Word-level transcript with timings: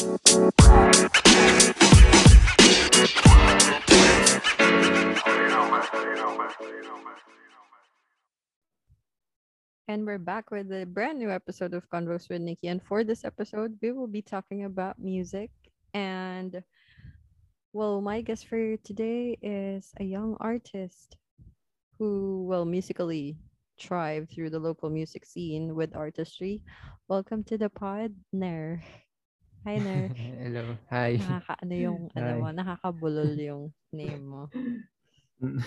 And 0.00 0.08
we're 10.06 10.16
back 10.16 10.50
with 10.50 10.72
a 10.72 10.86
brand 10.86 11.18
new 11.18 11.30
episode 11.30 11.74
of 11.74 11.90
Convos 11.90 12.30
with 12.30 12.40
Nikki. 12.40 12.68
And 12.68 12.82
for 12.82 13.04
this 13.04 13.26
episode, 13.26 13.76
we 13.82 13.92
will 13.92 14.06
be 14.06 14.22
talking 14.22 14.64
about 14.64 14.98
music. 14.98 15.50
And 15.92 16.62
well, 17.74 18.00
my 18.00 18.22
guest 18.22 18.46
for 18.46 18.78
today 18.78 19.36
is 19.42 19.92
a 20.00 20.04
young 20.04 20.38
artist 20.40 21.18
who 21.98 22.46
will 22.48 22.64
musically 22.64 23.36
thrive 23.78 24.30
through 24.30 24.48
the 24.48 24.58
local 24.58 24.88
music 24.88 25.26
scene 25.26 25.74
with 25.74 25.94
artistry. 25.94 26.62
Welcome 27.06 27.44
to 27.44 27.58
the 27.58 27.68
pod, 27.68 28.14
Nair. 28.32 28.82
Hi, 29.60 29.76
Nair. 29.76 30.08
Hello. 30.40 30.64
Hi. 30.88 31.20
Nakaka, 31.20 31.52
ano 31.64 31.74
yung, 31.76 32.08
ano 32.16 32.30
Hi. 32.32 32.40
mo, 32.40 32.48
nakakabulol 32.48 33.36
yung 33.36 33.62
name 33.92 34.24
mo. 34.24 34.48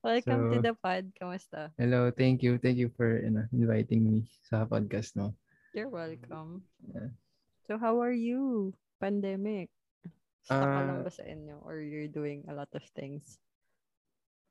Welcome 0.00 0.48
to 0.54 0.56
So- 0.56 0.64
the 0.64 0.74
pod. 0.80 1.12
Kamusta? 1.20 1.76
Hello. 1.76 2.08
Thank 2.08 2.40
you. 2.40 2.56
Thank 2.56 2.80
you 2.80 2.88
for 2.96 3.20
you 3.20 3.28
know, 3.28 3.44
inviting 3.52 4.00
me 4.06 4.24
sa 4.48 4.64
podcast 4.64 5.12
no. 5.18 5.36
You're 5.76 5.92
welcome. 5.92 6.64
Yeah. 6.88 7.12
So 7.68 7.76
how 7.76 8.00
are 8.00 8.14
you? 8.16 8.72
Pandemic. 8.96 9.68
Stuck 10.40 10.64
ka 10.64 10.80
lang 10.88 11.04
ba 11.04 11.12
sa 11.12 11.28
inyo? 11.28 11.60
Or 11.62 11.78
you're 11.78 12.08
doing 12.10 12.48
a 12.48 12.54
lot 12.56 12.72
of 12.72 12.82
things? 12.96 13.36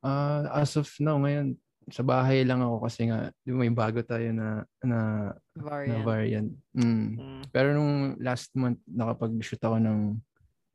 Ah, 0.05 0.47
as 0.63 0.77
of 0.77 0.87
now 1.01 1.17
ngayon 1.19 1.57
sa 1.91 2.03
bahay 2.05 2.45
lang 2.45 2.61
ako 2.61 2.85
kasi 2.87 3.09
nga 3.09 3.29
di 3.43 3.51
may 3.51 3.69
bago 3.73 4.01
tayo 4.01 4.29
na 4.31 4.63
na, 4.81 4.99
na 5.55 5.63
Variant. 5.65 6.05
variant. 6.05 6.49
Mm. 6.77 7.07
Mm. 7.17 7.41
Pero 7.51 7.69
nung 7.75 8.15
last 8.21 8.53
month 8.55 8.79
nakapag-shoot 8.87 9.61
ako 9.61 9.77
ng 9.81 10.01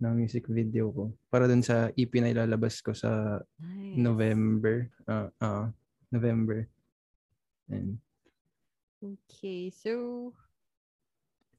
ng 0.02 0.12
music 0.18 0.44
video 0.50 0.90
ko 0.90 1.04
para 1.30 1.46
dun 1.46 1.62
sa 1.62 1.88
EP 1.94 2.10
na 2.18 2.34
ilalabas 2.34 2.82
ko 2.82 2.92
sa 2.92 3.40
Nice. 3.62 3.96
November. 3.96 4.90
Ah, 5.06 5.30
ah, 5.40 5.66
November. 6.10 6.66
And 7.70 7.98
Okay, 9.04 9.68
so 9.68 10.32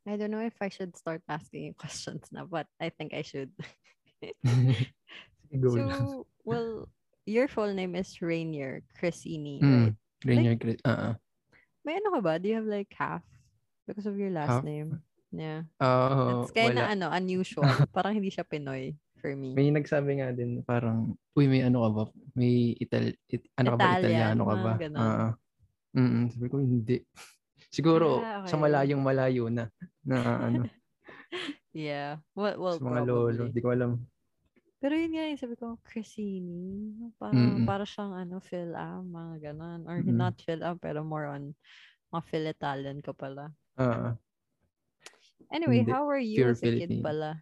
I 0.05 0.17
don't 0.17 0.33
know 0.33 0.41
if 0.41 0.57
I 0.61 0.69
should 0.69 0.97
start 0.97 1.21
asking 1.29 1.73
questions 1.81 2.29
now, 2.33 2.45
but 2.45 2.65
I 2.81 2.89
think 2.89 3.13
I 3.13 3.21
should. 3.21 3.53
so, 5.53 6.25
well, 6.43 6.89
your 7.25 7.49
full 7.49 7.73
name 7.73 7.97
is 7.97 8.21
Rainier 8.21 8.85
Crescini, 8.93 9.59
Mm. 9.61 9.73
right? 9.83 9.95
Rainier 10.25 10.55
ah, 10.85 10.89
ah. 10.89 11.13
May 11.85 11.97
ano 12.01 12.17
ka 12.17 12.21
ba? 12.21 12.33
Do 12.41 12.49
you 12.49 12.57
have 12.57 12.69
like 12.69 12.89
half? 12.93 13.21
Because 13.85 14.09
of 14.09 14.17
your 14.17 14.33
last 14.33 14.61
Half? 14.61 14.65
name. 14.65 15.01
Yeah. 15.29 15.69
Ah, 15.77 16.41
It's 16.41 16.53
kind 16.55 16.73
of 16.73 16.85
wala. 16.89 16.93
ano, 16.97 17.05
unusual. 17.13 17.65
Parang 17.95 18.17
hindi 18.17 18.33
siya 18.33 18.41
Pinoy 18.41 18.97
for 19.21 19.29
me. 19.37 19.53
May 19.53 19.69
nagsabi 19.69 20.17
nga 20.17 20.33
din 20.33 20.65
parang, 20.65 21.13
uy, 21.37 21.45
may 21.45 21.61
ano 21.61 21.85
ka 21.85 21.89
ba? 21.93 22.03
May 22.33 22.73
Ital 22.81 23.13
it, 23.29 23.45
ano 23.53 23.73
ka 23.73 23.77
ba? 23.77 23.85
Italian, 23.85 24.01
Italiano 24.01 24.41
ka 24.45 24.55
ba? 24.57 24.71
ganon. 24.81 25.01
Ah, 25.01 25.31
mm 25.93 26.23
sabi 26.33 26.47
ko, 26.49 26.55
hindi. 26.57 26.97
Siguro, 27.75 28.23
Ah, 28.25 28.47
sa 28.49 28.55
okay. 28.57 28.63
malayong 28.65 29.03
malayo 29.03 29.45
na, 29.53 29.69
na 30.01 30.17
ano, 30.49 30.65
Yeah. 31.75 32.23
Well, 32.33 32.55
well 32.55 32.79
sa 32.79 32.87
mga 32.87 33.03
lolo. 33.03 33.35
probably. 33.35 33.51
Di 33.51 33.59
ko 33.61 33.69
alam. 33.75 33.91
Pero 34.83 34.93
yun 34.93 35.15
nga 35.15 35.25
yung 35.25 35.41
sabi 35.41 35.55
ko, 35.55 35.79
Crescini. 35.81 36.91
Para, 37.15 37.33
Mm-mm. 37.33 37.65
para 37.65 37.83
siyang 37.87 38.13
ano, 38.13 38.43
Phil-Am, 38.43 39.07
mga 39.07 39.35
ganon. 39.51 39.81
Or 39.87 40.03
Mm-mm. 40.03 40.13
not 40.13 40.35
Phil-Am, 40.43 40.77
pero 40.77 41.01
more 41.01 41.31
on 41.31 41.55
mga 42.11 42.23
Phil-Italian 42.29 42.99
ka 43.01 43.15
pala. 43.15 43.49
Ah, 43.75 44.15
Anyway, 45.53 45.85
Hindi. 45.85 45.93
how 45.93 46.03
were 46.09 46.19
you 46.19 46.49
as 46.49 46.59
a 46.65 46.73
kid 46.73 47.05
pala 47.05 47.37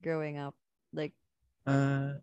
growing 0.00 0.38
up? 0.38 0.54
Like, 0.94 1.12
ah, 1.66 2.16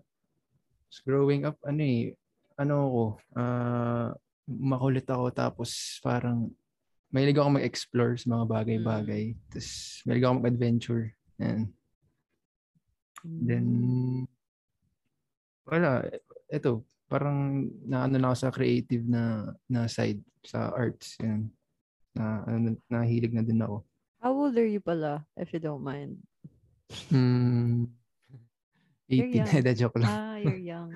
growing 1.04 1.46
up, 1.46 1.60
ano 1.68 1.82
eh, 1.84 2.16
ano 2.56 2.74
ako, 2.88 3.04
ah, 3.36 4.10
makulit 4.48 5.06
ako 5.10 5.30
tapos 5.34 6.00
parang 6.02 6.50
mahilig 7.12 7.38
ako 7.38 7.60
mag-explore 7.62 8.16
sa 8.16 8.32
mga 8.32 8.46
bagay-bagay. 8.48 9.24
Mm. 9.36 9.40
Tapos 9.52 9.70
mahilig 10.08 10.24
ako 10.26 10.34
mag-adventure. 10.40 11.06
Yan. 11.42 11.62
Then, 13.26 13.68
wala. 15.66 16.06
Ito, 16.50 16.82
parang 17.06 17.70
naano 17.86 18.16
na 18.18 18.32
ako 18.32 18.38
sa 18.38 18.54
creative 18.54 19.06
na 19.06 19.50
na 19.66 19.86
side 19.86 20.22
sa 20.46 20.70
arts. 20.74 21.18
Yan. 21.22 21.50
Na, 22.16 22.46
ano, 22.48 22.80
nahilig 22.88 23.34
na 23.36 23.44
din 23.44 23.60
ako. 23.60 23.84
how 24.26 24.34
old 24.34 24.58
are 24.58 24.66
you 24.66 24.82
pala, 24.82 25.22
if 25.38 25.54
you 25.54 25.62
don't 25.62 25.86
mind? 25.86 26.18
Hmm, 27.14 27.86
You're 29.06 29.30
18. 29.30 29.38
young. 29.38 29.50
Hindi, 29.62 29.72
joke 29.78 29.98
lang. 30.02 30.10
Ah, 30.10 30.38
you're 30.42 30.58
young. 30.58 30.90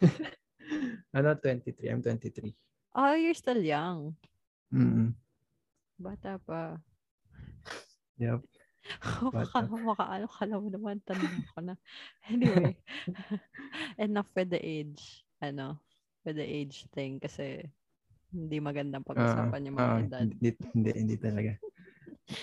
ano, 1.16 1.28
23. 1.40 1.88
I'm 1.88 2.02
23. 2.04 2.52
Oh, 2.94 3.14
you're 3.16 3.36
still 3.38 3.60
young. 3.62 4.12
Mm 4.68 5.14
Bata 5.94 6.36
pa. 6.42 6.76
Yep. 8.18 8.42
Maka, 9.32 9.64
maka, 9.68 10.04
ano, 10.08 10.26
kala 10.28 10.54
mo 10.60 10.68
naman, 10.68 11.00
tanong 11.04 11.40
ko 11.52 11.58
na. 11.64 11.74
Anyway, 12.28 12.76
enough 13.98 14.30
with 14.36 14.50
the 14.52 14.60
age. 14.60 15.24
Ano, 15.40 15.80
with 16.24 16.36
the 16.40 16.46
age 16.46 16.88
thing 16.92 17.20
kasi 17.20 17.68
hindi 18.32 18.58
magandang 18.60 19.04
pag-usapan 19.06 19.66
yung 19.68 19.78
mga 19.84 19.92
Ah, 19.92 20.00
edad. 20.00 20.28
hindi, 20.40 20.48
hindi, 20.74 20.90
hindi 20.94 21.16
talaga. 21.18 21.52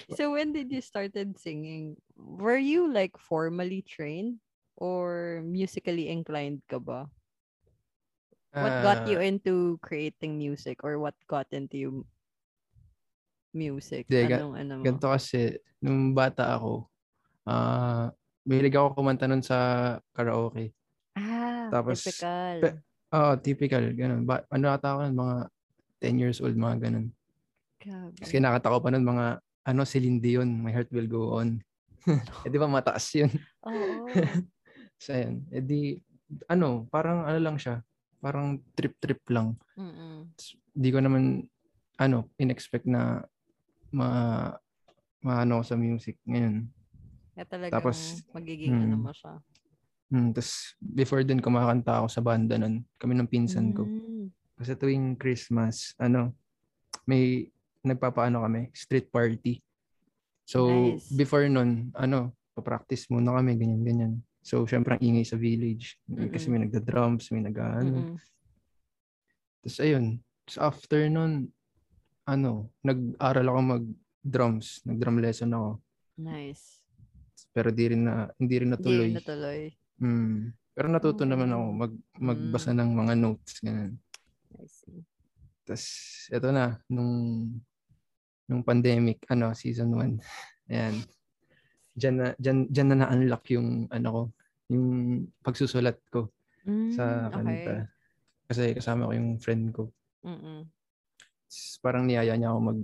So 0.09 0.31
when 0.33 0.53
did 0.53 0.71
you 0.71 0.81
started 0.81 1.37
singing? 1.39 1.97
Were 2.15 2.57
you 2.57 2.91
like 2.91 3.17
formally 3.17 3.81
trained 3.81 4.39
or 4.77 5.41
musically 5.43 6.09
inclined 6.09 6.61
ka 6.69 6.79
ba? 6.79 7.09
What 8.59 8.77
got 8.79 8.99
you 9.05 9.19
Ah, 9.19 9.19
into 9.19 9.79
creating 9.81 10.37
music 10.37 10.83
or 10.83 10.99
what 10.99 11.15
got 11.27 11.47
into 11.51 11.77
you 11.77 12.05
music? 13.53 14.07
Hindi, 14.07 14.39
Anong 14.39 14.55
ano 14.57 14.73
mo? 14.79 14.83
Ganito 14.83 15.07
kasi, 15.11 15.59
nung 15.83 16.15
bata 16.15 16.55
ako, 16.55 16.87
ah, 17.45 18.09
mahilig 18.47 18.75
ako 18.75 18.97
kumanta 18.97 19.27
nun 19.29 19.43
sa 19.45 19.57
karaoke. 20.15 20.73
Ah, 21.15 21.69
Tapos, 21.69 22.01
typical. 22.01 22.55
pe- 22.63 22.79
Oo, 23.11 23.31
typical, 23.43 23.83
ganun. 23.91 24.23
Ba, 24.23 24.47
ano 24.47 24.71
ata 24.71 24.95
ako 24.95 24.99
nun, 25.11 25.17
mga 25.19 25.35
10 25.99 26.15
years 26.21 26.39
old, 26.39 26.55
mga 26.55 26.87
ganun. 26.89 27.11
Grabe. 27.75 28.15
Kasi 28.15 28.39
nakata 28.39 28.71
ko 28.71 28.79
pa 28.79 28.89
nun, 28.89 29.03
mga, 29.03 29.25
ano, 29.67 29.81
Celine 29.83 30.19
Dion, 30.23 30.47
My 30.47 30.71
Heart 30.71 30.89
Will 30.95 31.11
Go 31.11 31.35
On. 31.35 31.59
eh, 32.45 32.49
di 32.49 32.57
ba 32.57 32.71
mataas 32.71 33.05
yun? 33.13 33.29
Oo. 33.67 34.07
so, 35.03 35.11
yun. 35.11 35.43
Eh, 35.51 35.61
di, 35.61 35.99
ano, 36.47 36.87
parang 36.87 37.27
ano 37.27 37.37
lang 37.37 37.59
siya, 37.59 37.83
parang 38.23 38.63
trip-trip 38.73 39.21
lang. 39.27 39.59
Mm-mm. 39.75 40.31
Di 40.71 40.89
ko 40.89 41.03
naman, 41.03 41.43
ano, 41.99 42.31
in-expect 42.39 42.87
na 42.87 43.27
ma, 43.91 44.49
maano 45.21 45.61
sa 45.61 45.77
music 45.77 46.17
ngayon. 46.25 46.65
Kaya 47.35 47.45
talagang 47.47 47.75
Tapos, 47.79 48.25
magiging 48.35 48.75
ano 48.75 48.95
mm. 48.97 49.03
mo 49.03 49.11
siya. 49.13 49.33
Hmm, 50.11 50.35
Tapos, 50.35 50.75
before 50.81 51.23
din 51.23 51.39
kumakanta 51.39 52.03
ako 52.03 52.07
sa 52.11 52.19
banda 52.19 52.59
nun, 52.59 52.83
kami 52.99 53.15
ng 53.15 53.29
pinsan 53.31 53.71
ko. 53.71 53.87
Mm. 53.87 54.27
Kasi 54.59 54.75
tuwing 54.75 55.15
Christmas, 55.15 55.95
ano, 55.95 56.35
may 57.07 57.47
nagpapaano 57.81 58.43
kami, 58.43 58.69
street 58.75 59.09
party. 59.09 59.63
So, 60.45 60.67
Nice. 60.67 61.07
before 61.15 61.47
nun, 61.47 61.95
ano, 61.95 62.35
papractice 62.51 63.07
muna 63.07 63.39
kami, 63.39 63.55
ganyan-ganyan. 63.55 64.19
So, 64.43 64.65
syempre, 64.67 64.97
ang 64.97 65.03
ingay 65.05 65.25
sa 65.25 65.39
village. 65.39 65.95
Kasi 66.05 66.49
Mm-mm. 66.49 66.51
may 66.51 66.59
nagda-drums, 66.67 67.31
may 67.31 67.41
nag 67.45 67.55
Mm-mm. 67.55 67.81
ano. 67.81 67.97
Tapos, 69.63 69.77
ayun. 69.79 70.05
Tapos, 70.45 70.57
after 70.59 71.01
nun, 71.07 71.49
ano, 72.23 72.69
nag-aral 72.81 73.47
ako 73.47 73.59
mag-drums. 73.77 74.81
Nag-drum 74.83 75.17
lesson 75.19 75.51
ako. 75.51 75.69
Nice. 76.17 76.79
Pero 77.51 77.69
di 77.69 77.85
rin 77.87 78.05
na, 78.05 78.29
hindi 78.37 78.55
rin 78.57 78.69
Hindi 78.69 78.77
natuloy. 78.77 79.07
rin 79.07 79.17
natuloy. 79.17 79.61
Hmm. 79.97 80.37
Pero 80.71 80.87
natuto 80.87 81.23
naman 81.23 81.51
ako 81.51 81.63
mag, 81.73 81.93
magbasa 82.15 82.71
Mm. 82.71 82.77
ng 82.79 82.91
mga 82.95 83.13
notes. 83.17 83.53
Ganun. 83.59 83.93
I 84.55 84.65
see. 84.65 85.03
Tapos, 85.61 85.85
eto 86.27 86.47
na, 86.49 86.79
nung, 86.87 87.11
nung 88.47 88.63
pandemic, 88.63 89.27
ano, 89.27 89.51
season 89.51 89.91
1. 89.93 90.15
Ayan. 90.71 90.95
Diyan 91.91 92.15
na, 92.15 92.25
diyan, 92.39 92.57
diyan 92.71 92.87
na 92.87 92.97
na-unlock 93.03 93.43
yung, 93.51 93.69
ano 93.91 94.07
ko, 94.09 94.21
yung 94.69 94.85
pagsusulat 95.43 95.99
ko 96.07 96.31
sa 96.95 97.27
Mm, 97.27 97.31
kanta. 97.33 97.51
okay. 97.51 97.81
Kasi 98.47 98.63
kasama 98.73 99.07
ko 99.07 99.13
yung 99.13 99.29
friend 99.39 99.65
ko. 99.75 99.91
Mm-mm. 100.23 100.63
Parang 101.83 102.07
niyaya 102.07 102.35
niya 102.35 102.51
ako 102.53 102.59
mag, 102.59 102.79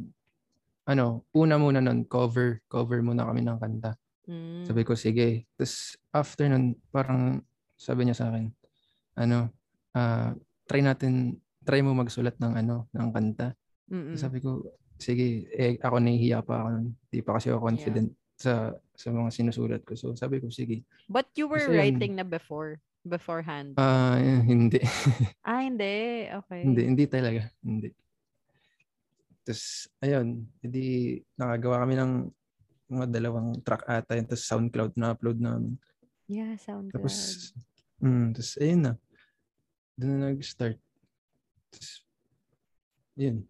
ano, 0.88 1.06
una 1.36 1.56
muna 1.60 1.80
nun, 1.84 2.08
cover, 2.08 2.64
cover 2.68 3.00
muna 3.04 3.28
kami 3.28 3.44
ng 3.44 3.60
kanta. 3.60 3.92
Mm. 4.28 4.64
Sabi 4.68 4.82
ko, 4.84 4.96
sige. 4.96 5.48
Tapos, 5.56 5.96
after 6.12 6.46
nun, 6.48 6.76
parang, 6.92 7.44
sabi 7.80 8.08
niya 8.08 8.16
sa 8.16 8.32
akin, 8.32 8.52
ano, 9.20 9.52
ah, 9.96 10.32
try 10.68 10.84
natin, 10.84 11.40
try 11.64 11.80
mo 11.84 11.96
magsulat 11.96 12.36
ng, 12.40 12.54
ano, 12.56 12.88
ng 12.92 13.10
kanta. 13.12 13.56
Mm-mm. 13.88 14.20
Sabi 14.20 14.44
ko, 14.44 14.64
sige, 15.00 15.48
eh, 15.54 15.78
ako 15.80 16.02
nahihiya 16.02 16.44
pa 16.44 16.66
ako 16.66 16.68
nun. 16.74 16.88
Di 17.08 17.22
pa 17.24 17.38
kasi 17.38 17.54
ako 17.54 17.72
confident. 17.72 18.12
sa 18.38 18.70
sa 18.94 19.10
mga 19.10 19.34
sinusulat 19.34 19.82
ko. 19.82 19.98
So 19.98 20.14
sabi 20.14 20.38
ko, 20.38 20.54
sige. 20.54 20.86
But 21.10 21.26
you 21.34 21.50
were 21.50 21.58
Kasi 21.58 21.74
yun- 21.74 21.80
writing 21.82 22.14
na 22.22 22.26
before, 22.26 22.78
beforehand. 23.02 23.74
Ah, 23.82 24.22
hindi. 24.22 24.78
ah, 25.50 25.66
hindi. 25.66 26.30
Okay. 26.30 26.62
hindi, 26.62 26.82
hindi 26.86 27.06
talaga. 27.10 27.50
Hindi. 27.66 27.90
Tapos, 29.48 29.88
ayun, 30.04 30.44
hindi 30.60 31.24
nakagawa 31.40 31.88
kami 31.88 31.96
ng 31.96 32.12
mga 32.92 33.06
dalawang 33.08 33.56
track 33.64 33.88
ata 33.88 34.20
yun. 34.20 34.28
Tapos 34.28 34.44
SoundCloud 34.44 34.94
na 35.00 35.16
upload 35.16 35.40
namin. 35.40 35.80
Yeah, 36.28 36.60
SoundCloud. 36.60 36.92
Tapos, 36.92 37.16
mm, 38.04 38.36
tapos 38.36 38.52
ayun 38.60 38.82
na. 38.84 38.94
Doon 39.96 40.10
na 40.12 40.36
nag-start. 40.36 40.76
Tapos, 41.72 42.04
yun. 43.16 43.48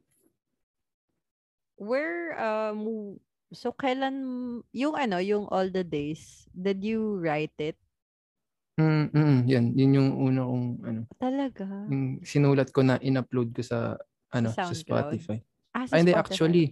Where, 1.82 2.38
um, 2.38 3.18
so 3.50 3.74
kailan, 3.74 4.22
yung 4.70 4.94
ano, 4.94 5.18
yung 5.18 5.50
All 5.50 5.74
the 5.74 5.82
Days, 5.82 6.46
did 6.54 6.86
you 6.86 7.18
write 7.18 7.58
it? 7.58 7.78
Mm, 8.78 9.10
mm, 9.10 9.38
yan. 9.50 9.66
Yun 9.74 9.98
yung 9.98 10.10
una 10.14 10.46
kong, 10.46 10.68
ano, 10.86 11.02
Talaga? 11.18 11.66
yung 11.90 12.22
sinulat 12.22 12.70
ko 12.70 12.86
na 12.86 13.02
in-upload 13.02 13.50
ko 13.50 13.66
sa, 13.66 13.98
ano, 14.30 14.54
sa 14.54 14.70
SoundCloud? 14.70 15.18
Spotify. 15.18 15.42
Ah, 15.78 15.86
Ay, 15.86 16.02
hindi, 16.02 16.14
Spotify. 16.18 16.26
actually, 16.26 16.66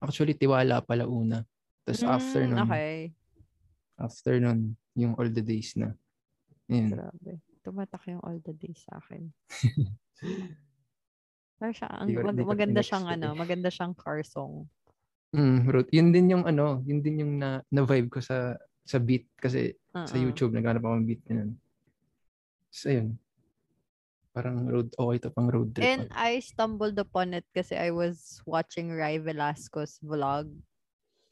actually, 0.00 0.32
tiwala 0.32 0.80
pala 0.80 1.04
una. 1.04 1.44
Tapos 1.84 2.00
after 2.08 2.40
Mm, 2.48 2.50
nun, 2.56 2.60
Okay. 2.64 3.12
after 4.00 4.32
nun, 4.40 4.60
yung 4.96 5.12
all 5.20 5.28
the 5.28 5.44
days 5.44 5.76
na. 5.76 5.92
Yun. 6.72 6.96
Grabe. 6.96 7.44
Tumatak 7.60 8.08
yung 8.08 8.20
All 8.24 8.40
the 8.44 8.52
Days 8.52 8.84
sa 8.84 9.00
akin. 9.00 9.28
Pero 11.60 11.72
siya, 11.72 11.88
ang, 11.88 12.08
Di 12.08 12.16
mag- 12.16 12.36
di 12.36 12.44
maganda 12.44 12.80
siyang 12.84 13.06
ano, 13.08 13.32
maganda 13.32 13.68
siyang 13.72 13.96
car 13.96 14.20
song. 14.24 14.68
Mm, 15.32 15.64
bro, 15.64 15.80
yun 15.88 16.08
din 16.12 16.32
yung 16.32 16.44
ano, 16.44 16.80
yun 16.84 17.00
din 17.00 17.20
yung 17.24 17.32
na, 17.40 17.64
na 17.72 17.82
vibe 17.84 18.08
ko 18.12 18.20
sa 18.20 18.56
sa 18.84 19.00
beat 19.00 19.24
kasi 19.40 19.72
sa 19.92 20.16
Oo. 20.16 20.20
YouTube 20.20 20.52
naghanap 20.52 20.84
ako 20.84 20.94
ng 21.00 21.08
beat 21.08 21.24
na 21.28 21.48
So, 22.68 22.92
ayun. 22.92 23.16
Parang 24.34 24.66
road, 24.66 24.90
okay 24.98 25.18
to 25.22 25.30
pang 25.30 25.46
road 25.46 25.70
trip. 25.70 25.86
And 25.86 26.10
I 26.10 26.42
stumbled 26.42 26.98
upon 26.98 27.38
it 27.38 27.46
kasi 27.54 27.78
I 27.78 27.94
was 27.94 28.42
watching 28.42 28.90
Rai 28.90 29.22
Velasco's 29.22 30.02
vlog. 30.02 30.50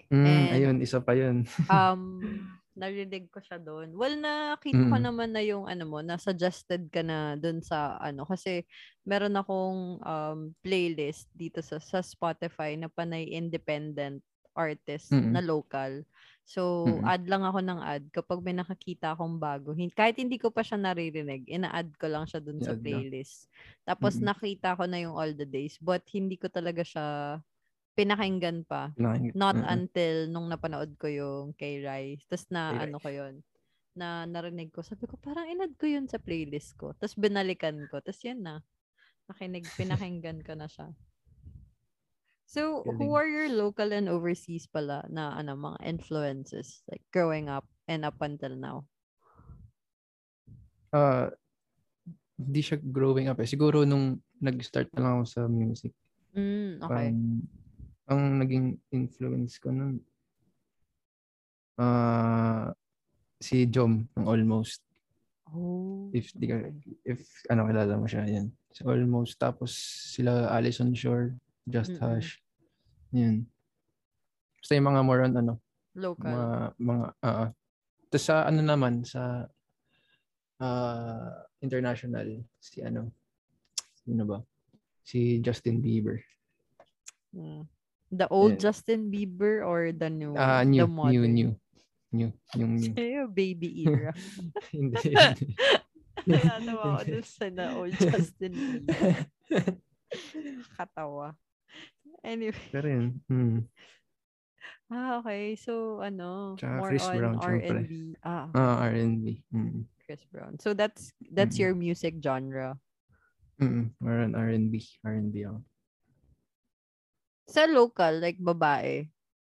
mm, 0.07 0.23
and- 0.23 0.51
ayun, 0.55 0.77
isa 0.79 1.03
pa 1.03 1.19
yun. 1.19 1.43
Um, 1.67 2.23
narinig 2.79 3.27
ko 3.35 3.43
siya 3.43 3.59
doon. 3.59 3.93
Well, 3.99 4.15
nakita 4.17 4.87
ko 4.87 4.97
Mm. 4.97 5.05
naman 5.05 5.35
na 5.35 5.43
yung 5.43 5.67
ano 5.67 5.83
mo, 5.85 5.99
na 5.99 6.15
suggested 6.15 6.89
ka 6.95 7.03
na 7.03 7.35
doon 7.35 7.59
sa 7.59 7.99
ano 7.99 8.23
kasi 8.23 8.63
meron 9.03 9.35
akong 9.35 9.99
um, 9.99 10.39
playlist 10.63 11.27
dito 11.35 11.59
sa 11.59 11.83
sa 11.83 12.01
Spotify 12.01 12.79
na 12.79 12.87
panay 12.87 13.27
independent 13.29 14.23
artist 14.55 15.13
Mm-mm. 15.13 15.33
na 15.33 15.41
local. 15.43 16.05
So, 16.43 16.63
Mm-mm. 16.87 17.07
add 17.07 17.25
lang 17.31 17.47
ako 17.47 17.59
ng 17.63 17.81
ad 17.81 18.05
kapag 18.11 18.43
may 18.43 18.53
nakakita 18.57 19.15
akong 19.15 19.39
bago. 19.39 19.73
Kahit 19.95 20.19
hindi 20.19 20.37
ko 20.37 20.51
pa 20.51 20.61
siya 20.67 20.77
naririnig, 20.81 21.47
ina-add 21.49 21.95
ko 21.97 22.07
lang 22.11 22.27
siya 22.27 22.43
doon 22.43 22.59
sa 22.61 22.75
playlist. 22.75 23.47
Tapos 23.87 24.19
Mm-mm. 24.19 24.27
nakita 24.27 24.75
ko 24.77 24.85
na 24.91 24.99
yung 25.01 25.15
All 25.15 25.33
the 25.33 25.47
Days, 25.47 25.79
but 25.79 26.03
hindi 26.11 26.37
ko 26.37 26.51
talaga 26.51 26.83
siya 26.83 27.05
pinakinggan 27.97 28.65
pa. 28.67 28.93
Nakingit. 28.97 29.37
Not 29.37 29.57
Mm-mm. 29.57 29.69
until 29.69 30.15
nung 30.29 30.49
napanood 30.53 30.97
ko 31.01 31.07
yung 31.09 31.47
kay 31.57 31.81
Rai. 31.81 32.21
Tapos 32.29 32.49
na 32.53 32.77
Rai. 32.77 32.89
ano 32.89 32.97
ko 33.01 33.09
yun. 33.09 33.35
Na 33.97 34.25
narinig 34.29 34.73
ko. 34.73 34.81
Sabi 34.85 35.05
ko, 35.09 35.17
parang 35.21 35.49
inad 35.49 35.77
ko 35.77 35.85
yun 35.89 36.09
sa 36.09 36.21
playlist 36.21 36.77
ko. 36.81 36.93
Tapos 36.97 37.17
binalikan 37.17 37.77
ko. 37.89 38.01
Tapos 38.01 38.21
yan 38.25 38.41
na. 38.45 38.55
Nakinig, 39.29 39.69
pinakinggan 39.77 40.41
ko 40.45 40.53
na 40.57 40.69
siya. 40.69 40.91
So, 42.47 42.85
who 42.85 42.99
Galing. 42.99 43.17
are 43.17 43.29
your 43.29 43.49
local 43.49 43.89
and 43.93 44.09
overseas 44.13 44.69
pala 44.69 45.07
na 45.09 45.33
ano, 45.39 45.57
mga 45.57 45.79
influences 45.89 46.85
like 46.91 47.01
growing 47.09 47.49
up 47.49 47.65
and 47.89 48.05
up 48.05 48.21
until 48.21 48.53
now? 48.53 48.85
Ah, 50.93 51.33
hindi 52.37 52.61
siya 52.61 52.77
growing 52.83 53.33
up 53.33 53.41
eh. 53.41 53.49
Siguro 53.49 53.89
nung 53.89 54.21
nag-start 54.43 54.93
na 54.93 55.01
lang 55.01 55.13
ako 55.21 55.25
sa 55.25 55.43
music. 55.49 55.95
Mm, 56.37 56.83
okay. 56.83 56.89
Parang, 56.89 57.19
ang 58.11 58.23
naging 58.43 58.67
influence 58.93 59.57
ko 59.57 59.73
nun, 59.73 60.03
ah, 61.81 62.75
si 63.41 63.65
Jom 63.71 64.05
ng 64.13 64.27
Almost. 64.29 64.85
Oh, 65.53 66.09
If, 66.13 66.33
di 66.37 66.49
ka, 66.49 66.57
if 67.05 67.25
ano, 67.49 67.69
kilala 67.69 67.97
mo 67.97 68.05
siya, 68.05 68.25
yan. 68.29 68.53
Si 68.73 68.85
Almost. 68.85 69.41
Tapos 69.41 69.73
sila 70.13 70.53
Alison 70.53 70.93
Shore, 70.93 71.33
Just 71.69 71.95
Mm-mm. 71.95 72.03
Hush. 72.03 72.43
Yan. 73.15 73.47
Basta 74.59 74.73
yung 74.79 74.89
mga 74.89 75.03
more 75.03 75.23
on 75.27 75.35
ano, 75.37 75.55
Local. 75.95 76.31
mga, 76.31 76.49
mga, 76.79 77.07
ah, 77.23 77.49
Tapos 78.11 78.25
sa 78.25 78.47
ano 78.47 78.61
naman, 78.63 79.03
sa 79.03 79.47
ah, 80.63 81.47
international, 81.61 82.47
si 82.59 82.83
ano, 82.83 83.11
sino 84.03 84.23
ba? 84.27 84.39
Si 85.03 85.43
Justin 85.43 85.83
Bieber. 85.83 86.23
Mm. 87.35 87.67
The 88.13 88.29
old 88.29 88.61
Yeah. 88.61 88.71
Justin 88.71 89.09
Bieber 89.09 89.65
or 89.65 89.91
the 89.91 90.11
new 90.13 90.37
one? 90.37 90.69
new, 90.69 90.85
the 90.85 90.87
new, 90.87 90.87
modern? 90.87 91.33
new. 91.35 91.51
New, 92.13 92.31
yung 92.61 92.77
new. 92.77 92.93
Yung 93.25 93.33
baby 93.33 93.89
era. 93.89 94.13
hindi, 94.75 95.01
hindi. 95.17 95.57
Natawa 96.29 97.01
ako 97.01 97.09
dun 97.09 97.25
sa 97.25 97.47
na 97.49 97.65
old 97.73 97.97
Justin 97.97 98.53
Bieber. 98.53 99.27
Katawa. 100.77 101.33
Anyway. 102.23 102.71
Pero 102.71 102.87
yun, 102.87 103.09
hmm. 103.31 103.59
Ah, 104.93 105.19
okay. 105.19 105.57
So, 105.59 105.99
ano, 106.05 106.55
Tsaka 106.55 106.79
more 106.79 106.91
Chris 106.95 107.07
on 107.09 107.17
Brown. 107.19 107.37
R&B. 107.41 107.93
Ah, 108.23 108.47
Ah, 108.55 108.77
R&B. 108.93 109.41
Mm. 109.51 109.89
Chris 110.07 110.23
Brown. 110.31 110.61
So, 110.61 110.77
that's 110.77 111.11
that's 111.33 111.57
Mm-mm. 111.57 111.65
your 111.67 111.75
music 111.75 112.21
genre. 112.23 112.77
Mm, 113.59 113.97
more 113.99 114.21
on 114.23 114.37
R&B. 114.37 114.85
R&B 115.03 115.35
ako. 115.49 115.61
Sa 117.49 117.65
local, 117.67 118.21
like 118.21 118.39
babae, 118.39 119.09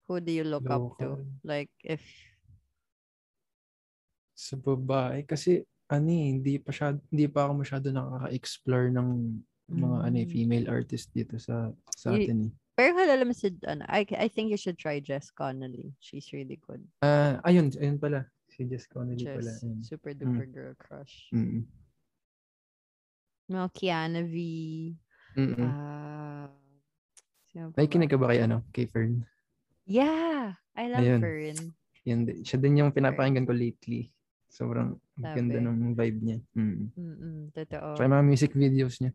who 0.06 0.22
do 0.22 0.32
you 0.32 0.46
look 0.46 0.64
up 0.70 0.96
to? 1.02 1.18
Local. 1.20 1.26
Like, 1.44 1.70
if, 1.84 2.00
Sa 4.34 4.58
babae, 4.58 5.22
kasi 5.26 5.62
ano 5.86 6.08
eh, 6.10 6.26
hindi 6.32 6.58
pa 6.58 6.74
siya, 6.74 6.96
hindi 7.10 7.26
pa 7.30 7.46
ako 7.46 7.52
masyado 7.62 7.86
nakaka-explore 7.94 8.88
ng 8.90 9.08
mga 9.70 9.96
ano 10.04 10.16
eh, 10.18 10.26
Mm. 10.28 10.32
female 10.32 10.66
artist 10.68 11.08
dito 11.12 11.40
sa 11.40 11.72
sa 11.96 12.12
Y- 12.12 12.28
atin 12.28 12.38
eh. 12.48 12.52
pero 12.74 12.98
halala 13.00 13.24
mo 13.24 13.32
si, 13.32 13.48
ano, 13.64 13.86
I, 13.88 14.04
I 14.18 14.28
think 14.28 14.50
you 14.50 14.58
should 14.58 14.76
try 14.76 14.98
Jess 15.00 15.30
Connolly. 15.30 15.94
She's 16.02 16.28
really 16.34 16.58
good. 16.60 16.82
Ah, 17.00 17.40
ayun, 17.46 17.70
ayun 17.78 17.96
pala. 17.96 18.26
Si 18.50 18.66
Jess 18.66 18.84
Connolly 18.90 19.24
pala. 19.24 19.40
Jess, 19.46 19.62
ayun. 19.64 19.80
super 19.80 20.12
duper 20.12 20.46
girl 20.50 20.74
crush. 20.76 21.30
Mm. 21.32 21.64
No, 23.48 23.68
Kiana 23.70 24.24
V. 24.24 24.34
Mm. 25.36 25.54
Ah, 25.60 26.48
sino 27.44 27.70
pa 27.72 27.84
ba? 27.84 28.28
Kay 28.32 28.40
ano, 28.40 28.64
kay 28.72 28.86
Fern? 28.88 29.20
Yeah, 29.84 30.56
I 30.76 30.88
love 30.88 31.04
Ayun. 31.04 31.20
Fern. 31.20 31.56
Yan, 32.04 32.20
siya 32.44 32.58
din 32.60 32.80
yung 32.80 32.92
pinapakinggan 32.92 33.44
ko 33.48 33.52
lately. 33.56 34.12
Sobrang 34.48 34.96
ganda 35.18 35.58
Sabi. 35.58 35.66
ng 35.66 35.94
vibe 35.96 36.18
niya. 36.22 36.38
Mm. 36.54 36.84
Mm-mm, 36.94 37.38
totoo. 37.52 37.96
Tsaka 37.98 38.08
mga 38.08 38.24
music 38.24 38.52
videos 38.54 38.96
niya. 39.02 39.12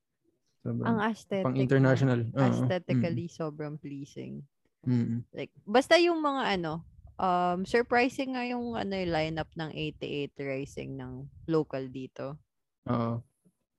Sobrang, 0.59 0.85
Ang 0.85 0.99
aesthetic. 1.01 1.45
pang 1.45 1.55
international. 1.55 2.19
Aesthetically, 2.33 3.27
sobrang 3.27 3.75
pleasing. 3.75 4.43
Mm. 4.83 4.91
Mm. 4.91 5.19
Like, 5.31 5.51
basta 5.63 5.95
yung 5.95 6.19
mga 6.19 6.55
ano, 6.55 6.83
um, 7.15 7.63
surprising 7.63 8.35
nga 8.35 8.43
yung 8.43 8.75
ano, 8.75 8.91
yung 8.91 9.11
lineup 9.11 9.51
ng 9.53 9.71
88 9.71 10.35
Rising 10.37 10.95
ng 10.95 11.11
local 11.45 11.87
dito. 11.87 12.39
Oo. 12.85 13.23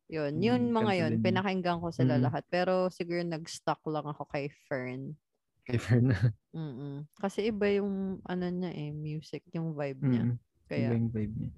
Yun, 0.09 0.37
Mm, 0.37 0.43
yun 0.43 0.63
mga 0.71 0.93
yun, 0.97 1.13
din 1.13 1.17
yun. 1.17 1.25
pinakinggan 1.25 1.79
ko 1.79 1.89
sila 1.89 2.17
Mm. 2.17 2.25
lahat. 2.27 2.45
Pero 2.49 2.89
siguro 2.89 3.23
nag-stuck 3.23 3.81
lang 3.87 4.05
ako 4.05 4.27
kay 4.27 4.49
Fern. 4.67 5.15
Kay 5.63 5.79
Fern. 5.79 6.11
Mm-mm. 6.51 7.07
Kasi 7.15 7.47
iba 7.47 7.69
yung 7.71 8.19
ano 8.25 8.45
niya 8.49 8.73
eh, 8.73 8.91
music, 8.91 9.47
yung 9.53 9.73
vibe 9.73 10.03
niya. 10.03 10.25
Mm. 10.27 10.37
Kaya, 10.67 10.87
Iba 10.87 10.97
yung 10.97 11.11
vibe 11.11 11.35
niya. 11.37 11.51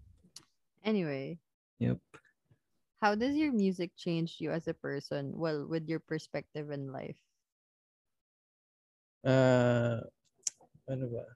anyway, 0.83 1.39
Yep. 1.79 1.99
How 3.03 3.19
does 3.19 3.35
your 3.35 3.51
music 3.51 3.91
change 3.99 4.39
you 4.39 4.55
as 4.55 4.71
a 4.71 4.75
person? 4.79 5.35
Well, 5.35 5.67
with 5.67 5.91
your 5.91 5.99
perspective 5.99 6.71
in 6.71 6.95
life. 6.95 7.19
Ah, 9.27 9.99
ano 10.87 11.07
ba? 11.11 11.27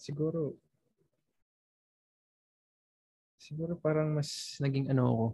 Siguro, 0.00 0.56
siguro 3.36 3.76
parang 3.76 4.16
mas 4.16 4.56
naging 4.60 4.88
ano 4.88 5.02
ako, 5.08 5.26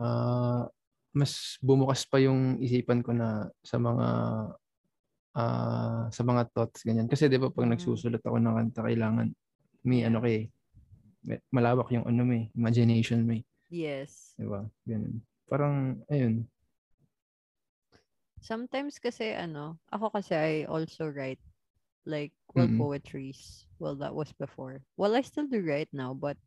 ah, 0.00 0.64
mas 1.16 1.56
bumukas 1.64 2.04
pa 2.04 2.20
yung 2.20 2.60
isipan 2.60 3.00
ko 3.00 3.16
na 3.16 3.48
sa 3.64 3.80
mga 3.80 4.08
ah, 5.34 6.04
sa 6.12 6.22
mga 6.22 6.52
thoughts 6.52 6.84
ganyan. 6.84 7.08
Kasi 7.08 7.28
'di 7.28 7.40
ba 7.40 7.48
pag 7.48 7.64
Mm. 7.68 7.76
nagsusulat 7.76 8.20
ako 8.24 8.36
ng 8.40 8.54
kanta 8.60 8.80
kailangan 8.84 9.28
may 9.84 10.04
ano 10.04 10.20
kay 10.20 10.48
malawak 11.52 11.88
yung 11.92 12.04
ano 12.04 12.24
may 12.24 12.52
imagination 12.52 13.24
may, 13.24 13.40
Yes. 13.74 14.38
'di 14.38 14.46
ba? 14.46 14.62
Ganun. 14.86 15.18
Parang 15.50 15.98
ayun. 16.10 16.46
Sometimes 18.44 19.00
kasi 19.00 19.32
ano, 19.34 19.80
ako 19.90 20.14
kasi 20.20 20.34
I 20.36 20.52
also 20.68 21.08
write 21.10 21.40
Like, 22.08 22.32
well, 22.56 22.66
Mm. 22.66 22.78
poetries. 22.80 23.66
Well, 23.78 23.94
that 24.02 24.14
was 24.16 24.32
before. 24.34 24.82
Well, 24.96 25.14
I 25.14 25.22
still 25.22 25.46
do 25.46 25.60
right 25.62 25.88
now, 25.92 26.14
but 26.14 26.38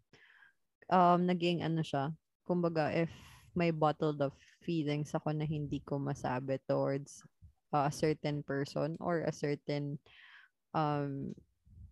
um, 0.89 1.27
naging 1.27 1.63
ano 1.63 1.83
siya, 1.83 2.15
kumbaga, 2.47 2.91
if 2.93 3.11
may 3.55 3.71
bottled 3.71 4.21
up 4.21 4.33
feelings 4.63 5.13
ako 5.17 5.33
na 5.33 5.45
hindi 5.45 5.81
ko 5.83 5.97
masabi 5.97 6.61
towards 6.69 7.23
uh, 7.73 7.89
a 7.89 7.93
certain 7.93 8.43
person 8.45 8.95
or 9.01 9.25
a 9.25 9.33
certain 9.33 9.97
um 10.77 11.33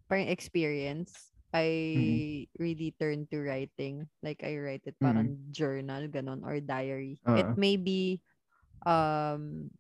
parang 0.08 0.30
experience, 0.30 1.35
I 1.56 2.48
really 2.60 2.92
turn 3.00 3.28
to 3.32 3.40
writing. 3.40 4.12
Like, 4.24 4.44
I 4.44 4.60
write 4.60 4.84
it 4.92 5.00
parang 5.00 5.40
journal, 5.56 6.12
ganon, 6.12 6.44
or 6.44 6.60
diary. 6.60 7.24
It 7.32 7.48
Ah. 7.48 7.58
may 7.58 7.78
be, 7.80 8.20
um, 8.86 9.72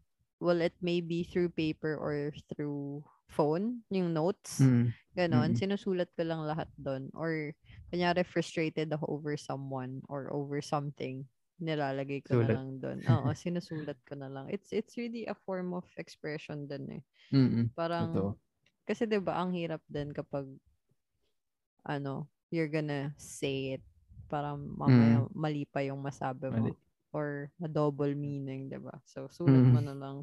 well, 0.42 0.62
it 0.62 0.76
may 0.82 1.02
be 1.02 1.24
through 1.24 1.52
paper 1.58 1.96
or 1.98 2.32
through 2.54 3.06
phone, 3.30 3.84
yung 3.92 4.14
notes. 4.16 4.60
Mm. 4.60 4.94
Ganon, 5.18 5.54
Mm. 5.54 5.60
sinusulat 5.60 6.12
ko 6.18 6.24
lang 6.28 6.44
lahat 6.48 6.70
doon. 6.80 7.12
Or, 7.16 7.54
kanyari 7.94 8.26
frustrated 8.26 8.92
ako 8.94 9.08
over 9.20 9.36
someone 9.38 10.02
or 10.12 10.32
over 10.34 10.62
something, 10.62 11.28
nilalagay 11.62 12.24
ko 12.26 12.34
Sulat. 12.34 12.40
na 12.40 12.52
lang 12.52 12.80
doon. 12.84 13.04
Oo, 13.10 13.32
sinusulat 13.36 14.00
ko 14.08 14.16
na 14.20 14.30
lang. 14.32 14.48
It's 14.52 14.72
it's 14.76 14.96
really 15.00 15.26
a 15.28 15.36
form 15.38 15.74
of 15.76 15.88
expression 16.00 16.68
din 16.70 17.02
eh. 17.02 17.04
Mm. 17.34 17.70
Parang, 17.78 18.34
Totoo. 18.34 18.38
kasi 18.90 19.06
'di 19.10 19.20
ba 19.24 19.40
ang 19.42 19.54
hirap 19.56 19.82
din 19.90 20.12
kapag 20.16 20.48
ano, 21.86 22.28
you're 22.50 22.70
gonna 22.72 23.14
say 23.16 23.78
it. 23.78 23.84
Parang 24.28 24.74
mamaya 24.76 25.30
mali 25.32 25.70
pa 25.70 25.86
yung 25.86 26.02
masabi 26.02 26.50
mo. 26.50 26.74
Mali. 26.74 26.74
Or 27.16 27.48
a 27.64 27.70
double 27.72 28.12
meaning, 28.12 28.68
'di 28.68 28.82
ba? 28.84 29.00
So, 29.08 29.32
sulat 29.32 29.64
mo 29.72 29.80
Mm. 29.80 29.88
na 29.88 29.96
lang. 29.96 30.18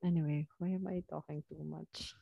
Anyway, 0.00 0.46
why 0.56 0.68
am 0.78 0.86
I 0.88 1.02
talking 1.04 1.42
too 1.44 1.60
much? 1.60 2.14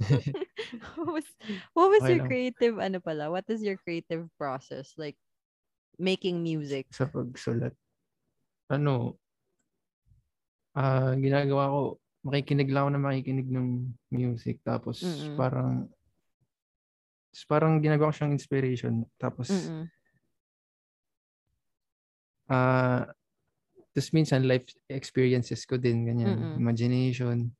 what 0.96 1.20
was, 1.20 1.28
what 1.74 1.88
was 1.90 2.00
Okay 2.04 2.14
your 2.16 2.22
lang. 2.22 2.28
creative, 2.30 2.78
ano 2.78 3.00
pala, 3.00 3.28
what 3.28 3.44
is 3.50 3.60
your 3.60 3.76
creative 3.76 4.24
process? 4.38 4.94
Like, 4.96 5.16
making 6.00 6.40
music. 6.40 6.88
sa 6.94 7.04
pagsulat. 7.04 7.76
Ano, 8.72 9.18
ah 10.72 11.12
ginagawa 11.18 11.68
ko, 11.68 11.80
makikinig 12.24 12.70
lang 12.72 12.88
ako 12.88 12.90
na 12.96 13.02
makikinig 13.02 13.48
ng 13.50 13.68
music. 14.14 14.62
Tapos 14.64 15.02
Mm-mm. 15.04 15.36
parang, 15.36 15.90
tapos 17.30 17.44
parang 17.46 17.78
ginagawa 17.78 18.10
ko 18.10 18.16
siyang 18.18 18.34
inspiration. 18.34 19.06
Tapos, 19.14 19.48
Mm-mm. 19.48 19.84
ah 22.50 23.06
tapos 23.90 24.10
minsan 24.14 24.46
life 24.46 24.70
experiences 24.86 25.66
ko 25.66 25.78
din, 25.78 26.06
ganyan. 26.06 26.34
Mm-mm. 26.38 26.58
Imagination. 26.62 27.50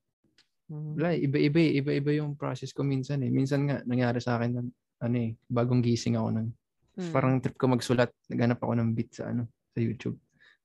Wala, 0.70 1.18
eh, 1.18 1.26
iba-iba 1.26 1.58
eh. 1.58 1.82
Iba-iba 1.82 2.10
yung 2.22 2.38
process 2.38 2.70
ko 2.70 2.86
minsan 2.86 3.18
eh. 3.26 3.30
Minsan 3.30 3.66
nga, 3.66 3.82
nangyari 3.82 4.22
sa 4.22 4.38
akin, 4.38 4.62
ano 5.02 5.16
eh, 5.18 5.34
bagong 5.50 5.82
gising 5.82 6.14
ako 6.14 6.28
nun. 6.30 6.48
Mm. 6.94 7.10
Parang 7.10 7.42
trip 7.42 7.58
ko 7.58 7.66
magsulat. 7.66 8.14
Naghanap 8.30 8.62
ako 8.62 8.78
ng 8.78 8.90
beat 8.94 9.10
sa 9.10 9.34
ano, 9.34 9.50
sa 9.74 9.78
YouTube. 9.82 10.14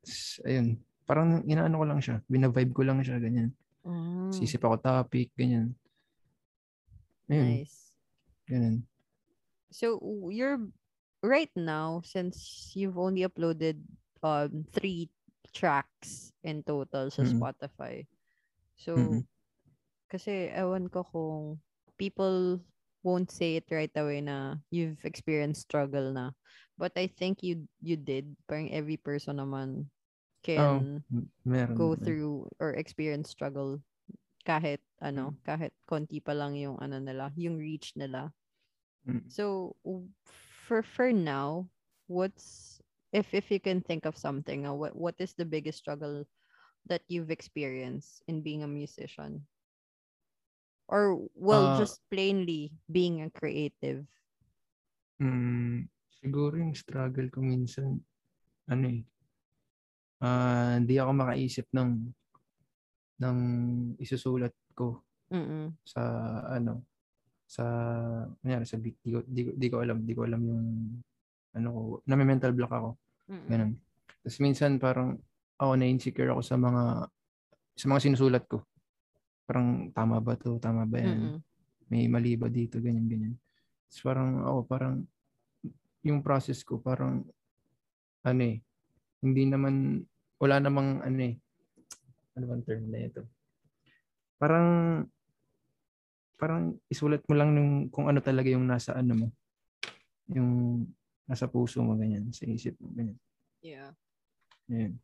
Tapos, 0.05 0.37
ayun. 0.45 0.77
Parang 1.05 1.41
inaano 1.49 1.81
ko 1.81 1.85
lang 1.89 2.01
siya. 2.01 2.21
Binavibe 2.29 2.73
ko 2.73 2.85
lang 2.85 3.01
siya, 3.01 3.17
ganyan. 3.17 3.49
Mm. 3.81 4.29
Sisip 4.29 4.61
ako 4.61 4.77
topic, 4.77 5.33
ganyan. 5.33 5.73
Ayun, 7.25 7.65
Nice. 7.65 7.97
ganyan. 8.45 8.85
So 9.75 9.99
you're 10.31 10.71
right 11.19 11.51
now 11.55 11.99
since 12.05 12.71
you've 12.79 12.97
only 12.97 13.27
uploaded 13.27 13.83
um 14.23 14.63
three 14.71 15.11
tracks 15.51 16.31
in 16.47 16.63
total 16.63 17.11
sa 17.11 17.23
Mm. 17.23 17.27
Spotify. 17.27 18.07
So 18.77 18.93
Mhm. 18.95 19.27
kasi 20.11 20.49
ewan 20.53 20.87
ko 20.89 21.03
kung 21.05 21.59
people 21.97 22.61
won't 23.05 23.29
say 23.31 23.57
it 23.61 23.69
right 23.71 23.93
away 23.97 24.21
na 24.21 24.61
you've 24.73 25.03
experienced 25.05 25.67
struggle 25.69 26.11
na. 26.13 26.33
But 26.77 26.93
I 26.97 27.07
think 27.07 27.43
you 27.43 27.67
you 27.81 27.97
did. 27.97 28.35
Parang 28.49 28.71
every 28.73 28.97
person 28.99 29.39
naman 29.41 29.91
can 30.45 31.03
M- 31.11 31.31
Meron. 31.45 31.75
go 31.75 31.95
meron. 31.95 31.95
through 31.95 32.49
or 32.61 32.73
experience 32.77 33.29
struggle 33.31 33.81
kahit 34.45 34.81
ano, 35.01 35.35
kahit 35.45 35.73
konti 35.89 36.21
pa 36.21 36.33
lang 36.37 36.55
yung 36.57 36.77
ano 36.81 36.97
nila, 37.01 37.33
yung 37.37 37.57
reach 37.59 37.93
nila. 37.97 38.31
Mm. 39.07 39.21
So 39.29 39.75
for 40.65 40.81
for 40.83 41.11
now, 41.13 41.69
what's 42.07 42.81
if 43.13 43.33
if 43.33 43.51
you 43.51 43.59
can 43.59 43.81
think 43.81 44.05
of 44.05 44.17
something, 44.17 44.65
uh, 44.65 44.73
what 44.73 44.95
what 44.95 45.15
is 45.19 45.33
the 45.33 45.45
biggest 45.45 45.79
struggle 45.79 46.25
that 46.85 47.01
you've 47.07 47.31
experienced 47.31 48.23
in 48.27 48.41
being 48.41 48.63
a 48.63 48.69
musician? 48.69 49.45
Or 50.87 51.17
well, 51.33 51.65
Ah. 51.65 51.79
just 51.81 52.01
plainly 52.09 52.71
being 52.91 53.21
a 53.21 53.29
creative. 53.29 54.05
Mm, 55.21 55.87
siguro 56.11 56.59
yung 56.59 56.75
struggle 56.75 57.31
ko 57.31 57.39
minsan, 57.39 58.03
ano 58.67 58.85
eh, 58.91 59.01
ah, 60.21 60.75
hindi 60.77 60.99
ako 60.99 61.11
makaisip 61.15 61.65
ng 61.71 62.11
ng 63.23 63.37
isusulat 63.95 64.51
ko 64.75 64.99
Mm. 65.31 65.71
sa 65.87 66.01
ano 66.51 66.83
sa 67.45 67.65
kunyari 68.41 68.65
sa 68.65 68.81
di 68.81 68.91
ko, 68.97 69.21
di, 69.21 69.41
ko, 69.45 69.51
di 69.53 69.67
ko 69.69 69.75
alam 69.85 70.01
di 70.01 70.13
ko 70.17 70.25
alam 70.25 70.41
yung 70.41 70.65
ano 71.55 71.67
ko 71.71 71.81
na 72.09 72.17
mental 72.17 72.51
block 72.51 72.73
ako. 72.73 72.89
Mm. 73.25 73.45
ganun. 73.49 73.71
Tapos 74.21 74.37
minsan 74.41 74.71
parang 74.81 75.17
ako 75.57 75.71
na 75.77 75.87
insecure 75.87 76.29
ako 76.33 76.41
sa 76.41 76.57
mga 76.57 76.83
sa 77.77 77.85
mga 77.89 78.01
sinusulat 78.01 78.43
ko. 78.49 78.65
Parang 79.45 79.93
tama 79.93 80.17
ba 80.19 80.33
to? 80.35 80.57
Tama 80.57 80.89
ba 80.89 80.97
yan? 80.99 81.37
Mm. 81.37 81.39
may 81.93 82.09
mali 82.09 82.33
ba 82.33 82.49
dito? 82.49 82.81
Ganyan 82.81 83.05
ganyan. 83.05 83.33
Tapos 83.87 84.01
parang 84.01 84.29
ako 84.41 84.59
parang 84.65 84.95
yung 86.05 86.21
process 86.21 86.61
ko 86.61 86.81
parang 86.81 87.25
ano 88.25 88.41
eh 88.41 88.61
hindi 89.25 89.43
naman 89.49 90.05
wala 90.37 90.61
namang 90.61 91.01
ano 91.01 91.19
eh 91.21 91.33
ano 92.35 92.45
bang 92.51 92.63
term 92.67 92.83
na 92.91 92.99
ito? 92.99 93.23
Parang 94.35 94.67
parang 96.35 96.75
isulat 96.91 97.23
mo 97.27 97.33
lang 97.35 97.55
nung 97.55 97.87
kung 97.89 98.11
ano 98.11 98.19
talaga 98.19 98.51
yung 98.51 98.67
nasa 98.67 98.95
ano 98.95 99.13
mo 99.15 99.27
yung 100.29 100.83
nasa 101.25 101.47
puso 101.47 101.81
mo 101.81 101.95
ganyan 101.95 102.29
sa 102.35 102.45
isip 102.45 102.75
mo 102.79 102.91
ganyan 102.91 103.17
Yeah. 103.65 103.97
Ayun. 104.69 105.01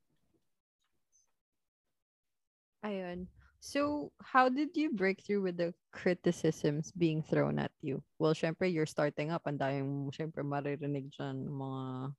Ayun. 2.86 3.26
So, 3.58 4.14
how 4.22 4.50
did 4.50 4.78
you 4.78 4.94
break 4.94 5.22
through 5.22 5.42
with 5.42 5.58
the 5.58 5.74
criticisms 5.90 6.94
being 6.94 7.26
thrown 7.26 7.58
at 7.58 7.74
you? 7.82 8.06
Well, 8.22 8.38
syempre, 8.38 8.70
you're 8.70 8.90
starting 8.90 9.34
up. 9.34 9.50
Ang 9.50 9.58
daming, 9.58 10.14
syempre, 10.14 10.46
maririnig 10.46 11.10
dyan 11.14 11.46
mga 11.50 12.14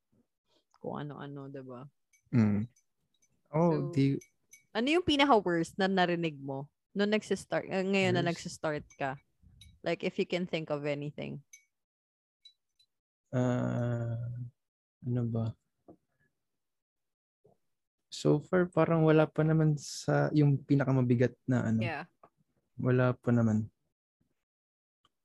kung 0.83 0.95
ano-ano, 1.07 1.47
di 1.47 1.63
ba? 1.63 1.83
Mm. 2.35 2.67
Oh, 3.55 3.71
So, 3.71 3.95
di 3.95 4.19
Ano 4.75 4.87
yung 4.91 5.07
pinaka-worst 5.07 5.79
na 5.79 5.87
narinig 5.87 6.39
mo 6.43 6.67
nung 6.93 7.13
nagsistart, 7.13 7.69
uh, 7.69 7.85
ngayon 7.85 8.15
na 8.17 8.23
Worst? 8.25 8.31
nagsistart 8.31 8.87
ka? 9.01 9.17
Like, 9.83 10.05
if 10.05 10.15
you 10.21 10.29
can 10.29 10.47
think 10.47 10.71
of 10.71 10.87
anything. 10.87 11.43
ah 13.33 14.21
ano 15.03 15.23
ba? 15.27 15.47
So 18.13 18.39
far 18.45 18.69
parang 18.69 19.03
wala 19.03 19.25
pa 19.27 19.43
naman 19.43 19.75
sa 19.81 20.29
yung 20.37 20.61
pinakamabigat 20.63 21.35
na 21.49 21.65
ano. 21.67 21.81
Yeah. 21.81 22.05
Wala 22.79 23.17
pa 23.17 23.33
naman. 23.33 23.67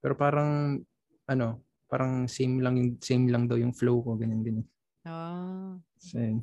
Pero 0.00 0.16
parang 0.16 0.82
ano, 1.28 1.48
parang 1.86 2.26
same 2.26 2.64
lang 2.64 2.80
yung 2.80 2.90
same 2.98 3.28
lang 3.28 3.44
daw 3.46 3.60
yung 3.60 3.76
flow 3.76 4.02
ko 4.02 4.16
ganyan 4.16 4.42
ganyan. 4.42 4.66
Ah. 5.04 5.76
Yun. 6.16 6.42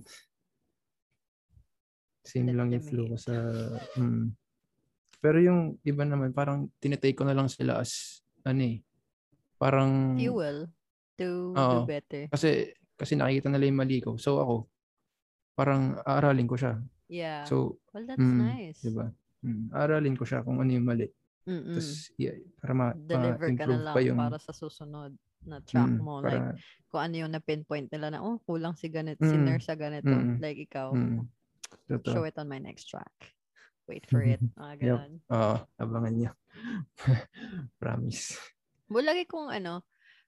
Same 2.25 2.50
Let 2.50 2.58
lang 2.58 2.70
yung 2.74 2.86
flow 2.86 3.05
ko 3.10 3.17
sa 3.17 3.34
mm. 3.98 4.45
Pero 5.20 5.38
yung 5.42 5.80
iba 5.82 6.04
naman 6.04 6.32
parang 6.32 6.72
tinitake 6.80 7.18
ko 7.18 7.24
na 7.28 7.36
lang 7.36 7.48
sila 7.52 7.82
as 7.82 8.22
ano 8.46 8.62
eh. 8.62 8.78
Parang 9.58 10.16
Fuel 10.20 10.70
to 11.16 11.56
do 11.56 11.60
Oo. 11.60 11.88
better. 11.88 12.28
kasi 12.28 12.76
kasi 12.96 13.16
nakikita 13.16 13.48
nila 13.52 13.68
yung 13.68 13.80
mali 13.80 14.00
ko. 14.04 14.20
So 14.20 14.40
ako 14.40 14.56
parang 15.56 15.96
aaralin 16.04 16.48
ko 16.48 16.60
siya. 16.60 16.76
Yeah. 17.08 17.48
So, 17.48 17.80
well, 17.96 18.04
that's 18.04 18.20
mm, 18.20 18.40
nice. 18.44 18.80
'di 18.84 18.92
ba? 18.92 19.08
Mm, 19.46 19.72
aaralin 19.72 20.16
ko 20.20 20.28
siya 20.28 20.44
kung 20.44 20.60
ano 20.60 20.72
yung 20.74 20.88
mali. 20.88 21.08
Mm-mm. 21.46 21.78
Tapos 21.78 22.12
yeah, 22.20 22.36
para 22.60 22.74
ma. 22.76 22.88
Deliver 22.92 23.48
ka 23.56 23.64
na 23.64 23.78
improve 23.78 23.84
lang 23.86 23.96
pa 23.96 24.02
yung 24.04 24.20
para 24.20 24.40
sa 24.42 24.52
susunod 24.52 25.14
na 25.46 25.62
track 25.62 25.94
mm, 25.94 26.02
mo. 26.02 26.20
para, 26.20 26.30
Like, 26.34 26.60
kung 26.90 27.02
ano 27.06 27.16
yung 27.22 27.32
na-pinpoint 27.38 27.88
nila 27.94 28.10
na, 28.10 28.20
oh, 28.26 28.42
kulang 28.44 28.74
si 28.74 28.90
ganito, 28.90 29.22
si 29.22 29.38
Mm. 29.38 29.46
nurse 29.46 29.70
sa 29.70 29.78
ganito. 29.78 30.10
Mm. 30.10 30.42
Like, 30.42 30.58
ikaw, 30.58 30.90
mm, 30.92 31.22
show 32.10 32.26
it 32.26 32.34
on 32.42 32.50
my 32.50 32.58
next 32.58 32.90
track. 32.90 33.14
Wait 33.88 34.06
for 34.10 34.22
it. 34.25 34.42
Mga 34.60 34.75
Yep. 34.82 34.98
ganun. 34.98 35.12
Oo, 35.30 35.56
abangan 35.77 36.13
niyo. 36.18 36.32
Promise. 37.82 38.38
Well, 38.89 39.06
lagi 39.06 39.25
kong 39.25 39.50
ano, 39.50 39.82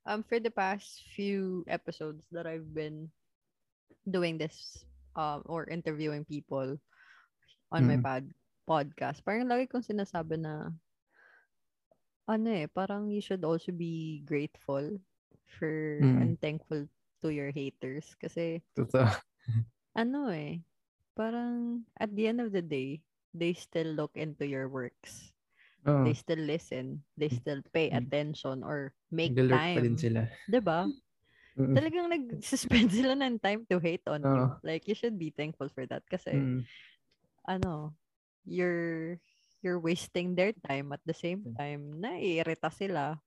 um, 0.06 0.22
for 0.26 0.38
the 0.42 0.54
past 0.54 1.06
few 1.14 1.66
episodes 1.70 2.26
that 2.34 2.46
I've 2.50 2.74
been 2.74 3.10
doing 4.10 4.38
this 4.38 4.86
um, 5.18 5.42
or 5.46 5.66
interviewing 5.70 6.26
people 6.26 6.78
on 7.74 7.84
my 7.86 7.98
Mm. 8.00 8.06
pod 8.06 8.26
podcast, 8.68 9.24
parang 9.24 9.48
lagi 9.48 9.68
kong 9.70 9.84
sinasabi 9.86 10.40
na 10.42 10.72
ano 12.28 12.48
eh, 12.52 12.68
parang 12.68 13.08
you 13.08 13.24
should 13.24 13.44
also 13.48 13.72
be 13.72 14.20
grateful 14.28 15.00
for 15.48 16.04
Mm. 16.04 16.18
and 16.20 16.32
thankful 16.44 16.84
to 17.24 17.28
your 17.32 17.52
haters. 17.56 18.12
Kasi, 18.20 18.60
Totoo. 18.76 19.08
ano 20.04 20.28
eh, 20.30 20.60
parang 21.16 21.88
at 21.96 22.12
the 22.12 22.28
end 22.28 22.44
of 22.44 22.52
the 22.52 22.62
day, 22.62 23.00
they 23.34 23.54
still 23.54 23.92
look 23.96 24.14
into 24.16 24.46
your 24.48 24.70
works. 24.70 25.34
Oo. 25.88 26.04
They 26.06 26.14
still 26.14 26.42
listen. 26.42 27.04
They 27.18 27.30
still 27.30 27.62
pay 27.74 27.90
Mm. 27.92 28.08
attention 28.08 28.64
or 28.64 28.94
make 29.12 29.34
Nag-alert 29.36 29.64
time. 29.64 29.76
pa 29.76 29.82
din 29.86 29.98
sila. 29.98 30.22
'Di 30.50 30.60
ba? 30.62 30.88
Mm. 31.58 31.74
Talagang 31.78 32.08
nag-suspend 32.12 32.90
sila 32.98 33.14
ng 33.18 33.40
time 33.42 33.64
to 33.70 33.78
hate 33.82 34.06
on 34.10 34.30
you. 34.32 34.50
Oo. 34.50 34.60
Like, 34.64 34.88
you 34.90 34.96
should 34.98 35.18
be 35.20 35.30
thankful 35.34 35.70
for 35.70 35.86
that. 35.90 36.04
Kasi, 36.10 36.34
Mm. 36.38 36.64
ano, 37.48 37.96
you're 38.46 39.20
you're 39.64 39.82
wasting 39.82 40.36
their 40.38 40.54
time 40.68 40.94
at 40.94 41.02
the 41.06 41.16
same 41.16 41.48
time 41.58 42.00
naiirita 42.00 42.70
sila. 42.72 43.20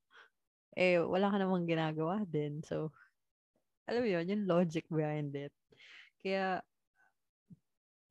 Eh, 0.78 0.98
wala 1.02 1.30
ka 1.32 1.38
namang 1.42 1.66
ginagawa 1.68 2.22
din. 2.28 2.62
So, 2.64 2.94
alam 3.90 4.04
mo 4.06 4.08
yun, 4.10 4.26
yung 4.30 4.44
logic 4.48 4.86
behind 4.90 5.34
it. 5.36 5.52
Kaya, 6.22 6.62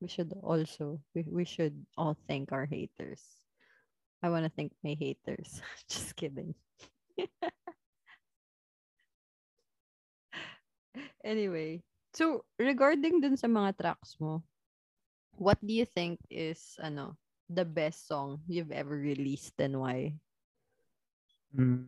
we 0.02 0.08
should 0.08 0.34
also, 0.44 1.00
we, 1.14 1.24
we 1.28 1.46
should 1.46 1.86
all 1.98 2.18
thank 2.28 2.52
our 2.52 2.66
haters. 2.66 3.22
I 4.24 4.30
want 4.30 4.46
to 4.46 4.52
thank 4.52 4.72
my 4.84 4.96
haters. 5.00 5.62
Just 5.90 6.16
kidding. 6.16 6.56
anyway, 11.24 11.82
so 12.14 12.44
regarding 12.58 13.22
dun 13.22 13.38
sa 13.38 13.48
mga 13.48 13.78
tracks 13.78 14.16
mo, 14.20 14.44
what 15.36 15.60
do 15.64 15.72
you 15.72 15.86
think 15.86 16.20
is 16.30 16.76
ano 16.84 17.16
the 17.48 17.64
best 17.64 18.08
song 18.08 18.44
you've 18.48 18.72
ever 18.72 18.96
released 18.96 19.56
and 19.60 19.80
why? 19.80 20.14
Mm. 21.56 21.88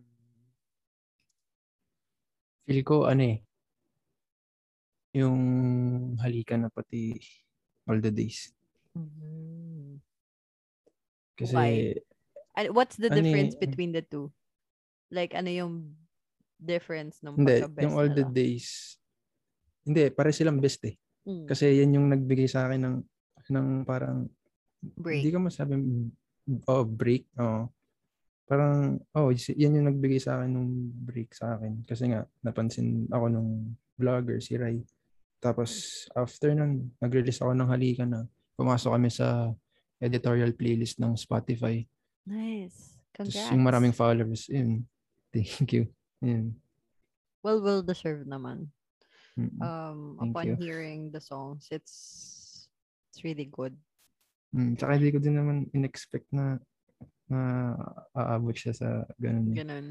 Feel 2.65 2.83
ko, 2.87 3.03
ano 3.09 3.23
eh, 3.35 3.43
yung 5.11 6.15
halika 6.23 6.55
na 6.55 6.71
pati 6.71 7.19
all 7.87 7.99
the 7.99 8.13
days. 8.13 8.53
Kasi, 11.37 11.55
Why? 11.55 11.71
And 12.53 12.75
what's 12.75 12.99
the 12.99 13.09
Ano 13.09 13.17
difference 13.23 13.55
between 13.55 13.95
the 13.95 14.03
two? 14.03 14.29
Like 15.09 15.33
ano 15.33 15.49
yung 15.49 15.95
difference 16.61 17.19
ng 17.25 17.41
hindi, 17.41 17.65
yung 17.81 17.95
all 17.97 18.11
the 18.11 18.27
nila? 18.27 18.35
days, 18.35 18.99
hindi, 19.81 20.13
pare 20.13 20.29
silang 20.29 20.61
best 20.61 20.85
eh. 20.85 20.95
Mm, 21.25 21.45
Kasi 21.49 21.65
yan 21.81 21.95
yung 21.97 22.07
nagbigay 22.13 22.45
sa 22.45 22.69
akin 22.69 22.81
ng, 22.85 22.97
ng 23.49 23.67
parang, 23.87 24.29
break. 24.97 25.25
hindi 25.25 25.33
ko 25.33 25.39
masabi, 25.41 25.73
oh, 26.69 26.85
break, 26.85 27.25
oh. 27.41 27.65
Parang, 28.45 28.99
oh, 29.15 29.31
yan 29.31 29.79
yung 29.79 29.87
nagbigay 29.89 30.19
sa 30.21 30.37
akin 30.37 30.51
ng 30.53 30.69
break 31.07 31.31
sa 31.33 31.55
akin. 31.57 31.81
Kasi 31.87 32.11
nga, 32.11 32.27
napansin 32.43 33.07
ako 33.09 33.25
nung 33.31 33.73
vlogger, 33.95 34.43
si 34.43 34.59
Rai. 34.59 34.83
Tapos, 35.41 36.05
after 36.13 36.53
nun, 36.53 36.93
nag-release 37.01 37.41
ako 37.41 37.57
ng 37.57 37.69
halika 37.69 38.05
na. 38.05 38.29
Pumasok 38.53 38.93
kami 38.93 39.09
sa 39.09 39.49
editorial 39.97 40.53
playlist 40.53 41.01
ng 41.01 41.17
Spotify. 41.17 41.81
Nice. 42.29 42.93
Tapos 43.11 43.33
Congrats. 43.33 43.51
yung 43.51 43.65
maraming 43.65 43.95
followers, 43.95 44.45
yun. 44.47 44.85
Thank 45.33 45.73
you. 45.73 45.89
Yun. 46.21 46.53
well, 47.41 47.57
well 47.59 47.81
deserved 47.81 48.29
naman. 48.29 48.69
Mm. 49.33 49.57
Um, 49.57 49.99
Thank 50.19 50.29
upon 50.29 50.45
you. 50.45 50.55
hearing 50.61 51.09
the 51.09 51.23
songs, 51.23 51.65
it's 51.73 51.95
it's 53.09 53.25
really 53.25 53.49
good. 53.49 53.73
Mm. 54.53 54.77
Tsaka 54.77 54.99
hindi 54.99 55.09
ko 55.09 55.17
din 55.17 55.35
naman 55.39 55.57
in-expect 55.73 56.29
na 56.29 56.61
na 57.31 57.73
aabot 58.13 58.53
siya 58.53 58.75
sa 58.75 58.87
ganun. 59.17 59.55
eh. 59.55 59.57
Ganun. 59.63 59.87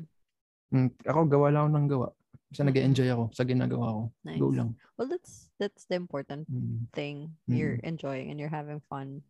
Mm, 0.71 0.90
ako, 1.02 1.21
gawa 1.26 1.47
lang 1.50 1.62
ako 1.66 1.71
ng 1.75 1.88
gawa. 1.90 2.09
Basta 2.50 2.67
Mm-mm. 2.67 2.75
nag-enjoy 2.75 3.08
ako 3.15 3.25
sa 3.30 3.47
ginagawa 3.47 3.86
ko. 3.95 4.02
Nice. 4.26 4.41
Go 4.43 4.50
lang. 4.50 4.71
Well, 4.99 5.06
that's 5.06 5.49
that's 5.63 5.86
the 5.86 5.95
important 5.95 6.50
Mm. 6.50 6.91
thing. 6.91 7.39
Mm. 7.47 7.54
You're 7.54 7.78
enjoying 7.86 8.34
and 8.34 8.43
you're 8.43 8.50
having 8.50 8.82
fun 8.91 9.23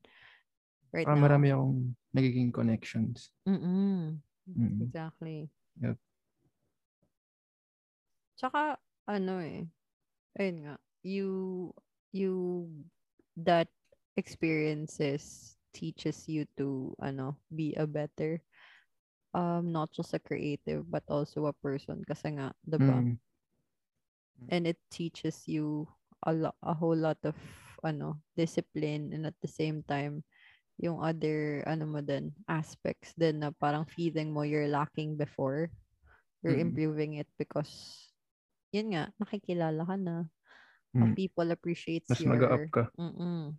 right 0.89 1.05
Parang 1.05 1.21
now. 1.21 1.29
marami 1.29 1.49
akong 1.53 1.77
nagiging 2.17 2.49
connections. 2.49 3.29
Mm-mm. 3.45 4.25
Mm. 4.49 4.81
Exactly. 4.81 5.53
Yep. 5.85 6.01
Tsaka, 8.41 8.81
ano 9.05 9.35
eh, 9.45 9.69
ayun 10.41 10.57
nga, 10.65 10.75
you, 11.05 11.29
you, 12.17 12.33
that 13.37 13.69
experiences 14.17 15.55
teaches 15.77 16.25
you 16.25 16.49
to, 16.57 16.97
ano, 17.05 17.37
be 17.53 17.77
a 17.77 17.85
better, 17.85 18.41
um, 19.35 19.73
not 19.73 19.91
just 19.93 20.15
a 20.15 20.21
creative, 20.23 20.89
but 20.91 21.05
also 21.09 21.47
a 21.47 21.55
person. 21.55 22.03
Kasi 22.07 22.37
nga, 22.37 22.53
diba? 22.67 22.99
Mm. 23.03 23.19
And 24.51 24.67
it 24.67 24.79
teaches 24.91 25.47
you 25.47 25.87
a, 26.27 26.33
lo- 26.33 26.59
a 26.63 26.75
whole 26.75 26.97
lot 26.97 27.19
of, 27.25 27.37
ano, 27.85 28.21
discipline 28.37 29.13
and 29.15 29.25
at 29.27 29.39
the 29.41 29.49
same 29.49 29.83
time, 29.87 30.25
yung 30.81 31.01
other, 31.01 31.63
ano 31.69 31.87
mo 31.87 32.01
din, 32.01 32.33
aspects 32.49 33.13
din 33.15 33.41
na 33.41 33.53
parang 33.53 33.85
feeling 33.85 34.33
mo 34.33 34.43
you're 34.43 34.69
lacking 34.69 35.17
before. 35.17 35.71
You're 36.43 36.57
Mm. 36.57 36.73
improving 36.73 37.13
it 37.21 37.29
because, 37.37 37.71
yun 38.73 38.97
nga, 38.97 39.13
nakikilala 39.21 39.85
ka 39.85 39.97
na. 39.97 40.17
Mm. 40.97 41.15
people 41.15 41.49
appreciates 41.55 42.11
Mas 42.11 42.21
your, 42.21 42.35
mag-up 42.35 42.65
ka. 42.75 42.83
Mm-mm. 42.99 43.55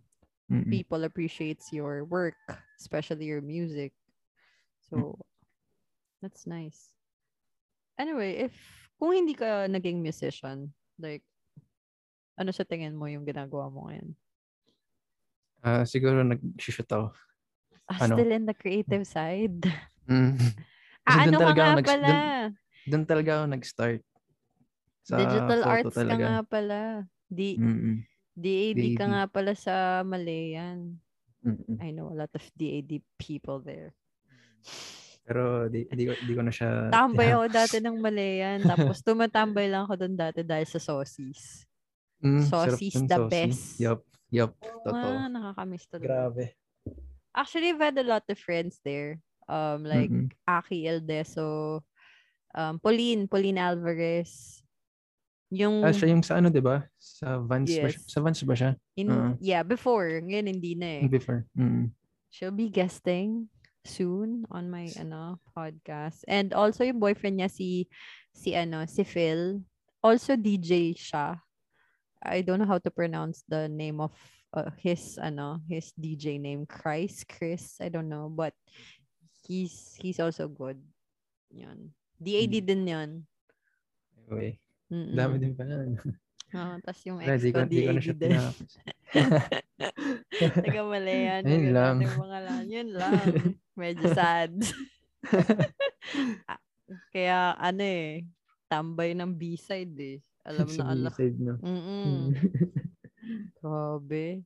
Mm-mm. 0.52 0.68
people 0.68 1.04
appreciates 1.04 1.72
your 1.72 2.04
work, 2.04 2.36
especially 2.76 3.24
your 3.24 3.40
music. 3.40 3.96
So, 4.90 5.16
that's 6.22 6.46
nice. 6.46 6.94
Anyway, 7.98 8.46
if, 8.46 8.54
kung 8.96 9.12
hindi 9.12 9.34
ka 9.34 9.66
naging 9.66 10.00
musician, 10.00 10.70
like, 10.96 11.26
ano 12.38 12.54
sa 12.54 12.62
tingin 12.62 12.96
mo 12.96 13.10
yung 13.10 13.26
ginagawa 13.26 13.68
mo 13.68 13.90
ngayon? 13.90 14.14
Ah, 15.60 15.82
siguro 15.84 16.22
nag-shoot 16.22 16.86
ako. 16.86 17.10
Ah, 17.86 17.98
Ano? 18.06 18.14
still 18.16 18.32
in 18.32 18.46
the 18.46 18.54
creative 18.54 19.04
side. 19.04 19.66
Mm. 20.06 20.38
Ah, 21.02 21.26
ano 21.26 21.34
ka 21.34 21.42
talaga 21.42 21.60
nga 21.60 21.74
nag- 21.74 21.88
pala? 21.90 22.06
dun- 22.06 22.54
Doon 22.86 23.04
talaga 23.10 23.30
ako 23.34 23.44
nag-start. 23.50 24.02
Sa 25.02 25.18
Digital 25.18 25.60
arts 25.66 25.90
ka 25.90 25.98
talaga. 25.98 26.22
nga 26.22 26.38
pala. 26.46 26.80
D- 27.26 27.58
Mm-mm. 27.58 28.06
DAD 28.38 28.82
ka 28.94 29.02
DAD. 29.02 29.10
nga 29.10 29.22
pala 29.26 29.52
sa 29.58 29.74
Malayan. 30.06 31.02
Mm-mm. 31.42 31.74
I 31.82 31.90
know 31.90 32.06
a 32.06 32.14
lot 32.14 32.30
of 32.30 32.44
DAD 32.54 33.02
people 33.18 33.58
there. 33.58 33.98
Pero 35.22 35.70
di, 35.70 35.86
di, 35.86 36.04
ko, 36.10 36.12
di 36.18 36.32
ko 36.34 36.42
na 36.42 36.50
siya... 36.50 36.90
Tambay 36.90 37.30
ako 37.30 37.44
dati 37.46 37.76
ng 37.78 37.96
Malayan. 38.02 38.58
Tapos 38.66 38.98
tumatambay 39.06 39.70
lang 39.70 39.86
ako 39.86 39.94
doon 40.02 40.14
dati 40.18 40.42
dahil 40.42 40.66
sa 40.66 40.82
saucies. 40.82 41.62
Mm, 42.22 42.42
Saucies 42.46 42.98
the 43.06 43.18
saucy. 43.18 43.30
best. 43.30 43.64
Yup, 43.78 44.02
yup. 44.30 44.52
Oo 44.62 44.90
Totoo. 44.90 45.10
nga, 45.14 45.26
nakakamiss 45.30 45.86
talaga. 45.90 46.06
Grabe. 46.06 46.44
Actually, 47.32 47.70
I've 47.72 47.80
had 47.82 47.98
a 47.98 48.06
lot 48.06 48.26
of 48.28 48.38
friends 48.38 48.78
there. 48.82 49.22
Um, 49.50 49.82
like 49.82 50.10
Mm-mm. 50.10 50.30
Aki 50.46 50.86
Eldeso, 50.86 51.82
um, 52.54 52.78
Pauline, 52.78 53.26
Pauline 53.26 53.58
Alvarez. 53.58 54.62
Yung, 55.52 55.84
Ah, 55.84 55.92
siya 55.92 56.08
yung 56.14 56.24
sa 56.24 56.40
ano, 56.40 56.48
di 56.48 56.62
ba? 56.64 56.86
Sa 56.96 57.36
Vans 57.42 57.68
ba 57.68 57.88
siya? 57.90 58.00
Yes. 58.00 58.08
Sa 58.08 58.18
Vans 58.24 58.40
ba 58.42 58.54
siya? 58.56 58.70
in, 58.96 59.10
Oo. 59.12 59.36
yeah, 59.42 59.60
before. 59.66 60.08
Ngayon, 60.08 60.46
hindi 60.48 60.72
na 60.78 60.88
eh. 61.02 61.04
Before. 61.10 61.44
Mm. 61.58 61.92
She'll 62.32 62.54
be 62.54 62.72
guesting 62.72 63.52
soon 63.84 64.46
on 64.50 64.70
my 64.70 64.86
ano 64.98 65.38
podcast. 65.56 66.22
And 66.30 66.54
also 66.54 66.84
yung 66.86 67.02
boyfriend 67.02 67.38
niya 67.42 67.50
si 67.50 67.86
si 68.32 68.54
ano 68.54 68.86
si 68.86 69.02
Phil. 69.02 69.62
Also 70.02 70.34
DJ 70.34 70.94
siya. 70.94 71.38
I 72.22 72.42
don't 72.42 72.62
know 72.62 72.70
how 72.70 72.78
to 72.78 72.90
pronounce 72.90 73.42
the 73.50 73.66
name 73.66 73.98
of 73.98 74.14
uh, 74.54 74.70
his 74.78 75.18
ano 75.18 75.58
his 75.66 75.90
DJ 75.98 76.38
name 76.38 76.66
Chris 76.70 77.26
Chris 77.26 77.82
I 77.82 77.90
don't 77.90 78.06
know 78.06 78.30
but 78.30 78.54
he's 79.42 79.98
he's 79.98 80.22
also 80.22 80.46
good. 80.46 80.78
Yan. 81.50 81.90
DAD 82.22 82.62
Mm. 82.62 82.66
din 82.66 82.82
'yon. 82.86 83.10
Anyway, 84.30 84.54
Mm-mm. 84.86 85.14
dami 85.18 85.34
din 85.42 85.52
pala. 85.58 85.74
Oo, 86.52 86.74
tas 86.84 87.00
yung 87.02 87.18
Kaya 87.18 87.34
ex 87.34 87.50
ko 87.50 87.66
DAD 87.66 88.14
din. 88.14 88.38
pinapos. 89.16 90.62
Taga 90.62 90.82
Malayan. 90.88 91.42
Ayun 91.44 91.52
Yun 91.52 91.66
lang. 91.74 91.96
Yung 92.00 92.18
mga 92.18 92.38
lang. 92.42 92.62
Yun 92.68 92.88
lang. 92.96 93.22
Medyo 93.76 94.06
sad. 94.14 94.52
Ah, 96.50 96.58
Kaya 97.14 97.54
ano 97.54 97.78
eh, 97.86 98.26
tambay 98.66 99.14
ng 99.14 99.30
B-side 99.38 99.96
eh. 100.02 100.18
Alam 100.42 100.66
Sa 100.66 100.82
na 100.82 100.90
alam. 100.90 101.12
B-side, 101.14 101.38
no? 101.38 101.54
Mm-mm. 101.62 102.34
Grabe. 103.62 104.42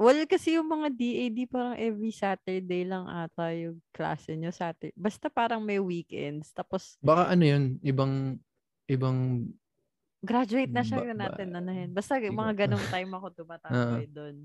Well, 0.00 0.24
kasi 0.24 0.56
yung 0.56 0.70
mga 0.70 0.96
DAD 0.96 1.38
parang 1.50 1.76
every 1.76 2.14
Saturday 2.14 2.88
lang 2.88 3.04
ata 3.04 3.52
yung 3.52 3.82
klase 3.92 4.32
nyo. 4.32 4.48
Saturday. 4.48 4.96
Basta 4.96 5.28
parang 5.28 5.60
may 5.60 5.76
weekends. 5.76 6.54
Tapos 6.56 6.96
Baka 7.04 7.34
ano 7.34 7.44
yun, 7.44 7.64
ibang, 7.84 8.40
ibang, 8.88 9.50
graduate 10.20 10.68
na 10.68 10.82
siya 10.82 10.98
Ba- 10.98 11.06
yun 11.06 11.18
natin 11.18 11.48
ba- 11.48 11.58
anahin. 11.58 11.90
Basta 11.90 12.16
mga 12.16 12.66
ganong 12.66 12.86
time 12.88 13.10
ako 13.10 13.26
tumatambay 13.34 14.06
doon. 14.06 14.36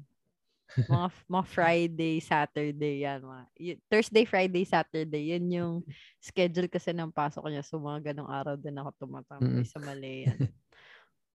mga, 0.66 1.08
mga 1.30 1.46
Friday, 1.46 2.16
Saturday, 2.18 2.96
yan. 3.00 3.22
Mga, 3.22 3.42
y- 3.56 3.82
Thursday, 3.86 4.26
Friday, 4.26 4.64
Saturday, 4.64 5.24
yan 5.32 5.46
yung 5.48 5.74
schedule 6.18 6.66
kasi 6.66 6.90
ng 6.90 7.14
pasok 7.14 7.46
niya. 7.48 7.62
So, 7.62 7.78
mga 7.78 8.12
ganong 8.12 8.28
araw 8.28 8.56
din 8.56 8.74
ako 8.74 8.90
tumatambay 8.98 9.62
Mm. 9.62 9.68
sa 9.68 9.78
Malayan. 9.78 10.40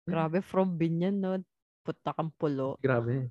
Grabe, 0.03 0.41
from 0.41 0.73
Binyan, 0.73 1.21
no? 1.21 1.37
Puta 1.79 2.09
kang 2.09 2.33
pulo. 2.33 2.73
Grabe. 2.79 3.29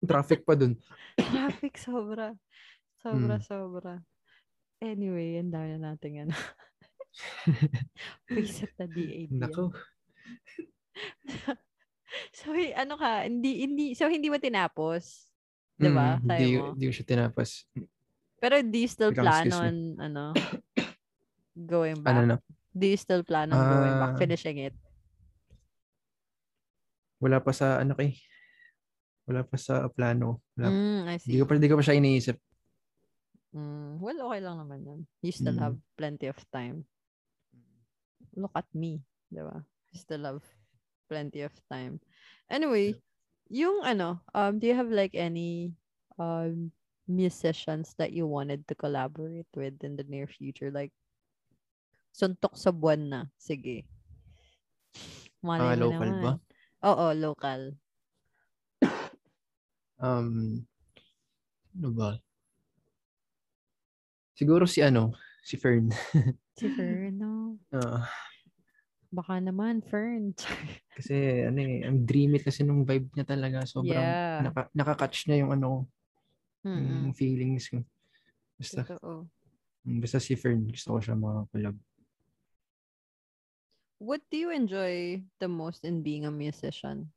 Traffic 0.00 0.40
pa 0.42 0.56
dun. 0.56 0.72
Traffic, 1.20 1.76
sobra. 1.76 2.32
Sobra, 2.96 3.36
Mm. 3.36 3.44
sobra. 3.44 3.94
Anyway, 4.80 5.36
ang 5.36 5.48
dami 5.48 5.68
na 5.74 5.92
natin 5.92 6.24
ano. 6.24 6.34
Visit 8.26 8.72
na 8.74 8.86
DAD. 8.86 9.30
yan. 9.30 9.68
So, 12.30 12.54
ano 12.54 12.94
ka, 12.94 13.26
hindi, 13.26 13.66
hindi, 13.66 13.84
so 13.98 14.06
hindi 14.06 14.30
mo 14.30 14.38
tinapos? 14.38 15.26
Diba? 15.74 16.22
Mm, 16.22 16.22
Sabi 16.22 16.38
Di, 16.38 16.46
mo. 16.54 16.70
di 16.78 16.84
ko 16.86 16.92
siya 16.94 17.06
tinapos. 17.10 17.48
Pero 18.38 18.54
do 18.62 18.78
you 18.78 18.86
still 18.86 19.10
plan 19.10 19.50
me. 19.50 19.56
on, 19.56 19.74
ano, 19.98 20.24
going 21.58 21.98
back? 21.98 22.14
Ano 22.14 22.22
na? 22.22 22.36
Do 22.70 22.86
you 22.86 22.94
still 22.94 23.26
plan 23.26 23.50
on 23.50 23.58
going 23.58 23.96
back, 23.98 24.14
Ah. 24.14 24.20
finishing 24.20 24.62
it? 24.62 24.74
Wala 27.18 27.42
pa 27.42 27.50
sa 27.50 27.82
ano 27.82 27.96
kay. 27.96 28.14
Wala 29.26 29.42
pa 29.42 29.56
sa 29.56 29.88
plano. 29.88 30.38
Wala, 30.54 30.68
Mm, 30.70 31.00
I 31.08 31.16
see. 31.18 31.34
ko 31.34 31.48
pa, 31.48 31.56
di 31.56 31.66
ko 31.66 31.80
pa 31.80 31.82
siya 31.82 31.98
iniisip. 31.98 32.36
Mm, 33.50 33.98
well, 33.98 34.18
okay 34.28 34.38
lang 34.38 34.62
naman 34.62 34.86
yan. 34.86 35.00
You 35.18 35.32
still 35.32 35.56
Mm. 35.56 35.62
have 35.62 35.76
plenty 35.96 36.30
of 36.30 36.38
time. 36.50 36.86
Look 38.34 38.54
at 38.54 38.66
me, 38.70 39.02
di 39.26 39.42
ba? 39.42 39.62
Still 39.94 40.26
have 40.26 40.44
plenty 41.08 41.46
of 41.46 41.54
time. 41.70 42.02
Anyway, 42.50 42.98
yung 43.48 43.86
ano, 43.86 44.20
um, 44.34 44.58
do 44.58 44.66
you 44.66 44.74
have 44.74 44.90
like 44.90 45.14
any 45.14 45.72
um 46.18 46.74
musicians 47.06 47.94
that 48.00 48.12
you 48.12 48.26
wanted 48.26 48.66
to 48.66 48.74
collaborate 48.74 49.48
with 49.54 49.78
in 49.86 49.94
the 49.96 50.06
near 50.10 50.26
future? 50.26 50.74
Like, 50.74 50.90
suntok 52.10 52.58
sa 52.58 52.74
buwan 52.74 53.08
na. 53.08 53.20
Sige. 53.38 53.86
Malay 55.44 55.76
mo 55.76 55.90
local 55.90 56.10
naman. 56.10 56.22
ba? 56.22 56.32
Oo, 56.84 57.06
local. 57.14 57.62
Um, 60.00 60.60
ano 61.78 61.90
ba? 61.94 62.10
Siguro 64.34 64.66
si 64.66 64.82
ano, 64.82 65.14
si 65.46 65.54
Fern. 65.54 65.88
Si 66.58 66.66
Fern, 66.74 67.14
no? 67.18 67.32
Ah, 67.74 68.06
Baka 69.14 69.38
naman, 69.38 69.78
Fern. 69.86 70.34
kasi 70.98 71.46
ano 71.46 71.58
eh, 71.62 71.86
ang 71.86 72.02
dreamy 72.02 72.42
kasi 72.42 72.66
nung 72.66 72.82
vibe 72.82 73.14
niya 73.14 73.26
talaga. 73.30 73.62
Sobrang 73.62 74.10
Yeah. 74.10 74.50
naka, 74.50 74.66
nakakatch 74.74 75.30
niya 75.30 75.46
yung 75.46 75.54
ano, 75.54 75.86
Mm-mm. 76.66 77.06
yung 77.06 77.14
feelings 77.14 77.70
ko. 77.70 77.78
Basta, 78.58 78.82
Totoo. 78.82 79.30
basta 79.86 80.18
si 80.18 80.34
Fern, 80.34 80.66
gusto 80.66 80.98
ko 80.98 80.98
siya 80.98 81.14
mga 81.14 81.40
collab. 81.54 81.76
What 84.02 84.20
do 84.28 84.36
you 84.36 84.50
enjoy 84.50 85.22
the 85.38 85.46
most 85.48 85.86
in 85.86 86.02
being 86.02 86.26
a 86.26 86.34
musician? 86.34 87.14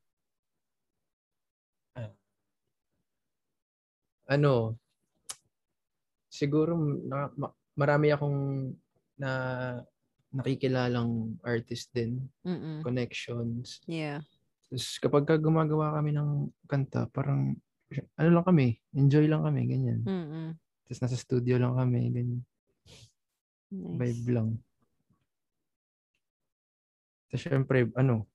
Ano, 4.27 4.75
siguro 6.27 6.75
na, 7.07 7.31
ma- 7.39 7.55
marami 7.79 8.11
akong 8.11 8.75
na 9.15 9.31
nakikilalang 10.31 11.39
artist 11.41 11.91
din, 11.95 12.27
Mm-mm. 12.43 12.83
connections. 12.83 13.79
Yeah. 13.87 14.21
Tapos 14.67 14.99
kapag 14.99 15.23
ka 15.23 15.35
gumagawa 15.39 15.95
kami 15.95 16.11
ng 16.11 16.51
kanta, 16.67 17.07
parang 17.09 17.55
ano 18.19 18.29
lang 18.29 18.45
kami, 18.45 18.67
enjoy 18.91 19.25
lang 19.31 19.47
kami, 19.47 19.61
ganyan. 19.63 20.03
Mm-mm. 20.03 20.59
Tapos 20.87 20.99
nasa 21.03 21.15
studio 21.15 21.55
lang 21.55 21.75
kami, 21.75 22.11
ganyan. 22.11 22.41
Nice. 23.71 23.95
Vibe 23.99 24.29
lang. 24.35 24.49
Tapos 27.27 27.43
syempre, 27.43 27.87
ano, 27.95 28.27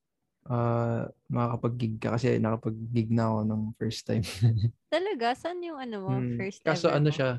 ah 0.43 1.07
makakapag-gig 1.31 1.95
ka 2.03 2.19
kasi 2.19 2.35
nakapag-gig 2.35 3.09
na 3.15 3.31
ako 3.31 3.37
nung 3.47 3.65
first 3.79 4.03
time. 4.03 4.25
Talaga? 4.93 5.33
Saan 5.33 5.63
yung 5.63 5.79
ano 5.79 5.95
mo? 6.03 6.11
Mm, 6.19 6.35
First 6.37 6.61
Kaso 6.67 6.91
ever 6.91 6.97
ano 6.99 7.09
mo? 7.09 7.15
siya, 7.15 7.29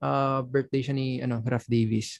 ah 0.00 0.40
birthday 0.42 0.82
siya 0.82 0.94
ni 0.96 1.20
ano, 1.20 1.44
Ralph 1.44 1.68
Davis. 1.68 2.18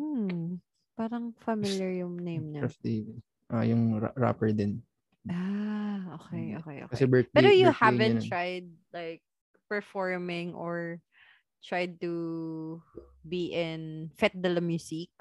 Hmm. 0.00 0.56
Parang 0.96 1.36
familiar 1.44 1.92
yung 1.92 2.16
name 2.16 2.56
niya. 2.56 2.72
Davis. 2.80 3.20
Ah, 3.46 3.64
yung 3.64 4.00
ra- 4.00 4.16
rapper 4.16 4.52
din. 4.52 4.80
Ah, 5.28 6.16
okay, 6.16 6.56
Mm. 6.56 6.58
okay, 6.64 6.76
okay. 6.80 6.92
Kasi 6.96 7.04
birthday, 7.04 7.36
Pero 7.36 7.48
you 7.52 7.68
birthday 7.68 7.76
niya 7.76 7.82
haven't 7.84 8.16
nun. 8.16 8.28
tried 8.28 8.66
like 8.90 9.20
performing 9.68 10.56
or 10.56 10.96
tried 11.60 12.00
to 12.00 12.80
be 13.20 13.52
in 13.52 14.08
Fête 14.16 14.32
de 14.34 14.48
la 14.48 14.64
Musique? 14.64 15.20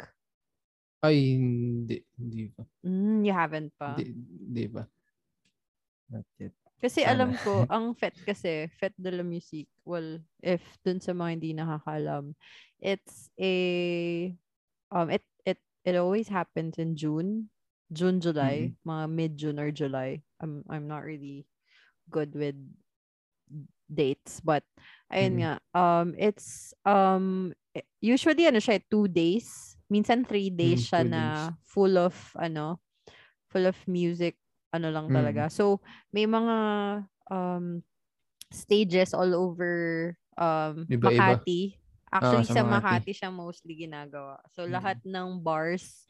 Ay, 1.04 1.36
hindi. 1.36 2.00
Hindi 2.16 2.48
pa. 2.48 2.64
Mm, 2.84 3.20
you 3.24 3.34
haven't 3.36 3.72
pa. 3.76 3.96
Hindi, 3.96 4.16
hindi 4.16 4.66
pa. 4.68 4.84
Not 6.10 6.28
yet. 6.40 6.56
Kasi 6.80 7.04
Sana. 7.04 7.12
alam 7.12 7.32
ko, 7.44 7.64
ang 7.76 7.92
FET 7.92 8.16
kasi, 8.24 8.72
Fête 8.80 8.96
de 8.96 9.12
la 9.12 9.24
Musique, 9.24 9.68
well, 9.84 10.20
if 10.40 10.64
dun 10.80 11.04
sa 11.04 11.12
mga 11.12 11.30
hindi 11.36 11.52
nakakalam, 11.52 12.32
it's 12.80 13.28
a, 13.36 13.52
um, 14.92 15.10
it, 15.10 15.24
it, 15.46 15.58
it 15.86 15.96
always 15.96 16.28
happens 16.30 16.78
in 16.78 16.96
June, 16.96 17.50
June, 17.92 18.22
July, 18.22 18.74
mga 18.88 19.06
mid-June 19.10 19.60
or 19.60 19.72
July. 19.72 20.24
I'm, 20.42 20.64
I'm 20.70 20.88
not 20.88 21.04
really 21.04 21.48
good 22.10 22.36
with 22.36 22.56
dates, 23.90 24.40
but, 24.46 24.64
ayun 25.12 25.42
Mm. 25.42 25.42
nga, 25.42 25.54
um, 25.74 26.14
it's, 26.18 26.74
um, 26.86 27.54
eh, 27.74 27.82
usually, 28.02 28.46
ano 28.46 28.62
siya, 28.62 28.82
two 28.90 29.08
days, 29.10 29.78
minsan 29.90 30.22
three 30.28 30.50
days 30.54 30.80
Mm, 30.80 30.86
siya 30.86 31.02
na 31.06 31.54
full 31.66 31.98
of, 31.98 32.14
ano, 32.38 32.80
full 33.50 33.66
of 33.66 33.78
music, 33.90 34.38
ano 34.74 34.94
lang 34.94 35.10
Mm. 35.10 35.14
talaga. 35.14 35.50
So, 35.52 35.82
may 36.14 36.26
mga 36.30 36.58
um 37.34 37.82
stages 38.52 39.14
all 39.14 39.34
over 39.36 40.16
um 40.38 40.90
Iba-iba. 40.90 41.46
Makati. 41.46 41.78
Actually 42.12 42.42
Ah, 42.42 42.42
sa 42.42 42.58
sa 42.58 42.66
Makati. 42.66 43.14
Makati. 43.14 43.14
siya 43.14 43.30
mostly 43.30 43.78
ginagawa. 43.86 44.42
So 44.50 44.66
Mm. 44.68 44.70
lahat 44.70 45.06
ng 45.06 45.46
bars 45.46 46.10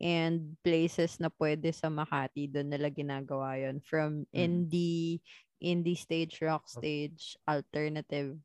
and 0.00 0.56
places 0.64 1.20
na 1.20 1.28
pwede 1.36 1.68
sa 1.72 1.92
Makati 1.92 2.48
doon 2.48 2.72
nila 2.72 2.88
ginagawa 2.88 3.56
'yon 3.60 3.80
from 3.84 4.24
Mm. 4.36 4.64
indie 4.64 5.20
indie 5.60 5.96
stage, 6.00 6.40
rock 6.44 6.68
stage, 6.68 7.36
alternative, 7.48 8.36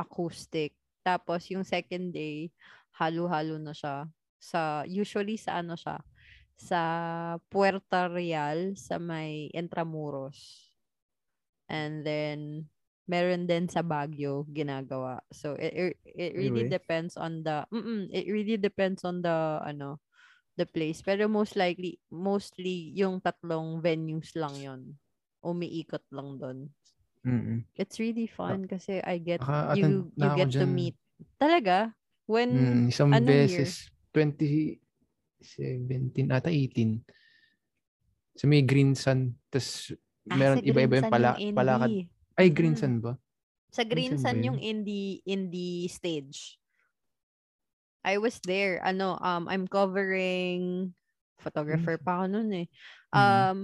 acoustic. 0.00 0.76
Tapos 1.06 1.48
yung 1.52 1.64
second 1.66 2.12
day, 2.16 2.52
halo-halo 2.96 3.56
na 3.60 3.72
siya 3.76 4.08
sa 4.40 4.84
usually 4.88 5.36
sa 5.40 5.60
ano 5.64 5.76
siya 5.78 6.00
sa 6.58 6.80
Puerto 7.52 8.00
Real 8.12 8.74
sa 8.78 8.96
may 9.02 9.48
Intramuros. 9.56 10.68
And 11.70 12.04
then 12.06 12.71
meron 13.10 13.46
din 13.50 13.66
sa 13.68 13.82
Baguio 13.82 14.46
ginagawa. 14.50 15.20
So 15.34 15.54
it 15.58 15.74
it, 15.74 15.96
it 16.06 16.34
really 16.38 16.62
Anyway. 16.62 16.68
depends 16.68 17.16
on 17.18 17.42
the 17.42 17.66
mm 17.72 18.08
it 18.14 18.26
really 18.30 18.56
depends 18.58 19.02
on 19.04 19.22
the 19.22 19.58
ano 19.62 19.98
the 20.58 20.66
place. 20.68 21.02
Pero 21.02 21.28
most 21.30 21.56
likely 21.58 21.98
mostly 22.12 22.92
yung 22.96 23.20
tatlong 23.24 23.80
venues 23.82 24.34
lang 24.38 24.54
'yon. 24.60 24.98
Umiikot 25.42 26.04
lang 26.14 26.38
doon. 26.38 26.70
Mm-mm. 27.26 27.64
It's 27.78 27.98
really 27.98 28.26
fun 28.28 28.66
kasi 28.68 29.00
I 29.02 29.18
get 29.18 29.40
Naka-attend 29.40 29.94
you 29.94 30.12
you 30.14 30.28
get 30.30 30.50
to 30.60 30.66
dyan. 30.66 30.68
meet. 30.68 30.96
Talaga? 31.40 31.94
When 32.28 32.50
Mm, 32.52 32.88
isang 32.92 33.10
ano 33.14 33.32
year? 33.34 33.48
beses. 33.48 33.88
2017, 34.12 36.28
ata 36.30 36.50
18. 36.52 37.02
Sa 38.36 38.46
may 38.48 38.62
Green 38.64 38.94
Sun. 38.96 39.34
Tapos 39.48 39.92
Ah, 40.30 40.36
meron 40.38 40.62
iba-iba 40.64 40.96
yung 41.00 41.10
pala, 41.10 41.36
yung 41.40 41.56
palakad. 41.56 41.90
Ay, 42.38 42.48
Green 42.48 42.72
Mm. 42.72 42.80
Sun 42.80 42.94
ba? 43.00 43.12
Sa 43.72 43.82
Green 43.84 44.16
Minsan 44.16 44.20
ba 44.20 44.24
Sun 44.28 44.44
yung 44.44 44.58
yun? 44.60 44.84
indie 44.84 45.20
indie 45.24 45.88
stage. 45.88 46.56
I 48.04 48.18
was 48.18 48.36
there. 48.44 48.82
Ano, 48.84 49.16
um 49.16 49.46
I'm 49.48 49.64
covering 49.64 50.92
photographer 51.38 51.96
pa 51.98 52.22
ako 52.22 52.24
noon 52.28 52.50
eh. 52.52 52.66
Mm. 53.10 53.16
Um 53.16 53.60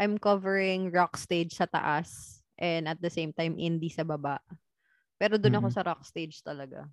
I'm 0.00 0.14
covering 0.18 0.90
rock 0.90 1.14
stage 1.16 1.54
sa 1.54 1.66
taas 1.68 2.40
and 2.58 2.86
at 2.88 2.98
the 3.02 3.10
same 3.10 3.34
time 3.34 3.58
indie 3.58 3.92
sa 3.92 4.02
baba. 4.06 4.40
Pero 5.20 5.36
doon 5.38 5.58
ako 5.60 5.68
Mm. 5.70 5.74
sa 5.76 5.82
rock 5.84 6.02
stage 6.06 6.40
talaga. 6.40 6.88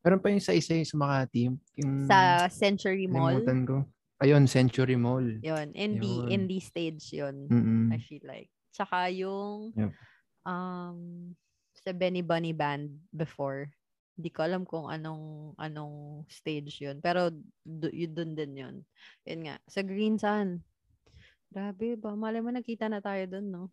Meron 0.00 0.20
pa 0.22 0.32
yung 0.32 0.40
sa 0.40 0.56
isa 0.56 0.72
yung 0.72 0.88
sa 0.88 0.96
Makati. 0.96 1.40
Yung, 1.50 1.56
yung 1.76 1.92
Sa 2.08 2.48
Century 2.48 3.04
Mall. 3.04 3.44
ko. 3.44 3.84
Ayun, 4.20 4.48
Century 4.48 4.96
Mall. 4.96 5.40
Yon, 5.40 5.72
indie 5.76 6.24
Yun. 6.24 6.28
indie 6.30 6.60
stage 6.60 7.12
'yon. 7.12 7.48
Mm-mm. 7.48 7.88
I 7.92 7.98
feel 8.00 8.24
like. 8.24 8.48
Tsaka 8.74 9.10
yung 9.10 9.74
Yep. 9.74 9.92
um 10.46 10.98
sa 11.76 11.90
Benny 11.96 12.22
Bunny 12.24 12.52
Band 12.54 12.98
before. 13.14 13.70
Hindi 14.18 14.30
ko 14.34 14.40
alam 14.44 14.62
kung 14.68 14.86
anong 14.92 15.56
anong 15.56 16.26
stage 16.28 16.82
'yun, 16.84 17.00
pero 17.00 17.32
do, 17.64 17.88
yun 17.90 18.12
dun 18.14 18.32
din 18.36 18.52
'yun. 18.58 18.76
Yun 19.26 19.40
nga, 19.48 19.56
sa 19.66 19.80
Green 19.82 20.16
Sun. 20.20 20.60
Grabe 21.50 21.96
ba? 21.98 22.14
Malay 22.14 22.40
mo 22.44 22.50
nakita 22.54 22.86
na 22.90 23.02
tayo 23.02 23.24
doon, 23.26 23.46
no? 23.50 23.64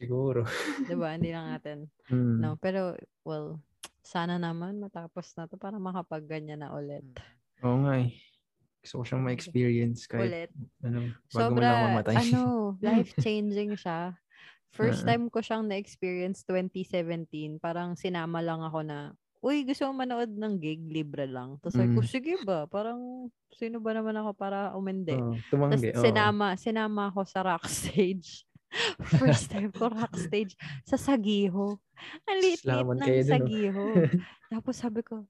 Siguro. 0.00 0.48
Diba? 0.88 1.12
Hindi 1.12 1.28
lang 1.28 1.46
natin. 1.52 1.78
Mm. 2.08 2.40
No, 2.40 2.56
pero, 2.56 2.96
well, 3.22 3.60
sana 4.00 4.40
naman 4.40 4.80
matapos 4.80 5.36
na 5.36 5.44
to 5.44 5.60
para 5.60 5.76
makapagganyan 5.76 6.64
na 6.64 6.72
ulit. 6.72 7.04
Oo 7.60 7.76
nga 7.84 8.00
eh. 8.00 8.10
Gusto 8.80 8.94
ko 8.96 9.04
siyang 9.04 9.22
ma-experience 9.22 10.08
kahit 10.08 10.24
Ulit. 10.24 10.50
ano, 10.80 11.12
bago 11.28 11.52
Sobra, 11.52 11.52
mo 11.52 11.60
lang 11.60 11.80
mamatay. 11.92 12.14
ano, 12.16 12.42
life-changing 12.86 13.76
siya. 13.76 14.16
First 14.70 15.02
time 15.02 15.28
ko 15.28 15.42
siyang 15.42 15.66
na-experience 15.66 16.46
2017. 16.46 17.58
Parang 17.58 17.92
sinama 17.92 18.40
lang 18.40 18.62
ako 18.62 18.80
na, 18.80 19.12
uy, 19.42 19.66
gusto 19.66 19.84
mo 19.90 20.00
manood 20.00 20.30
ng 20.30 20.54
gig, 20.56 20.80
libre 20.86 21.26
lang. 21.26 21.58
Tapos 21.58 21.74
ko, 21.76 22.00
Mm. 22.00 22.06
sige 22.06 22.34
ba? 22.40 22.64
Parang, 22.64 23.28
sino 23.50 23.82
ba 23.82 23.92
naman 23.92 24.14
ako 24.14 24.30
para 24.32 24.72
umende? 24.72 25.12
Tapos 25.12 25.44
tumanggi. 25.50 25.90
oo. 25.90 26.00
sinama, 26.00 26.46
sinama 26.56 27.10
ako 27.10 27.20
sa 27.26 27.40
rock 27.42 27.66
stage. 27.66 28.46
First 29.18 29.50
time 29.50 29.74
ko 29.74 29.90
rock 29.90 30.14
stage 30.14 30.54
sa 30.86 30.94
Sagiho. 30.94 31.82
Ang 32.24 32.38
Slaman 32.56 32.96
ng 32.96 33.10
oh. 33.10 33.26
Sagiho. 33.26 33.84
Tapos 34.54 34.78
sabi 34.78 35.02
ko, 35.02 35.26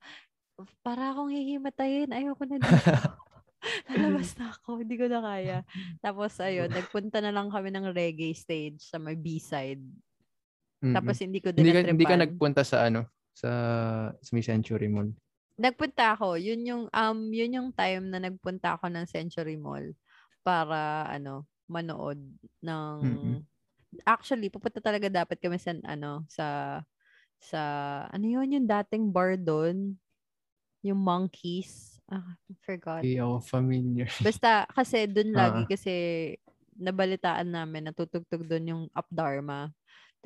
para 0.84 1.10
akong 1.10 1.32
hihimatayin. 1.32 2.12
Ayoko 2.12 2.44
na 2.44 2.60
dito. 2.60 2.68
Lalabas 3.92 4.32
na 4.40 4.52
ako. 4.52 4.82
Hindi 4.82 4.96
ko 4.96 5.06
na 5.06 5.20
kaya. 5.20 5.58
Tapos 6.00 6.36
ayun, 6.40 6.72
nagpunta 6.72 7.20
na 7.20 7.32
lang 7.32 7.52
kami 7.52 7.68
ng 7.72 7.92
reggae 7.92 8.32
stage 8.32 8.80
sa 8.80 8.96
may 8.96 9.16
B-side. 9.16 9.84
Tapos 10.80 11.20
hindi 11.20 11.44
ko 11.44 11.52
din 11.52 11.68
hindi 11.68 11.76
ka, 11.76 11.80
hindi 11.92 12.06
ka 12.08 12.16
natripan. 12.16 12.24
nagpunta 12.24 12.62
sa 12.64 12.88
ano, 12.88 13.04
sa, 13.36 13.50
sa 14.16 14.30
May 14.32 14.44
Century 14.44 14.88
Mall. 14.88 15.12
Nagpunta 15.60 16.16
ako. 16.16 16.40
Yun 16.40 16.60
yung 16.64 16.82
um 16.88 17.18
yun 17.28 17.52
yung 17.52 17.68
time 17.76 18.08
na 18.08 18.16
nagpunta 18.16 18.80
ako 18.80 18.88
ng 18.88 19.04
Century 19.04 19.60
Mall 19.60 19.92
para 20.40 21.04
ano, 21.12 21.44
manood 21.68 22.18
ng 22.64 22.96
Mm-mm. 23.04 23.40
Actually, 24.06 24.46
pupunta 24.54 24.78
talaga 24.78 25.10
dapat 25.10 25.42
kami 25.42 25.58
sa 25.58 25.74
ano, 25.84 26.22
sa 26.30 26.78
sa 27.42 27.60
ano 28.08 28.24
yun 28.24 28.54
yung 28.54 28.66
dating 28.68 29.10
bar 29.10 29.34
doon, 29.34 29.98
yung 30.80 31.00
Monkeys. 31.00 31.99
Ah, 32.10 32.34
forgot. 32.60 33.00
Hindi 33.00 33.16
ako 33.16 33.38
familiar. 33.40 34.10
Basta 34.26 34.66
kasi 34.68 35.06
doon 35.06 35.30
lagi 35.30 35.62
Ah. 35.62 35.68
kasi 35.68 35.94
nabalitaan 36.74 37.46
namin 37.46 37.86
natutugtog 37.86 38.42
doon 38.44 38.64
yung 38.66 38.82
Up 38.90 39.06
Dharma. 39.08 39.70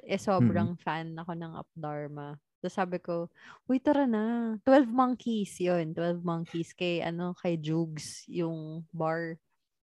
Eh 0.01 0.17
sobrang 0.17 0.75
fan 0.77 1.13
ako 1.13 1.33
ng 1.35 1.53
Up 1.55 1.69
Dharma. 1.73 2.35
So 2.59 2.73
sabi 2.73 2.97
ko, 2.99 3.29
uy 3.69 3.77
tara 3.79 4.09
na. 4.09 4.57
12 4.65 4.89
Monkeys 4.89 5.61
yun. 5.61 5.93
12 5.93 6.25
Monkeys 6.25 6.73
kay 6.73 7.05
ano 7.05 7.37
kay 7.37 7.61
Jugs 7.61 8.25
yung 8.27 8.89
bar 8.89 9.37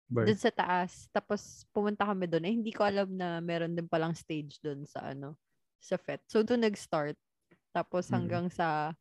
Bar. 0.07 0.23
doon 0.25 0.39
sa 0.39 0.49
taas. 0.49 1.11
Tapos 1.11 1.67
pumunta 1.69 2.07
kami 2.07 2.25
doon. 2.25 2.47
Eh 2.47 2.53
hindi 2.55 2.71
ko 2.71 2.81
alam 2.81 3.11
na 3.11 3.37
meron 3.39 3.75
din 3.75 3.85
palang 3.85 4.15
stage 4.15 4.57
doon 4.59 4.87
sa 4.87 5.11
ano 5.11 5.35
sa 5.77 5.99
FET. 5.99 6.23
So 6.25 6.41
doon 6.41 6.63
nag-start. 6.63 7.19
Tapos 7.69 8.07
Mm. 8.07 8.13
hanggang 8.15 8.45
sa 8.47 8.95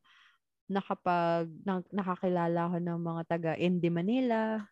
nakapag 0.68 1.48
na, 1.64 1.80
nakakilala 1.92 2.68
ako 2.70 2.76
ng 2.80 3.00
mga 3.00 3.22
taga 3.28 3.52
Indie 3.58 3.92
Manila. 3.92 4.62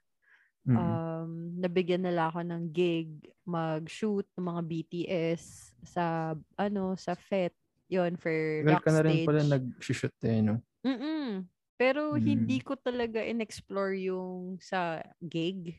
Mm-mm. 0.68 0.98
Um, 1.20 1.56
nabigyan 1.60 2.04
nila 2.04 2.28
ako 2.32 2.44
ng 2.46 2.62
gig 2.74 3.10
mag-shoot 3.48 4.26
ng 4.36 4.44
mga 4.46 4.62
BTS 4.68 5.44
sa 5.86 6.34
ano 6.58 6.94
sa 6.98 7.14
FET. 7.16 7.54
Yon 7.90 8.16
for 8.20 8.32
Tagal 8.60 8.78
rock 8.78 8.84
ka 8.84 8.88
na 8.88 9.00
rin 9.04 9.20
stage. 9.20 9.26
pala 9.26 9.44
nag-shoot 9.44 10.16
eh, 10.24 10.40
no? 10.40 10.64
Mm-mm. 10.84 11.46
Pero 11.76 12.16
Mm. 12.16 12.20
hindi 12.20 12.60
ko 12.64 12.76
talaga 12.76 13.20
in-explore 13.20 13.96
yung 14.00 14.56
sa 14.60 15.00
gig 15.20 15.76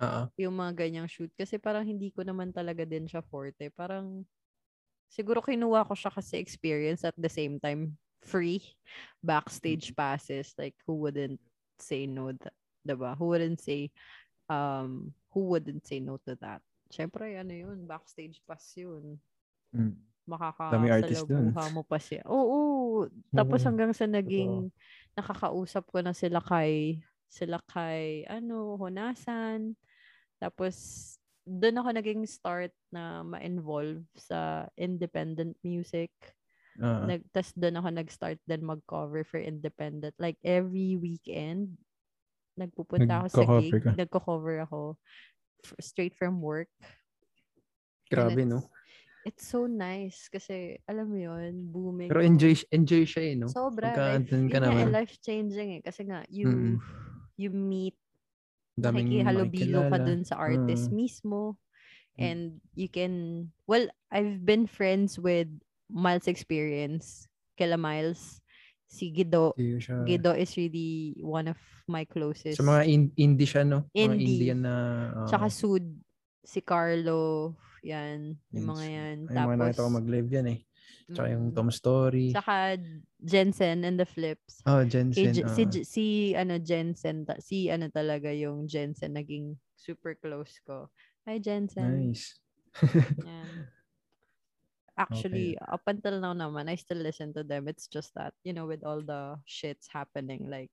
Oo. 0.00 0.34
yung 0.38 0.54
mga 0.58 0.74
ganyang 0.86 1.06
shoot 1.06 1.30
kasi 1.38 1.62
parang 1.62 1.86
hindi 1.86 2.10
ko 2.10 2.26
naman 2.26 2.50
talaga 2.50 2.82
din 2.82 3.06
siya 3.06 3.22
forte. 3.22 3.70
Parang 3.70 4.26
siguro 5.10 5.40
kinuha 5.42 5.86
ko 5.86 5.94
siya 5.96 6.10
kasi 6.14 6.38
experience 6.42 7.02
at 7.06 7.14
the 7.18 7.30
same 7.30 7.58
time 7.62 7.94
free 8.24 8.64
backstage 9.20 9.92
passes 9.92 10.56
like 10.56 10.74
who 10.88 10.96
wouldn't 10.96 11.40
say 11.78 12.08
no 12.08 12.32
that, 12.32 12.56
'di 12.82 12.94
ba? 12.96 13.12
Who 13.14 13.36
wouldn't 13.36 13.60
say 13.60 13.92
um 14.48 15.12
who 15.32 15.52
wouldn't 15.52 15.84
say 15.84 16.00
no 16.00 16.16
to 16.24 16.34
that? 16.40 16.64
Syempre 16.88 17.36
ano 17.36 17.52
yun, 17.52 17.84
backstage 17.84 18.40
pass 18.48 18.72
yun. 18.76 19.20
Mm. 19.76 19.94
Makakasalabuha 20.24 21.64
mo 21.74 21.84
pa 21.84 22.00
siya. 22.00 22.24
Oo. 22.24 23.04
Tapos 23.36 23.60
Oo. 23.60 23.66
hanggang 23.68 23.92
sa 23.92 24.08
naging 24.08 24.72
nakakausap 25.12 25.84
ko 25.92 26.00
na 26.00 26.16
sila 26.16 26.40
kay 26.40 27.04
sila 27.28 27.60
kay 27.68 28.24
ano, 28.30 28.80
Honasan. 28.80 29.76
Tapos 30.40 30.74
doon 31.44 31.76
ako 31.76 31.88
naging 31.92 32.22
start 32.24 32.72
na 32.88 33.20
ma-involve 33.20 34.00
sa 34.16 34.70
independent 34.80 35.52
music. 35.60 36.08
Oo. 36.80 37.06
Nag, 37.06 37.22
tas 37.30 37.54
doon 37.54 37.78
ako 37.78 37.88
nag-start 37.92 38.38
din 38.42 38.62
mag-cover 38.62 39.22
for 39.22 39.38
independent. 39.38 40.14
Like 40.18 40.38
every 40.42 40.98
weekend, 40.98 41.78
nagpupunta 42.54 43.22
ako 43.22 43.26
sa 43.30 43.42
gig. 43.60 43.72
ka? 43.78 43.90
Nagko-cover 43.94 44.62
ako 44.62 44.98
f- 45.62 45.78
straight 45.78 46.14
from 46.14 46.42
work. 46.42 46.70
Grabe, 48.10 48.44
no? 48.46 48.62
it's- 49.24 49.40
so 49.48 49.64
nice 49.64 50.28
kasi 50.28 50.76
alam 50.84 51.08
mo 51.08 51.16
yun, 51.16 51.64
booming. 51.72 52.12
Pero 52.12 52.20
enjoy 52.20 52.52
enjoy 52.68 53.08
siya 53.08 53.22
eh, 53.32 53.34
no? 53.34 53.48
Sobra. 53.48 53.88
Pagka 53.88 54.20
life, 54.20 54.28
ka 54.28 54.36
yun 54.36 54.44
nga, 54.52 54.60
naman. 54.60 54.84
eh, 54.84 54.92
life-changing 54.92 55.68
eh. 55.78 55.82
Kasi 55.82 56.00
nga, 56.04 56.20
you, 56.28 56.46
Mm. 56.46 56.76
you 57.40 57.50
meet, 57.50 57.96
Daming 58.76 59.06
nakikihalubilo 59.08 59.86
ka 59.88 59.98
dun 60.02 60.22
sa 60.28 60.36
artist 60.36 60.90
Mm. 60.90 60.96
mismo. 60.98 61.56
Mm. 62.14 62.20
And 62.20 62.40
you 62.76 62.86
can, 62.86 63.14
well, 63.64 63.88
I've 64.12 64.44
been 64.44 64.68
friends 64.68 65.16
with 65.16 65.48
Miles 65.94 66.26
Experience, 66.26 67.30
kila 67.54 67.78
Miles. 67.78 68.42
Si 68.84 69.10
Gido. 69.10 69.54
Hindi 69.54 69.78
siya- 69.80 70.02
Gido 70.04 70.32
is 70.34 70.50
really 70.58 71.14
one 71.22 71.46
of 71.48 71.58
my 71.86 72.02
closest. 72.04 72.58
Sa 72.58 72.66
mga 72.66 72.82
in- 72.86 73.14
indie 73.16 73.46
siya, 73.46 73.62
no? 73.62 73.86
Mga 73.90 74.02
Indie. 74.14 74.26
Indian 74.36 74.60
na... 74.62 74.74
oo. 75.14 75.26
Tsaka 75.30 75.46
Sud, 75.48 75.86
si 76.42 76.60
Carlo, 76.60 77.54
yan, 77.82 78.34
yung 78.50 78.66
mga 78.68 78.84
yan. 78.84 79.16
Ay, 79.30 79.34
mga 79.34 79.54
nakita 79.56 79.80
ko 79.80 79.86
Tapos, 79.86 79.96
mag-live 79.98 80.28
yan 80.30 80.46
eh. 80.50 80.60
Tsaka 81.04 81.28
yung 81.36 81.52
mm, 81.52 81.54
Tom 81.54 81.68
Story. 81.68 82.26
Tsaka 82.32 82.80
Jensen 83.20 83.84
and 83.84 84.00
the 84.00 84.08
Flips. 84.08 84.64
oh, 84.64 84.80
Kay 84.80 84.88
Jensen. 84.88 85.32
Je- 85.32 85.44
si, 85.48 85.62
oo. 85.62 85.70
Je- 85.70 85.84
si 85.84 86.04
ano 86.32 86.54
Jensen 86.56 87.28
ta- 87.28 87.40
si 87.40 87.68
ano 87.68 87.92
talaga 87.92 88.32
yung 88.32 88.64
Jensen 88.64 89.12
naging 89.12 89.52
super 89.76 90.16
close 90.16 90.56
ko. 90.64 90.88
Hi 91.28 91.36
Jensen. 91.40 92.08
Nice. 92.08 92.40
Yan. 93.20 93.48
Actually, 94.94 95.58
up 95.58 95.82
until 95.90 96.22
now 96.22 96.32
naman, 96.32 96.70
I 96.70 96.78
still 96.78 97.02
listen 97.02 97.34
to 97.34 97.42
them. 97.42 97.66
It's 97.66 97.90
just 97.90 98.14
that, 98.14 98.34
you 98.46 98.54
know, 98.54 98.66
with 98.66 98.86
all 98.86 99.02
the 99.02 99.34
shits 99.42 99.90
happening, 99.90 100.46
like, 100.46 100.70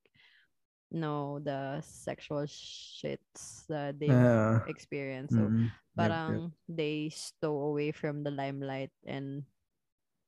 no, 0.93 1.39
the 1.41 1.81
sexual 1.81 2.45
shits 2.45 3.65
that 3.65 3.97
they 3.97 4.13
Ah, 4.13 4.61
experience. 4.69 5.33
So, 5.33 5.49
mm, 5.49 5.65
yep, 5.65 5.71
yep. 5.71 5.95
parang 5.97 6.53
they 6.69 7.09
stow 7.09 7.73
away 7.73 7.89
from 7.95 8.21
the 8.21 8.29
limelight 8.29 8.93
and 9.09 9.41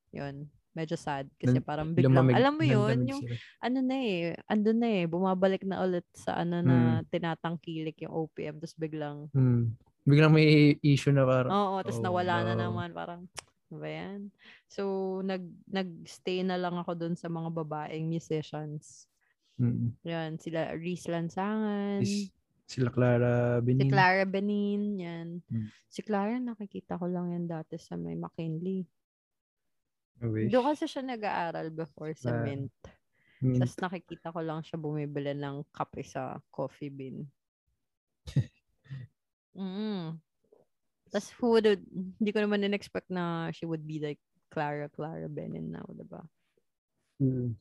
yun, 0.10 0.50
medyo 0.74 0.98
sad 0.98 1.30
kasi 1.38 1.62
parang 1.62 1.94
biglang, 1.94 2.18
lumamig- 2.18 2.38
alam 2.38 2.54
mo 2.58 2.66
yun, 2.66 3.06
yung 3.06 3.22
sila. 3.22 3.38
ano 3.62 3.78
na 3.86 3.98
eh, 4.02 4.34
andun 4.50 4.80
na 4.82 4.90
eh, 4.90 5.06
bumabalik 5.06 5.62
na 5.70 5.86
ulit 5.86 6.06
sa 6.18 6.42
ano 6.42 6.66
na 6.66 7.06
tinatangkilik 7.14 7.98
yung 8.10 8.14
OPM, 8.26 8.58
tapos 8.58 8.78
biglang, 8.78 9.30
Mm. 9.38 9.74
Biglang 10.04 10.36
may 10.36 10.76
issue 10.84 11.16
na 11.16 11.24
parang... 11.24 11.52
oo, 11.54 11.76
tapos 11.80 12.02
oh, 12.02 12.04
nawala 12.04 12.44
na 12.44 12.54
no. 12.60 12.76
naman, 12.76 12.92
parang, 12.92 13.24
ba 13.78 13.90
yan? 13.90 14.30
So, 14.68 14.84
nag, 15.22 15.42
nag-stay 15.68 16.42
na 16.42 16.58
lang 16.58 16.76
ako 16.76 16.94
dun 16.94 17.16
sa 17.16 17.28
mga 17.28 17.50
babaeng 17.54 18.10
musicians. 18.10 19.06
Mm. 19.62 19.94
Yan, 20.04 20.32
sila 20.42 20.74
Reese 20.74 21.08
Lansangan, 21.08 22.02
Is- 22.02 22.34
Sila 22.64 22.90
Clara 22.90 23.60
si 23.60 23.66
Benin. 23.70 23.92
Clara 23.92 24.24
Benin, 24.26 24.84
yan. 24.98 25.28
Hmm. 25.52 25.68
Si 25.92 26.00
Clara, 26.02 26.40
nakikita 26.40 26.96
ko 26.96 27.06
lang 27.06 27.30
yan 27.30 27.46
dati 27.46 27.76
sa 27.78 28.00
may 28.00 28.16
McKinley. 28.16 28.88
Doon 30.24 30.66
kasi 30.72 30.88
siya 30.88 31.04
nag-aaral 31.04 31.70
before 31.70 32.16
sa 32.16 32.32
Ah, 32.34 32.42
Mint. 32.42 32.72
Min- 33.44 33.60
Tapos 33.60 33.76
nakikita 33.78 34.32
ko 34.32 34.40
lang 34.40 34.64
siya 34.64 34.80
bumibili 34.80 35.36
ng 35.36 35.68
kape 35.76 36.02
sa 36.08 36.40
coffee 36.48 36.88
bean. 36.90 37.28
mm. 39.60 40.18
Tapos 41.13 41.30
who 41.38 41.54
would, 41.54 41.67
hindi 42.17 42.32
ko 42.34 42.41
naman 42.41 42.65
in-expect 42.65 43.06
na 43.08 43.54
she 43.54 43.69
would 43.69 43.86
be 43.86 44.02
like 44.02 44.17
Clara, 44.49 44.89
Clara 44.89 45.30
Benin 45.30 45.69
now, 45.69 45.86
diba? 45.93 46.26
Mm. 47.21 47.54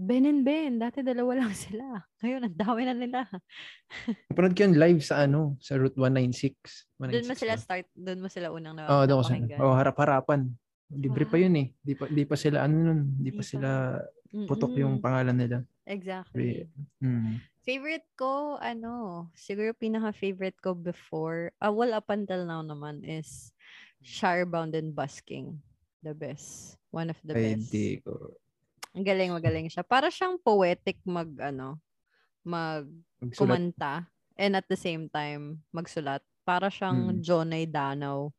Ben 0.00 0.24
and 0.24 0.40
Ben, 0.40 0.78
dati 0.80 1.04
dalawa 1.04 1.44
lang 1.44 1.52
sila. 1.52 2.00
Ngayon, 2.22 2.46
ang 2.46 2.56
dami 2.56 2.82
na 2.88 2.94
nila. 2.96 3.20
Napanood 4.32 4.54
ko 4.54 4.62
yun 4.64 4.80
live 4.80 5.02
sa 5.04 5.26
ano, 5.26 5.58
sa 5.60 5.76
Route 5.76 5.98
196. 5.98 6.96
Doon 6.96 7.28
mo 7.28 7.34
196 7.36 7.36
sila 7.36 7.54
start, 7.58 7.86
doon 7.92 8.20
mo 8.22 8.28
sila 8.30 8.48
unang 8.48 8.78
na, 8.78 8.88
Oo, 8.88 9.04
doon 9.04 9.20
ko 9.20 9.24
sa, 9.26 9.34
napakinggan. 9.36 9.58
oh, 9.60 9.74
harap-harapan. 9.76 10.40
Libre 10.88 11.28
pa 11.28 11.36
Wow. 11.36 11.42
yun 11.44 11.54
eh. 11.58 11.66
Di 11.82 11.92
pa, 11.92 12.04
di 12.08 12.24
pa 12.24 12.34
sila, 12.34 12.64
ano 12.64 12.74
nun, 12.80 13.00
di 13.12 13.28
Di 13.28 13.30
pa 13.30 13.42
pa. 13.42 13.46
sila 13.46 13.70
putok 14.48 14.72
yung 14.78 14.96
Mm-mm. 14.96 15.04
pangalan 15.04 15.36
nila. 15.36 15.58
Exactly. 15.84 16.64
Mm. 17.02 17.42
Favorite 17.60 18.08
ko, 18.14 18.56
ano, 18.56 19.28
siguro 19.34 19.72
pinaka-favorite 19.72 20.56
ko 20.58 20.72
before, 20.72 21.52
ah, 21.58 21.68
well, 21.68 21.92
up 21.92 22.08
until 22.08 22.42
now 22.42 22.60
naman 22.60 23.04
is 23.04 23.52
Shirebound 24.00 24.72
and 24.72 24.90
Busking. 24.90 25.60
The 26.00 26.16
best. 26.16 26.80
One 26.88 27.12
of 27.12 27.20
the 27.20 27.36
Ay, 27.36 27.54
best. 27.54 27.68
di 27.68 28.00
ko. 28.00 28.32
Ang 28.90 29.04
galing, 29.04 29.30
magaling 29.30 29.68
siya. 29.68 29.84
Para 29.84 30.08
siyang 30.08 30.40
poetic 30.40 30.96
mag, 31.04 31.28
ano, 31.38 31.76
mag 32.40 32.88
Magsulat. 33.20 33.36
kumanta 33.36 33.94
and 34.34 34.56
at 34.56 34.64
the 34.64 34.74
same 34.74 35.06
time 35.06 35.60
magsulat. 35.68 36.24
Para 36.40 36.72
siyang 36.72 37.12
Mm. 37.12 37.20
Jonay 37.20 37.64
Danaw 37.68 38.32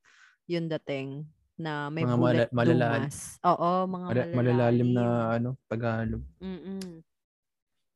yung 0.50 0.66
dating 0.68 1.30
na 1.54 1.88
may 1.88 2.02
Mga 2.02 2.18
bullet 2.18 2.50
mala- 2.50 2.74
malalalim. 2.74 3.02
dumas. 3.06 3.18
Oo, 3.40 3.70
mga 3.86 4.06
Mala- 4.10 4.10
malalalim. 4.10 4.36
malalalim 4.36 4.90
na 4.90 5.06
ano, 5.32 5.50
Tagalog. 5.70 6.24
Mm-mm. 6.42 7.06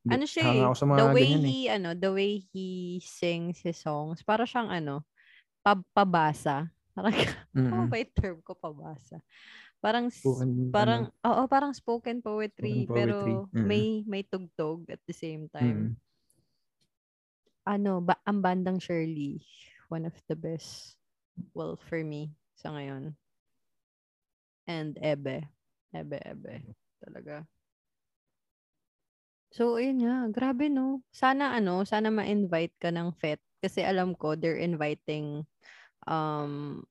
Ano 0.06 0.26
siya 0.30 0.44
eh, 0.46 0.62
ako 0.62 0.76
sa 0.78 0.86
mga 0.86 1.00
the 1.02 1.06
way 1.10 1.26
ganyan 1.26 1.42
eh. 1.42 1.50
he, 1.50 1.58
ano, 1.70 1.90
the 1.98 2.12
way 2.14 2.32
he 2.54 2.68
sings 3.02 3.58
his 3.66 3.78
songs, 3.82 4.22
para 4.22 4.46
siyang 4.46 4.70
ano, 4.70 5.02
pab 5.66 5.82
pabasa. 5.98 6.70
Parang, 6.94 7.12
ano 7.74 7.86
Mm-mm. 7.86 7.90
ba 7.90 7.98
yung 7.98 8.14
term 8.14 8.38
ko, 8.46 8.54
pabasa? 8.54 9.18
Parang, 9.82 10.08
Spoken, 10.14 10.70
parang, 10.70 11.02
ano, 11.10 11.26
oo, 11.26 11.44
parang 11.50 11.74
spoken 11.74 12.22
poetry, 12.22 12.86
Spoken 12.86 12.94
pero 12.94 13.14
poetry. 13.18 13.58
Mm. 13.58 13.66
may, 13.66 13.86
may 14.06 14.24
tugtog 14.24 14.86
at 14.94 15.02
the 15.10 15.16
same 15.16 15.50
time. 15.50 15.98
Ano, 17.66 17.98
ba, 17.98 18.22
ang 18.30 18.46
bandang 18.46 18.78
Shirley, 18.78 19.42
one 19.90 20.06
of 20.06 20.14
the 20.30 20.38
best, 20.38 21.02
well, 21.58 21.74
for 21.82 21.98
me, 22.06 22.30
sa 22.54 22.70
ngayon. 22.78 23.18
And 24.70 24.98
Ebe. 25.02 25.50
Ebe, 25.94 26.18
Ebe. 26.22 26.74
Talaga. 27.02 27.46
So, 29.56 29.80
ayun 29.80 30.04
nga. 30.04 30.28
Grabe, 30.36 30.68
no? 30.68 31.00
Sana, 31.16 31.56
ano, 31.56 31.88
sana 31.88 32.12
ma-invite 32.12 32.76
ka 32.76 32.92
ng 32.92 33.16
FET. 33.16 33.40
Kasi 33.64 33.88
alam 33.88 34.12
ko, 34.12 34.36
they're 34.36 34.60
inviting 34.60 35.48
um, 36.04 36.84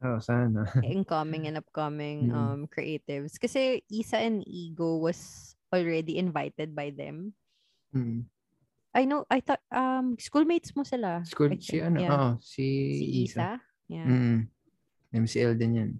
Oh, 0.00 0.16
sana. 0.20 0.64
incoming 0.84 1.44
and 1.44 1.60
upcoming 1.60 2.32
Mm. 2.32 2.36
um, 2.36 2.60
creatives. 2.72 3.36
Kasi 3.36 3.84
Isa 3.92 4.16
and 4.16 4.40
Ego 4.48 4.96
was 4.96 5.52
already 5.68 6.16
invited 6.16 6.72
by 6.72 6.88
them. 6.88 7.36
Mm. 7.92 8.24
I 8.96 9.04
know, 9.04 9.28
I 9.28 9.44
thought, 9.44 9.60
um, 9.68 10.16
schoolmates 10.16 10.72
mo 10.72 10.88
sila. 10.88 11.20
School, 11.28 11.52
I 11.52 11.60
si 11.60 11.76
think. 11.80 11.84
ano, 11.84 11.98
Yeah. 12.00 12.12
oo, 12.16 12.28
si, 12.40 12.64
si 12.96 13.04
Isa. 13.28 13.28
Isa. 13.28 13.48
Yeah. 13.92 14.08
Mm. 14.08 14.38
MCL 15.20 15.52
din 15.60 15.72
yan. 15.76 15.90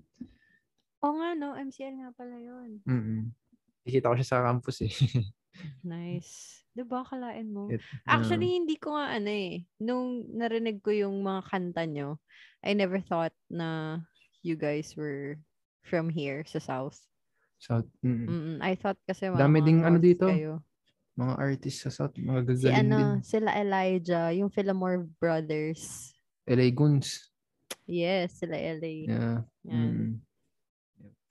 Oo 1.04 1.12
nga, 1.20 1.36
no? 1.36 1.52
MCL 1.60 1.92
nga 2.00 2.10
pala 2.16 2.40
yun. 2.40 2.80
Mm. 2.88 3.36
Nakikita 3.84 4.08
ko 4.08 4.16
siya 4.16 4.28
sa 4.32 4.44
campus 4.48 4.80
eh. 4.80 4.92
Nice. 5.82 6.62
Diba, 6.72 7.02
kalain 7.04 7.48
mo? 7.48 7.72
It- 7.72 7.80
Actually, 8.04 8.52
hindi 8.52 8.76
ko 8.76 8.92
nga 8.94 9.16
ano 9.16 9.30
eh. 9.30 9.64
Nung 9.80 10.28
narinig 10.30 10.84
ko 10.84 10.92
yung 10.92 11.24
mga 11.24 11.42
kanta 11.48 11.88
nyo, 11.88 12.20
I 12.60 12.76
never 12.76 13.00
thought 13.00 13.32
na 13.48 14.00
you 14.44 14.54
guys 14.54 14.92
were 14.94 15.40
from 15.86 16.10
here 16.10 16.44
sa 16.44 16.58
South. 16.60 16.98
South. 17.56 17.88
Mm. 18.04 18.26
Mm-mm. 18.28 18.56
I 18.60 18.76
thought 18.76 19.00
kasi 19.08 19.32
mga, 19.32 19.40
Dami 19.40 19.58
ding 19.64 19.80
ano 19.80 19.96
dito. 19.96 20.28
Kayo. 20.28 20.60
Mga 21.16 21.34
artist 21.40 21.78
sa 21.80 21.88
South, 21.88 22.12
mga 22.14 22.44
Si 22.44 22.68
gagaling 22.68 22.76
din. 22.76 22.92
ano, 22.92 22.98
sila 23.24 23.50
Elijah, 23.56 24.28
yung 24.36 24.52
Fillmore 24.52 25.08
Brothers. 25.16 26.12
LA 26.44 26.68
Guns. 26.68 27.32
Yes, 27.88 28.36
sila 28.42 28.60
LA. 28.60 29.08
Yeah. 29.08 29.38
Yan. 29.64 29.72
Mm. 29.72 30.12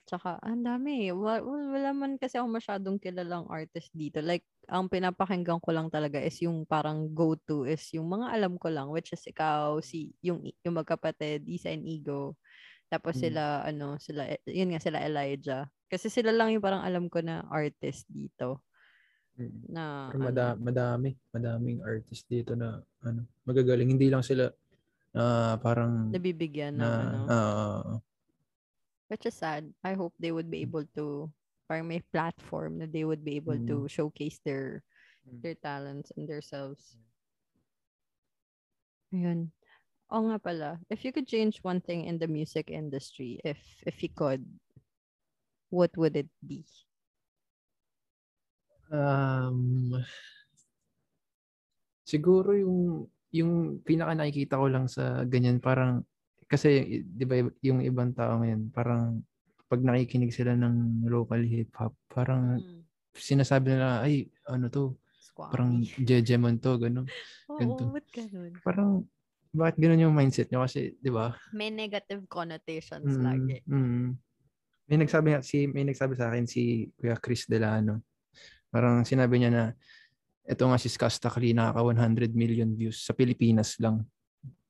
Tsaka, 0.06 0.38
ang 0.38 0.62
dami. 0.62 1.10
Wala, 1.10 1.42
wala 1.42 1.90
man 1.90 2.14
kasi 2.14 2.38
ako 2.38 2.46
masyadong 2.46 3.02
kilalang 3.02 3.50
artist 3.50 3.90
dito. 3.90 4.22
Like, 4.22 4.46
ang 4.70 4.86
pinapakinggan 4.86 5.58
ko 5.58 5.70
lang 5.74 5.90
talaga 5.90 6.22
is 6.22 6.38
yung 6.46 6.62
parang 6.62 7.10
go-to 7.10 7.66
is 7.66 7.82
yung 7.90 8.06
mga 8.06 8.30
alam 8.30 8.54
ko 8.54 8.70
lang, 8.70 8.86
which 8.94 9.10
is 9.10 9.22
ikaw, 9.26 9.82
si, 9.82 10.14
yung, 10.22 10.46
yung 10.62 10.78
magkapatid, 10.78 11.42
Isa 11.50 11.74
and 11.74 11.82
Ego. 11.82 12.38
Tapos 12.86 13.18
Mm. 13.18 13.22
sila, 13.26 13.42
ano, 13.66 13.86
sila, 13.98 14.30
yun 14.46 14.70
nga, 14.70 14.78
sila 14.78 15.02
Elijah. 15.02 15.66
Kasi 15.90 16.06
sila 16.06 16.30
lang 16.30 16.54
yung 16.54 16.62
parang 16.62 16.86
alam 16.86 17.10
ko 17.10 17.18
na 17.18 17.42
artist 17.50 18.06
dito. 18.06 18.62
Mm. 19.34 19.58
Na, 19.74 19.82
Pero 20.06 20.22
ano, 20.22 20.26
mada- 20.30 20.58
madami, 20.58 21.10
madaming 21.34 21.82
artist 21.82 22.30
dito 22.30 22.54
na 22.54 22.78
ano, 23.02 23.26
magagaling. 23.42 23.90
Hindi 23.90 24.06
lang 24.06 24.22
sila 24.22 24.54
ah, 25.18 25.58
parang 25.58 26.14
nabibigyan 26.14 26.78
ng, 26.78 26.80
na 26.80 26.90
ano, 26.94 27.18
ah, 27.26 27.82
which 29.08 29.26
is 29.26 29.34
sad. 29.34 29.68
I 29.84 29.94
hope 29.94 30.14
they 30.18 30.32
would 30.32 30.50
be 30.50 30.62
able 30.62 30.84
to, 30.96 31.30
parang 31.68 31.88
may 31.88 32.02
platform 32.12 32.78
na 32.78 32.86
they 32.86 33.04
would 33.04 33.24
be 33.24 33.36
able 33.36 33.58
to 33.66 33.88
showcase 33.88 34.38
their 34.44 34.82
Mm. 35.26 35.42
their 35.42 35.58
talents 35.58 36.14
and 36.14 36.30
themselves. 36.30 36.94
Ayun. 39.10 39.50
Oo 40.14 40.30
nga 40.30 40.38
pala. 40.38 40.70
If 40.86 41.02
you 41.02 41.10
could 41.10 41.26
change 41.26 41.58
one 41.66 41.82
thing 41.82 42.06
in 42.06 42.22
the 42.22 42.30
music 42.30 42.70
industry, 42.70 43.42
if 43.42 43.58
if 43.82 44.06
you 44.06 44.10
could, 44.14 44.46
what 45.66 45.90
would 45.98 46.14
it 46.14 46.30
be? 46.46 46.62
um, 48.90 49.98
siguro 52.06 52.54
yung 52.54 53.10
yung 53.34 53.82
pinaka 53.82 54.14
nakikita 54.14 54.54
ko 54.62 54.66
lang 54.70 54.86
sa 54.86 55.26
ganyan 55.26 55.58
parang 55.58 56.06
kasi 56.46 57.02
'di 57.02 57.24
ba 57.26 57.34
yung 57.60 57.82
ibang 57.82 58.14
tao 58.14 58.38
ngayon 58.38 58.70
parang 58.70 59.20
pag 59.66 59.82
nakikinig 59.82 60.30
sila 60.30 60.54
ng 60.54 61.02
local 61.06 61.42
hip 61.42 61.74
hop 61.74 61.92
parang 62.06 62.62
Mm. 62.62 62.82
sinasabi 63.12 63.74
nila 63.74 64.04
ay 64.04 64.30
ano 64.46 64.70
to 64.70 64.94
Squammy. 65.18 65.50
parang 65.50 65.70
jejemon 65.98 66.60
to 66.60 66.78
ganun 66.78 67.06
Oo, 67.50 67.58
ganito. 67.58 67.82
ba't 67.90 68.06
ganun? 68.14 68.52
parang 68.62 68.90
bakit 69.50 69.76
ganun 69.80 70.04
yung 70.06 70.14
mindset 70.14 70.46
nyo 70.48 70.62
kasi 70.62 70.94
'di 71.00 71.10
ba 71.10 71.34
May 71.50 71.70
negative 71.70 72.28
connotations 72.30 73.10
Mm, 73.10 73.22
lagi. 73.24 73.56
mm. 73.66 74.06
May 74.86 74.96
nagsabi 75.02 75.34
nga 75.34 75.42
si 75.42 75.66
may 75.66 75.82
nagsabi 75.82 76.14
sa 76.14 76.30
akin 76.30 76.46
si 76.46 76.86
Kuya 76.94 77.18
Chris 77.18 77.50
Delano. 77.50 78.06
Parang 78.70 79.02
sinabi 79.02 79.42
niya 79.42 79.50
na 79.50 79.64
ito 80.46 80.62
nga 80.62 80.78
si 80.78 80.86
Skastakli 80.86 81.50
nakaka 81.50 81.82
100 81.82 82.30
million 82.30 82.70
views 82.70 83.02
sa 83.02 83.10
Pilipinas 83.10 83.74
lang. 83.82 84.06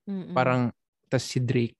Mm-mm. 0.08 0.32
Parang 0.32 0.72
tas 1.06 1.22
si 1.22 1.38
Drake 1.38 1.76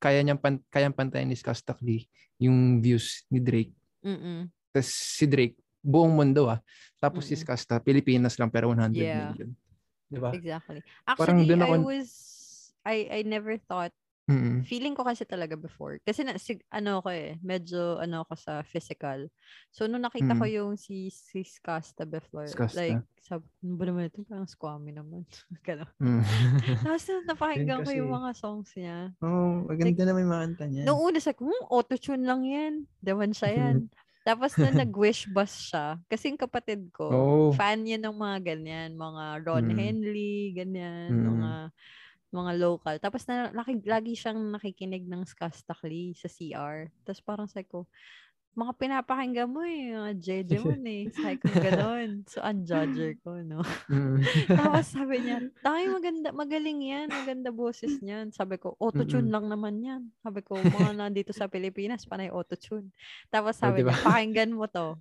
kaya 0.00 0.24
niyang 0.24 0.40
pan, 0.40 0.56
kayang 0.72 0.96
pantayin 0.96 1.28
ni 1.28 1.36
Skastakli 1.36 2.08
yung 2.40 2.80
views 2.80 3.28
ni 3.28 3.40
Drake. 3.40 3.76
Mm-mm. 4.00 4.48
Tas 4.72 4.88
si 4.88 5.28
Drake 5.28 5.56
buong 5.84 6.16
mundo 6.16 6.48
ah. 6.48 6.60
Tapos 6.96 7.28
si 7.28 7.36
Mm-mm. 7.36 7.44
Skasta 7.44 7.76
Pilipinas 7.78 8.40
lang 8.40 8.48
pero 8.48 8.72
100 8.72 8.96
Yeah. 8.96 9.30
million. 9.30 9.50
'Di 10.08 10.16
ba? 10.16 10.30
Exactly. 10.32 10.80
Parang 11.04 11.44
Actually, 11.44 11.48
dun 11.48 11.60
I 11.60 11.68
ako- 11.68 11.84
was 11.84 12.08
I 12.86 12.96
I 13.10 13.20
never 13.26 13.60
thought 13.60 13.92
Mm. 14.26 14.66
feeling 14.66 14.90
ko 14.90 15.06
kasi 15.06 15.22
talaga 15.22 15.54
before. 15.54 16.02
Kasi 16.02 16.26
na, 16.26 16.34
sig, 16.34 16.58
ano 16.66 16.98
ko 16.98 17.14
eh, 17.14 17.38
medyo 17.46 18.02
ano 18.02 18.26
ako 18.26 18.34
sa 18.34 18.52
physical. 18.66 19.30
So, 19.70 19.86
nung 19.86 20.02
nakita 20.02 20.34
ko 20.34 20.42
Mm. 20.42 20.54
yung 20.58 20.72
si, 20.74 21.14
si 21.14 21.46
Skasta 21.46 22.02
before, 22.02 22.50
Skasta. 22.50 22.74
like, 22.74 23.06
sabi, 23.22 23.46
ano 23.62 23.74
ba 23.78 23.84
naman 23.86 24.10
ito? 24.10 24.26
Parang 24.26 24.50
squammy 24.50 24.90
naman. 24.90 25.22
Gano'n. 25.66 25.86
Mm. 26.02 26.22
Tapos, 26.90 27.06
napakinggan 27.22 27.86
ko 27.86 27.90
yung 27.94 28.10
kasi- 28.10 28.18
mga 28.18 28.30
songs 28.34 28.70
niya. 28.74 28.98
oh, 29.22 29.62
maganda 29.62 30.02
na 30.02 30.12
may 30.12 30.26
mga 30.26 30.42
kanta 30.50 30.64
niya. 30.66 30.82
Noong 30.90 31.00
una, 31.06 31.18
ko, 31.22 31.40
hmm, 31.46 31.64
auto-tune 31.70 32.24
lang 32.26 32.42
yan. 32.42 32.74
Dawan 32.98 33.30
siya 33.30 33.50
yan. 33.54 33.76
Tapos, 34.26 34.58
nung 34.58 34.74
nag-wish 34.74 35.30
bus 35.30 35.70
siya, 35.70 36.02
kasi 36.10 36.34
yung 36.34 36.42
kapatid 36.42 36.90
ko, 36.90 37.06
Oh. 37.06 37.48
fan 37.54 37.86
niya 37.86 38.02
ng 38.02 38.10
mga 38.10 38.38
ganyan, 38.42 38.98
mga 38.98 39.46
Ron 39.46 39.70
Mm. 39.70 39.78
Henley, 39.78 40.50
ganyan, 40.50 41.14
Mm. 41.14 41.26
mga 41.30 41.50
mga 42.34 42.52
local. 42.58 42.96
Tapos 42.98 43.24
na, 43.30 43.50
laki, 43.54 43.82
lagi 43.86 44.14
siyang 44.18 44.54
nakikinig 44.54 45.06
ng 45.06 45.22
Skastakli 45.26 46.14
sa 46.18 46.26
CR. 46.30 46.90
Tapos 47.06 47.20
parang 47.22 47.48
sabi 47.48 47.66
ko, 47.68 47.86
mga 48.56 48.72
pinapakinggan 48.80 49.52
mo 49.52 49.60
eh, 49.68 49.92
mga 49.92 50.12
Jejemon 50.16 50.80
eh. 50.96 51.04
Sabi 51.12 51.36
ko 51.44 51.52
gano'n. 51.52 52.24
So, 52.24 52.40
unjudger 52.40 53.20
ko, 53.20 53.44
no? 53.44 53.60
Mm. 53.92 54.24
Tapos 54.58 54.96
sabi 54.96 55.20
niya, 55.28 55.44
tayo 55.60 55.84
maganda, 55.92 56.32
magaling 56.32 56.80
yan, 56.80 57.12
maganda 57.12 57.52
boses 57.52 58.00
niyan. 58.00 58.32
Sabi 58.32 58.56
ko, 58.56 58.72
auto-tune 58.80 59.28
lang 59.28 59.52
naman 59.52 59.84
yan. 59.84 60.02
Sabi 60.24 60.40
ko, 60.40 60.64
mga 60.72 60.96
nandito 60.96 61.36
sa 61.36 61.52
Pilipinas, 61.52 62.08
panay 62.08 62.32
auto-tune. 62.32 62.88
Tapos 63.28 63.60
Oh, 63.60 63.60
sabi 63.60 63.84
diba? 63.84 63.92
niya, 63.92 64.00
pakinggan 64.00 64.56
mo 64.56 64.64
to. 64.72 64.96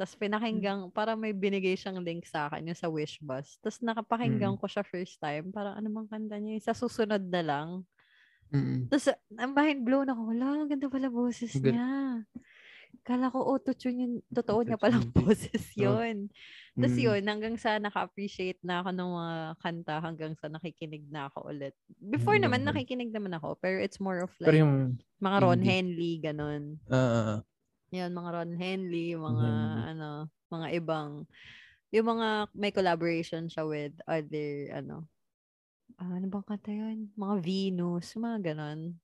Tapos 0.00 0.16
pinakinggan, 0.16 0.88
para 0.88 1.12
may 1.12 1.36
binigay 1.36 1.76
siyang 1.76 2.00
link 2.00 2.24
sa 2.24 2.48
akin, 2.48 2.64
yung 2.64 2.78
sa 2.78 2.88
Wishbus. 2.88 3.60
Tapos 3.60 3.84
nakapakinggan 3.84 4.56
ko 4.56 4.64
siya 4.64 4.80
first 4.80 5.20
time. 5.20 5.52
Parang 5.52 5.76
ano 5.76 5.92
bang 5.92 6.08
kanta 6.08 6.40
niya? 6.40 6.56
Sa 6.64 6.72
susunod 6.72 7.20
na 7.20 7.42
lang. 7.44 7.68
Mm. 8.48 8.88
Tapos, 8.88 9.12
ang 9.30 9.52
mind 9.52 9.84
blown 9.84 10.08
ako. 10.08 10.32
Wala, 10.32 10.44
ang 10.56 10.68
ganda 10.68 10.88
pala 10.88 11.06
boses 11.06 11.52
Gan- 11.54 11.70
niya. 11.70 11.90
Kala 13.00 13.28
ko 13.28 13.44
auto-tune 13.46 13.98
yung 14.00 14.14
totoo 14.26 14.60
niya 14.60 14.74
palang 14.74 15.04
Auto-tune. 15.06 15.22
boses 15.22 15.64
yun. 15.78 16.32
Tapos 16.74 16.96
Mm. 16.96 17.04
yun, 17.04 17.22
hanggang 17.22 17.54
sa 17.54 17.76
naka-appreciate 17.76 18.58
na 18.60 18.80
ako 18.80 18.90
ng 18.90 19.10
mga 19.12 19.36
kanta, 19.60 19.94
hanggang 20.00 20.32
sa 20.34 20.48
nakikinig 20.48 21.04
na 21.06 21.28
ako 21.28 21.44
ulit. 21.46 21.76
Before 22.00 22.34
Mm, 22.34 22.42
naman, 22.42 22.60
nakikinig 22.64 23.12
naman 23.12 23.36
ako, 23.36 23.54
pero 23.56 23.78
it's 23.78 24.00
more 24.00 24.24
of 24.24 24.32
Pero 24.34 24.48
like, 24.48 24.58
yung 24.58 24.74
mga 25.18 25.36
Ron 25.38 25.60
indie. 25.60 25.68
Henley, 25.68 26.12
ganun. 26.18 26.62
ah. 26.88 27.44
Yan, 27.90 28.14
mga 28.14 28.30
Ron 28.38 28.52
Henley, 28.54 29.18
mga 29.18 29.46
Henley. 29.50 29.82
ano, 29.94 30.10
mga 30.46 30.66
ibang, 30.78 31.10
yung 31.90 32.06
mga 32.06 32.28
may 32.54 32.70
collaboration 32.70 33.50
siya 33.50 33.66
with 33.66 33.94
other, 34.06 34.70
ano, 34.70 35.10
ah, 35.98 36.14
ano 36.14 36.26
bang 36.30 36.46
kanta 36.46 36.70
yun? 36.70 37.10
Mga 37.18 37.34
Venus, 37.42 38.14
mga 38.14 38.54
ganon. 38.54 38.94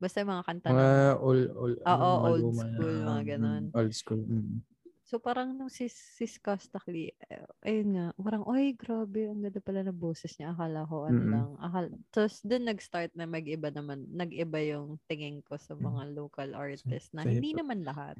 Basta 0.00 0.24
yung 0.24 0.32
mga 0.32 0.44
kanta 0.44 0.68
Mga 0.72 0.88
ng, 0.88 1.16
all, 1.20 1.40
all, 1.52 1.74
Oo, 1.84 2.10
ano, 2.16 2.24
old 2.32 2.48
school, 2.56 2.96
mga 3.04 3.22
ganon. 3.36 3.64
Old 3.76 3.92
school. 3.92 4.22
mm. 4.24 4.75
So 5.06 5.16
parang 5.16 5.54
nung 5.54 5.70
sis, 5.70 5.94
sis 5.94 6.34
Costakli, 6.36 7.14
eh, 7.30 7.46
ayun 7.62 7.94
nga, 7.94 8.06
parang, 8.18 8.42
oy, 8.42 8.74
grabe, 8.74 9.30
ang 9.30 9.38
ganda 9.38 9.62
pala 9.62 9.86
ng 9.86 9.94
boses 9.94 10.34
niya. 10.34 10.50
Akala 10.50 10.82
ko, 10.82 11.06
ano 11.06 11.14
Mm-mm. 11.16 11.30
lang. 11.30 11.48
Akala, 11.56 11.86
tapos 12.10 12.42
dun 12.42 12.66
nag-start 12.66 13.14
na 13.14 13.24
mag-iba 13.24 13.70
naman, 13.70 14.02
nag-iba 14.10 14.58
yung 14.66 14.98
tingin 15.06 15.40
ko 15.40 15.54
sa 15.54 15.72
mga 15.72 16.10
local 16.12 16.50
artists 16.52 17.14
na 17.14 17.22
hindi 17.22 17.54
naman 17.54 17.86
lahat. 17.86 18.18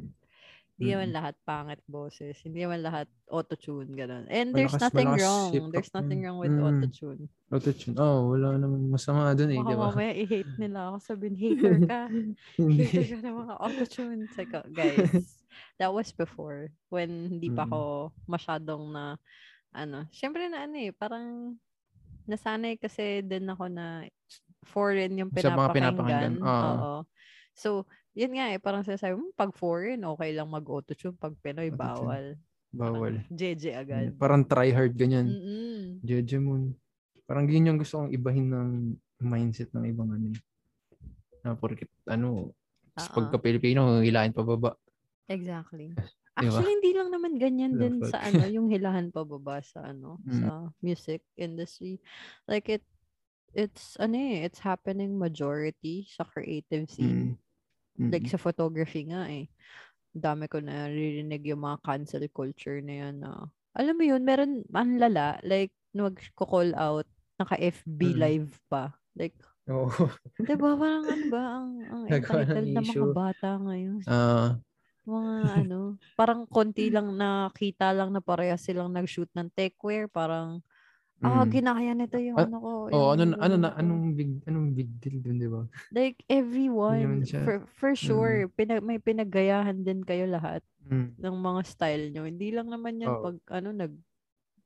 Hindi 0.77 0.93
naman 0.93 1.09
lahat 1.11 1.35
pangit 1.41 1.81
boses. 1.89 2.37
Hindi 2.45 2.61
naman 2.61 2.85
lahat 2.85 3.09
auto-tune, 3.33 3.97
ganun. 3.97 4.29
And 4.29 4.53
Malakas- 4.53 4.77
there's 4.77 4.77
nothing 4.79 5.09
malakas 5.09 5.23
wrong. 5.25 5.51
hip-hop 5.57 5.73
There's 5.73 5.93
nothing 5.97 6.21
wrong 6.21 6.37
with 6.39 6.53
Mm. 6.53 6.65
auto-tune. 6.69 7.23
Autotune. 7.49 7.97
Oh, 7.97 8.37
wala 8.37 8.61
naman 8.61 8.81
masama 8.93 9.33
dun 9.33 9.51
eh, 9.51 9.59
di 9.59 9.73
ba? 9.73 9.89
mamaya 9.89 10.13
i-hate 10.13 10.53
nila 10.61 10.93
ako. 10.93 10.97
Sabihin, 11.01 11.33
hater 11.35 11.75
ka. 11.83 12.01
Hater 12.93 13.05
ka 13.09 13.17
ng 13.25 13.37
mga 13.41 13.55
auto-tune. 13.57 14.21
Like, 14.37 14.53
guys, 14.71 15.46
that 15.77 15.91
was 15.91 16.11
before. 16.11 16.69
When 16.89 17.39
hindi 17.39 17.49
pa 17.49 17.65
Mm. 17.65 17.71
ako 17.71 17.81
masyadong 18.27 18.83
na, 18.91 19.05
ano, 19.73 20.09
syempre 20.11 20.49
na 20.49 20.65
ano 20.65 20.77
eh, 20.79 20.93
parang 20.93 21.57
nasanay 22.27 22.75
kasi 22.77 23.23
din 23.23 23.47
ako 23.47 23.71
na 23.71 24.07
foreign 24.67 25.15
yung 25.15 25.31
Sa 25.31 25.55
mga 25.55 25.71
pinapakinggan. 25.71 25.95
pinapakinggan, 25.95 26.35
oo. 26.43 26.67
Oo. 26.67 26.95
So, 27.57 27.69
yun 28.13 28.35
nga 28.37 28.53
eh, 28.53 28.59
parang 28.59 28.83
sinasabi 28.83 29.17
mo, 29.17 29.31
pag 29.33 29.55
foreign, 29.55 30.03
okay 30.05 30.35
lang 30.35 30.51
mag-autotune. 30.51 31.17
Pag 31.17 31.39
Pinoy, 31.41 31.71
Autotune. 31.71 31.79
bawal. 31.79 32.25
Bawal. 32.77 33.15
JJ 33.33 33.65
agad. 33.73 34.13
Parang 34.21 34.45
try 34.45 34.69
hard 34.75 34.93
ganyan. 34.93 35.33
Mm-mm. 35.33 36.05
Jojo 36.05 36.39
Moon. 36.43 36.63
Parang 37.25 37.49
yun 37.49 37.73
yung 37.73 37.79
gusto 37.81 38.05
kong 38.05 38.13
ibahin 38.13 38.49
ng 38.53 38.71
mindset 39.25 39.73
ng 39.73 39.89
ibang 39.89 40.13
ano. 40.13 40.29
eh. 40.29 40.39
Na 41.41 41.57
porket 41.57 41.89
ano, 42.05 42.53
Oo. 42.53 43.13
pagka 43.17 43.41
Pilipino, 43.41 44.05
hilahin 44.05 44.37
pababa. 44.37 44.77
Exactly. 45.29 45.91
Di 45.93 45.97
ba? 45.97 46.07
Actually, 46.37 46.73
hindi 46.79 46.93
lang 46.93 47.09
naman 47.09 47.33
ganyan 47.41 47.75
din 47.81 47.97
Dapat. 47.99 48.11
sa 48.13 48.19
ano, 48.29 48.45
yung 48.45 48.69
hilahan 48.69 49.09
pababa 49.09 49.65
sa 49.65 49.89
ano, 49.89 50.21
Mm. 50.29 50.37
sa 50.45 50.49
music 50.85 51.25
industry. 51.35 51.97
Like 52.45 52.69
it, 52.69 52.85
it's 53.57 53.97
ano 53.97 54.15
eh, 54.15 54.45
it's 54.45 54.61
happening 54.61 55.17
majority 55.17 56.05
sa 56.07 56.29
creative 56.29 56.93
scene. 56.93 57.41
Mm. 57.97 58.13
Like 58.13 58.29
sa 58.29 58.37
photography 58.37 59.09
nga 59.09 59.25
eh. 59.33 59.49
Dami 60.13 60.45
ko 60.53 60.61
naririnig 60.61 61.45
yung 61.49 61.65
mga 61.65 61.81
cancel 61.81 62.25
culture 62.29 62.85
na 62.85 62.95
yan 63.09 63.25
na, 63.25 63.49
alam 63.77 63.97
mo 63.97 64.05
yun, 64.05 64.21
meron, 64.25 64.65
ang 64.73 64.97
lala, 64.97 65.37
like, 65.45 65.73
nag-call 65.93 66.73
out, 66.77 67.05
naka-FB 67.41 68.01
Mm. 68.13 68.21
live 68.21 68.53
pa. 68.69 68.93
Like, 69.17 69.37
Oo. 69.69 69.89
diba, 70.41 70.77
parang 70.77 71.05
ano 71.05 71.25
ba, 71.33 71.43
ang, 71.61 71.71
ang 71.89 72.03
entitled 72.13 72.69
na 72.73 72.85
mga 72.85 73.09
bata 73.13 73.49
ngayon. 73.61 74.01
Ah, 74.05 74.57
mga 75.07 75.33
ano, 75.65 75.81
parang 76.15 76.45
konti 76.45 76.91
lang 76.91 77.15
nakita 77.15 77.95
lang 77.95 78.11
na 78.11 78.21
pareha 78.21 78.59
silang 78.59 78.91
nag-shoot 78.91 79.31
ng 79.33 79.49
techwear, 79.55 80.07
parang 80.07 80.61
ah, 81.25 81.43
mm. 81.43 81.49
ginaya 81.49 81.93
nito 81.95 82.19
yung 82.21 82.37
Ah, 82.37 82.45
ano 82.45 82.57
ko. 82.61 82.71
Oh, 82.91 83.09
ano 83.15 83.23
yung 83.25 83.33
na- 83.33 83.41
ano 83.41 83.55
na 83.57 83.71
ko." 83.73 83.79
anong 83.81 84.05
big 84.13 84.33
anong 84.45 84.69
big 84.75 84.91
deal 85.01 85.17
dun, 85.23 85.39
'di 85.41 85.49
ba? 85.49 85.63
like 85.89 86.21
everyone 86.29 87.25
for 87.25 87.65
for 87.73 87.93
sure 87.97 88.45
pinag 88.53 88.85
may 88.85 89.01
pinaggayahan 89.01 89.81
din 89.81 90.05
kayo 90.05 90.29
lahat 90.29 90.61
Mm. 90.87 91.19
ng 91.19 91.37
mga 91.41 91.61
style 91.65 92.05
nyo. 92.11 92.23
Hindi 92.23 92.55
lang 92.55 92.71
naman 92.71 93.01
yan 93.01 93.11
Oo. 93.11 93.23
pag 93.25 93.37
ano 93.59 93.75
nag 93.75 93.91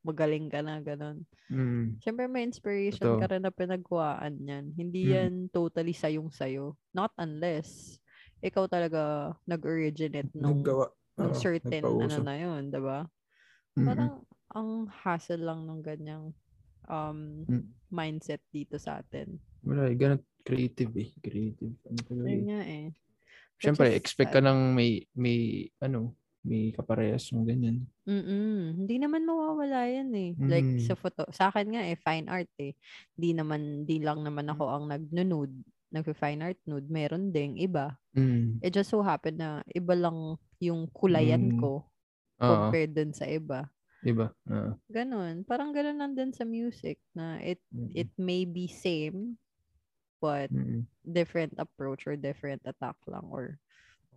magaling 0.00 0.48
ka 0.48 0.60
na 0.60 0.80
ganun. 0.80 1.24
Mm. 1.48 2.00
Siyempre 2.00 2.24
may 2.24 2.40
inspiration 2.42 3.04
Totoo. 3.04 3.20
ka 3.20 3.30
rin 3.30 3.40
na 3.40 3.52
pinagkuhaan 3.52 4.34
yan. 4.40 4.64
Hindi 4.74 5.06
Mm. 5.06 5.12
yan 5.12 5.32
totally 5.48 5.92
sayong 5.92 6.28
sayo. 6.28 6.76
Not 6.90 7.12
unless 7.16 8.00
ikaw 8.44 8.64
talaga 8.68 9.34
nag-originate 9.48 10.30
nung 10.36 10.60
Naggawa. 10.60 10.86
ng 11.20 11.32
Oo, 11.32 11.36
certain 11.36 11.84
ano 12.00 12.16
na 12.24 12.34
yun, 12.40 12.72
'di 12.72 12.80
ba? 12.80 13.04
Mm-mm. 13.78 13.86
Parang 13.86 14.24
ang 14.52 14.88
hassle 14.90 15.42
lang 15.44 15.66
ng 15.68 15.80
ganyang 15.84 16.32
um 16.88 17.46
Mm. 17.48 17.64
mindset 17.90 18.42
dito 18.52 18.76
sa 18.80 19.00
atin. 19.02 19.40
Wala, 19.64 19.92
eh, 19.92 19.96
ganun 19.96 20.20
creative 20.44 20.92
eh. 20.96 21.08
Creative. 21.20 21.74
Ano 21.84 22.24
Ayun 22.24 22.42
eh. 22.44 22.46
nga 22.48 22.60
eh. 22.64 22.86
Siyempre, 23.60 23.92
expect 23.92 24.32
ka 24.32 24.40
ng 24.40 24.72
may, 24.72 25.04
may, 25.12 25.68
ano, 25.84 26.16
may 26.40 26.72
kaparehas 26.72 27.28
mo 27.36 27.44
ganyan. 27.44 27.84
Mm-mm. 28.08 28.80
Hindi 28.84 28.96
naman 28.96 29.28
mawawala 29.28 29.84
yan 29.84 30.10
eh. 30.16 30.30
Like 30.48 30.72
Mm. 30.72 30.80
sa 30.80 30.96
photo, 30.96 31.28
sa 31.28 31.52
akin 31.52 31.76
nga 31.76 31.82
eh, 31.84 32.00
fine 32.00 32.26
art 32.32 32.48
eh. 32.56 32.72
Di 33.12 33.36
naman, 33.36 33.84
di 33.84 34.00
lang 34.00 34.24
naman 34.24 34.48
ako 34.48 34.64
ang 34.72 34.84
nag-nude. 34.88 35.60
Nag-fine 35.90 36.40
art 36.40 36.60
nude. 36.64 36.86
Meron 36.86 37.30
ding 37.30 37.58
iba. 37.58 37.98
Mm. 38.14 38.62
It 38.62 38.70
just 38.70 38.90
so 38.90 39.02
happen 39.02 39.36
na 39.36 39.66
iba 39.66 39.94
lang 39.94 40.38
yung 40.62 40.86
kulayan 40.90 41.54
Mm. 41.54 41.58
ko 41.58 41.86
compared 42.38 42.94
dun 42.94 43.12
sa 43.12 43.26
iba. 43.26 43.66
diba? 44.00 44.32
Oo. 44.48 44.80
Ganon. 44.88 45.44
Parang 45.44 45.76
ganon 45.76 46.00
lang 46.00 46.16
din 46.16 46.32
sa 46.32 46.48
music 46.48 46.96
na 47.12 47.36
it 47.36 47.60
Mm. 47.68 47.92
it 47.92 48.08
may 48.16 48.48
be 48.48 48.64
same 48.64 49.36
but 50.16 50.48
Mm. 50.48 50.88
different 51.04 51.52
approach 51.60 52.08
or 52.08 52.16
different 52.16 52.64
attack 52.64 52.96
lang 53.04 53.28
or 53.28 53.60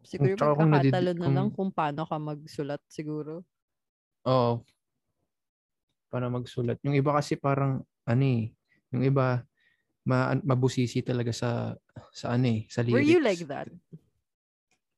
siguro 0.08 0.40
tsaka 0.40 0.56
kung 0.56 0.72
nadid- 0.72 0.88
magkakatalo 0.88 1.12
na 1.20 1.28
lang 1.28 1.48
kung- 1.52 1.68
kung 1.68 1.72
paano 1.76 2.08
ka 2.08 2.16
magsulat 2.16 2.80
siguro. 2.88 3.44
Oo. 4.24 4.64
Para 6.08 6.32
magsulat. 6.32 6.80
Yung 6.80 6.96
iba 6.96 7.12
kasi 7.12 7.36
parang, 7.36 7.84
ano 8.06 8.24
eh, 8.24 8.56
yung 8.88 9.04
iba, 9.04 9.44
ma 10.04 10.36
mabusisi 10.44 11.00
talaga 11.00 11.32
sa, 11.32 11.72
sa 12.12 12.36
ano 12.36 12.48
eh, 12.52 12.68
sa 12.68 12.84
lyrics. 12.84 12.96
Were 12.96 13.08
you 13.08 13.22
like 13.24 13.44
that? 13.48 13.72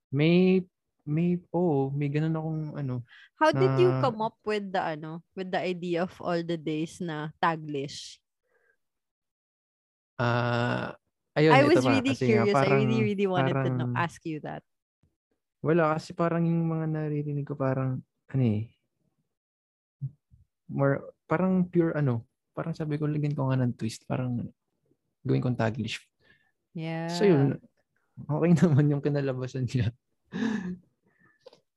May, 0.09 0.65
may, 1.05 1.37
oo, 1.53 1.93
may 1.93 2.09
ganun 2.09 2.33
akong, 2.33 2.61
ano, 2.75 2.95
How 3.37 3.51
did 3.51 3.77
you 3.77 3.91
na- 3.91 4.01
come 4.01 4.19
up 4.23 4.37
with 4.41 4.71
the 4.71 4.81
ano, 4.81 5.21
with 5.37 5.51
the 5.51 5.61
idea 5.61 6.07
of 6.07 6.13
all 6.17 6.41
the 6.41 6.57
days 6.57 6.97
na 6.99 7.29
taglish? 7.37 8.17
ah, 10.15 10.95
ayun, 11.35 11.51
I 11.51 11.63
was 11.67 11.83
really 11.83 12.15
kasi 12.15 12.31
nga, 12.31 12.47
curious. 12.47 12.55
I 12.55 12.57
parang- 12.65 12.79
really 12.81 12.99
really 13.03 13.27
wanted 13.27 13.53
to 13.59 13.69
know, 13.69 13.91
parang- 13.91 13.99
ask 13.99 14.23
you 14.23 14.39
that. 14.41 14.63
Wala, 15.59 15.97
kasi 15.97 16.13
parang 16.13 16.45
yung 16.45 16.65
mga 16.65 16.85
naririnig 16.87 17.45
ko 17.45 17.57
parang, 17.57 17.99
ano 18.31 18.43
eh, 18.43 18.69
more, 20.71 21.13
parang 21.27 21.65
pure 21.67 21.93
ano, 21.93 22.25
parang 22.55 22.73
sabi 22.73 22.95
ko, 22.97 23.05
lagyan 23.05 23.35
ko 23.35 23.49
nga 23.49 23.59
ng 23.59 23.73
twist, 23.75 24.07
parang 24.07 24.49
gawin 25.25 25.41
kong 25.41 25.57
taglish. 25.57 25.99
Yeah. 26.71 27.09
So 27.09 27.25
yun, 27.25 27.57
okay 28.21 28.51
naman 28.61 28.87
yung 28.87 29.01
kinalabasan 29.01 29.65
niya. 29.65 29.89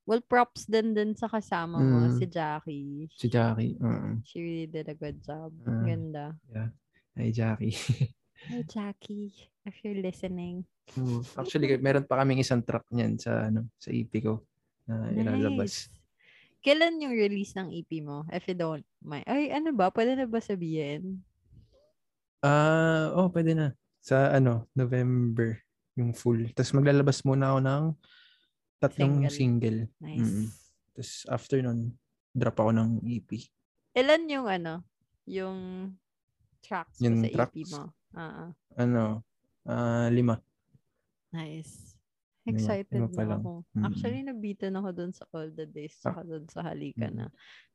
Well, 0.09 0.24
props 0.24 0.64
din 0.64 0.96
din 0.96 1.12
sa 1.12 1.28
kasama 1.28 1.76
mo, 1.76 2.09
Mm. 2.09 2.16
si 2.16 2.24
Jackie. 2.24 2.92
Si 3.12 3.26
Jackie. 3.28 3.76
oo. 3.76 4.16
She 4.24 4.40
really 4.40 4.64
did 4.66 4.88
a 4.88 4.96
good 4.96 5.20
job. 5.20 5.53
Ah. 5.68 5.84
Ganda. 5.84 6.32
Ay, 7.12 7.28
Jackie. 7.28 7.76
Hi, 8.49 8.64
Jackie. 8.64 9.36
If 9.68 9.76
you're 9.84 10.01
listening. 10.01 10.64
Oo. 10.96 11.20
Actually, 11.36 11.76
meron 11.76 12.09
pa 12.09 12.16
kaming 12.16 12.40
isang 12.40 12.64
track 12.64 12.88
niyan 12.88 13.20
sa 13.20 13.53
ano 13.53 13.68
sa 13.76 13.92
EP 13.92 14.09
ko 14.24 14.40
na 14.88 15.12
ilalabas. 15.12 15.92
Nice. 15.92 15.92
Kailan 16.64 17.05
yung 17.05 17.12
release 17.12 17.53
ng 17.53 17.68
EP 17.68 18.01
mo? 18.01 18.24
If 18.32 18.49
you 18.49 18.57
don't 18.57 18.86
mind. 19.05 19.28
Ay, 19.28 19.53
ano 19.53 19.76
ba? 19.76 19.92
Pwede 19.92 20.16
na 20.16 20.24
ba 20.24 20.40
sabihin? 20.40 21.20
Ah, 22.41 23.11
oh, 23.12 23.28
pwede 23.28 23.53
na. 23.53 23.68
Sa 23.99 24.30
ano, 24.30 24.70
November 24.72 25.59
yung 25.95 26.14
full. 26.14 26.47
Tapos 26.53 26.70
maglalabas 26.72 27.22
muna 27.22 27.51
ako 27.51 27.61
ng 27.61 27.84
tatlong 28.78 29.14
Single. 29.26 29.34
single. 29.34 29.80
Nice. 29.99 30.22
Mm. 30.22 30.47
Tapos 30.95 31.11
after 31.28 31.59
nun, 31.59 31.80
drop 32.30 32.57
ako 32.57 32.70
ng 32.70 32.91
E 33.03 33.18
EP. 33.18 33.30
Ilan 33.93 34.22
yung 34.28 34.47
ano? 34.47 34.86
Yung 35.26 35.59
tracks 36.61 36.97
mo 36.97 37.05
Yung 37.05 37.16
sa 37.18 37.26
EP 37.26 37.34
tracks? 37.34 37.70
mo? 37.72 37.82
Ah, 38.12 38.22
ah. 38.22 38.51
Ano, 38.76 39.26
ah, 39.64 40.07
lima. 40.09 40.39
nice. 41.28 41.99
Lima- 42.47 42.55
Excited 42.55 42.97
lima 42.97 43.11
pa 43.11 43.20
na 43.20 43.28
lang. 43.28 43.41
ako. 43.43 43.53
Mm. 43.68 43.84
Actually, 43.84 44.20
nabitan 44.22 44.72
ako 44.72 44.89
dun 44.91 45.12
sa 45.12 45.24
All 45.28 45.51
the 45.51 45.66
Days 45.66 45.93
saka 45.95 46.22
dun 46.22 46.47
sa 46.47 46.62
Halika 46.62 47.05
Mm. 47.05 47.14
na. 47.14 47.26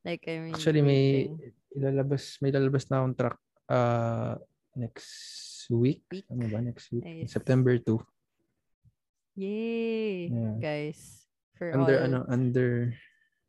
Like, 0.02 0.24
I'm 0.26 0.40
really 0.42 0.56
Actually, 0.56 0.82
may 0.82 1.04
waiting. 1.28 1.54
ilalabas, 1.70 2.22
may 2.40 2.50
ilalabas 2.50 2.84
na 2.88 2.96
akong 2.98 3.14
track 3.14 3.38
ah, 3.66 4.34
next 4.76 5.66
week. 5.70 6.04
Week. 6.10 6.26
Ano 6.30 6.46
ba? 6.50 6.58
Next 6.60 6.90
week? 6.92 7.04
Nice. 7.06 7.32
September 7.32 7.78
2. 7.78 7.98
Yay! 9.34 10.30
Yeah. 10.30 10.54
Guys. 10.62 11.26
For 11.58 11.74
Under, 11.74 11.98
all. 11.98 12.04
ano, 12.06 12.18
under, 12.28 12.94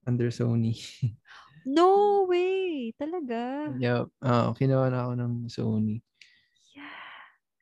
under 0.06 0.30
Sony. 0.30 0.78
No 1.66 2.30
way! 2.30 2.94
Talaga? 2.94 3.74
Yup. 3.82 4.14
Ah, 4.22 4.54
kinuha 4.54 4.94
na 4.94 5.10
ako 5.10 5.14
ng 5.18 5.34
Sony. 5.50 5.98
Yeah! 6.78 7.02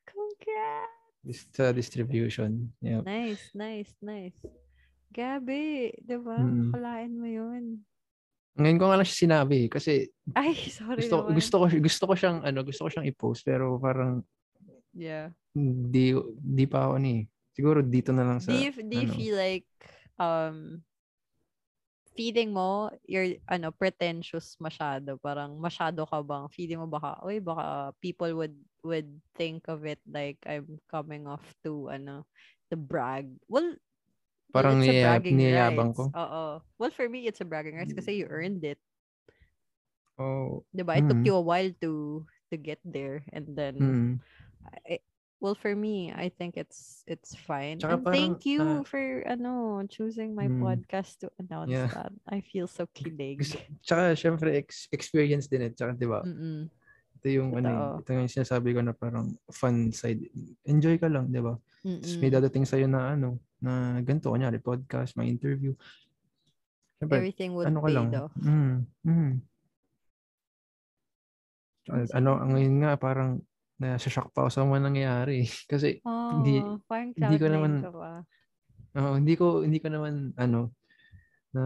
Congrats! 0.04 1.48
Sa 1.56 1.72
distribution. 1.72 2.68
Yup. 2.84 3.08
Nice, 3.08 3.48
nice, 3.56 3.96
nice. 4.04 4.36
Gabi, 5.08 5.96
di 6.04 6.20
ba? 6.20 6.36
Mm. 6.36 6.68
Kalain 6.68 7.12
mo 7.16 7.24
yun. 7.24 7.80
Ngayon 8.54 8.78
ko 8.78 8.84
nga 8.86 8.98
lang 9.02 9.06
siya 9.06 9.22
sinabi 9.26 9.66
eh, 9.66 9.68
kasi 9.70 9.92
Ay, 10.34 10.54
sorry 10.70 11.02
gusto 11.02 11.26
naman. 11.26 11.34
gusto 11.34 11.54
ko 11.58 11.64
gusto 11.82 12.02
ko 12.06 12.14
siyang 12.14 12.38
ano, 12.46 12.58
gusto 12.62 12.86
ko 12.86 12.88
siyang 12.90 13.08
i-post 13.10 13.42
pero 13.42 13.78
parang 13.82 14.22
Yeah. 14.94 15.34
di 15.54 16.14
di 16.38 16.64
pa 16.70 16.86
ako 16.86 17.02
ni. 17.02 17.26
Siguro 17.50 17.82
dito 17.82 18.14
na 18.14 18.22
lang 18.22 18.38
sa 18.38 18.54
do 18.54 18.58
you, 18.58 18.70
do 18.70 18.94
you 18.94 19.10
ano. 19.10 19.14
feel 19.18 19.34
like 19.34 19.66
um 20.22 20.82
feeling 22.14 22.54
mo 22.54 22.94
you're 23.10 23.34
ano 23.50 23.74
pretentious 23.74 24.54
masyado 24.62 25.18
parang 25.18 25.58
masyado 25.58 26.06
ka 26.06 26.22
bang 26.22 26.46
feeling 26.46 26.78
mo 26.78 26.86
baka 26.86 27.18
oy 27.26 27.42
baka 27.42 27.90
people 27.98 28.30
would 28.38 28.54
would 28.86 29.10
think 29.34 29.66
of 29.66 29.82
it 29.82 29.98
like 30.06 30.38
I'm 30.46 30.78
coming 30.86 31.26
off 31.26 31.42
to 31.66 31.90
ano 31.90 32.22
to 32.70 32.78
brag 32.78 33.34
well 33.50 33.66
well, 33.66 33.74
Parang 34.54 34.78
it's 34.78 34.86
a 34.86 34.92
niya- 34.94 35.04
bragging 35.10 35.36
niyayabang 35.36 35.90
rights. 35.90 35.98
ko? 35.98 36.04
Oo. 36.14 36.42
Well, 36.78 36.94
for 36.94 37.06
me, 37.10 37.26
it's 37.26 37.42
a 37.42 37.48
bragging 37.48 37.74
rights 37.74 37.90
kasi 37.92 38.22
you 38.22 38.30
earned 38.30 38.62
it. 38.62 38.78
Oh, 40.14 40.62
Diba? 40.70 40.94
It 40.94 41.10
took 41.10 41.18
Mm. 41.18 41.26
you 41.26 41.34
a 41.34 41.42
while 41.42 41.70
to 41.82 42.22
to 42.50 42.56
get 42.56 42.78
there. 42.86 43.26
And 43.34 43.50
then, 43.50 43.74
mm. 43.74 44.10
I, 44.86 45.02
well 45.42 45.58
for 45.58 45.74
me 45.76 46.08
I 46.08 46.32
think 46.32 46.56
it's 46.56 47.04
it's 47.04 47.36
fine 47.36 47.76
Tsaka 47.76 48.00
and 48.00 48.04
parang, 48.06 48.16
thank 48.16 48.48
you 48.48 48.62
ah, 48.64 48.80
for 48.86 49.02
ano 49.28 49.82
choosing 49.92 50.32
my 50.32 50.48
Mm. 50.48 50.62
podcast 50.62 51.20
to 51.20 51.28
announce 51.36 51.68
Yeah. 51.68 51.90
that 51.92 52.14
I 52.24 52.40
feel 52.40 52.64
so 52.64 52.88
kilig 52.96 53.44
tsaka 53.84 54.16
syempre 54.16 54.56
ex- 54.56 54.88
experience 54.88 55.50
din 55.50 55.68
eh. 55.68 55.72
Tsaka 55.74 55.98
'di 55.98 56.06
ba? 56.08 56.22
Mm-mm. 56.24 56.70
Ito 57.20 57.26
yung 57.28 57.50
ano, 57.58 58.00
ito 58.00 58.08
yung 58.14 58.30
sinasabi 58.30 58.72
ko 58.72 58.80
na 58.80 58.94
parang 58.96 59.34
fun 59.50 59.90
side. 59.90 60.22
Enjoy 60.64 60.96
ka 60.96 61.10
lang, 61.12 61.28
'di 61.28 61.42
ba? 61.42 61.58
Tapos 61.82 62.14
may 62.16 62.30
Mm-mm. 62.30 62.36
dadating 62.40 62.64
sa'yo 62.64 62.86
na 62.88 63.12
ano, 63.12 63.36
na 63.64 64.04
ganito, 64.04 64.28
kunyari 64.28 64.60
podcast, 64.60 65.16
may 65.16 65.32
interview. 65.32 65.72
Siyempre, 67.00 67.24
everything 67.24 67.56
would 67.56 67.66
ano 67.72 67.80
ka 67.80 67.88
lang. 67.88 68.08
off 68.12 68.34
Mm, 68.36 68.76
mm. 69.08 69.32
Ano, 72.16 72.30
ang 72.40 72.50
ngayon 72.56 72.76
nga, 72.80 72.92
parang 72.96 73.44
nasa-shock 73.76 74.32
pa 74.32 74.46
ako 74.46 74.50
sa 74.52 74.64
mga 74.64 74.84
nangyayari. 74.88 75.44
Kasi, 75.72 76.00
oh 76.04 76.40
hindi- 76.40 76.64
hindi 77.16 77.36
ko 77.40 77.46
naman- 77.48 77.84
oo, 78.94 79.12
hindi 79.16 79.34
ko, 79.36 79.60
hindi 79.64 79.78
ko 79.80 79.88
naman, 79.92 80.32
ano, 80.36 80.72
na 81.52 81.62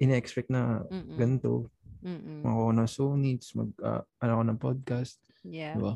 ina-expect 0.00 0.48
na 0.48 0.84
Mm-mm. 0.88 1.16
ganito. 1.16 1.68
Mm-mm. 2.00 2.40
Ako 2.44 2.72
ng 2.72 2.88
Sony, 2.88 3.36
tapos 3.36 3.52
mag, 3.56 3.70
ah, 3.84 4.02
ano 4.24 4.30
ako 4.36 4.42
ng 4.48 4.60
podcast. 4.60 5.16
yeah 5.44 5.76
Di 5.76 5.82
ba? 5.84 5.94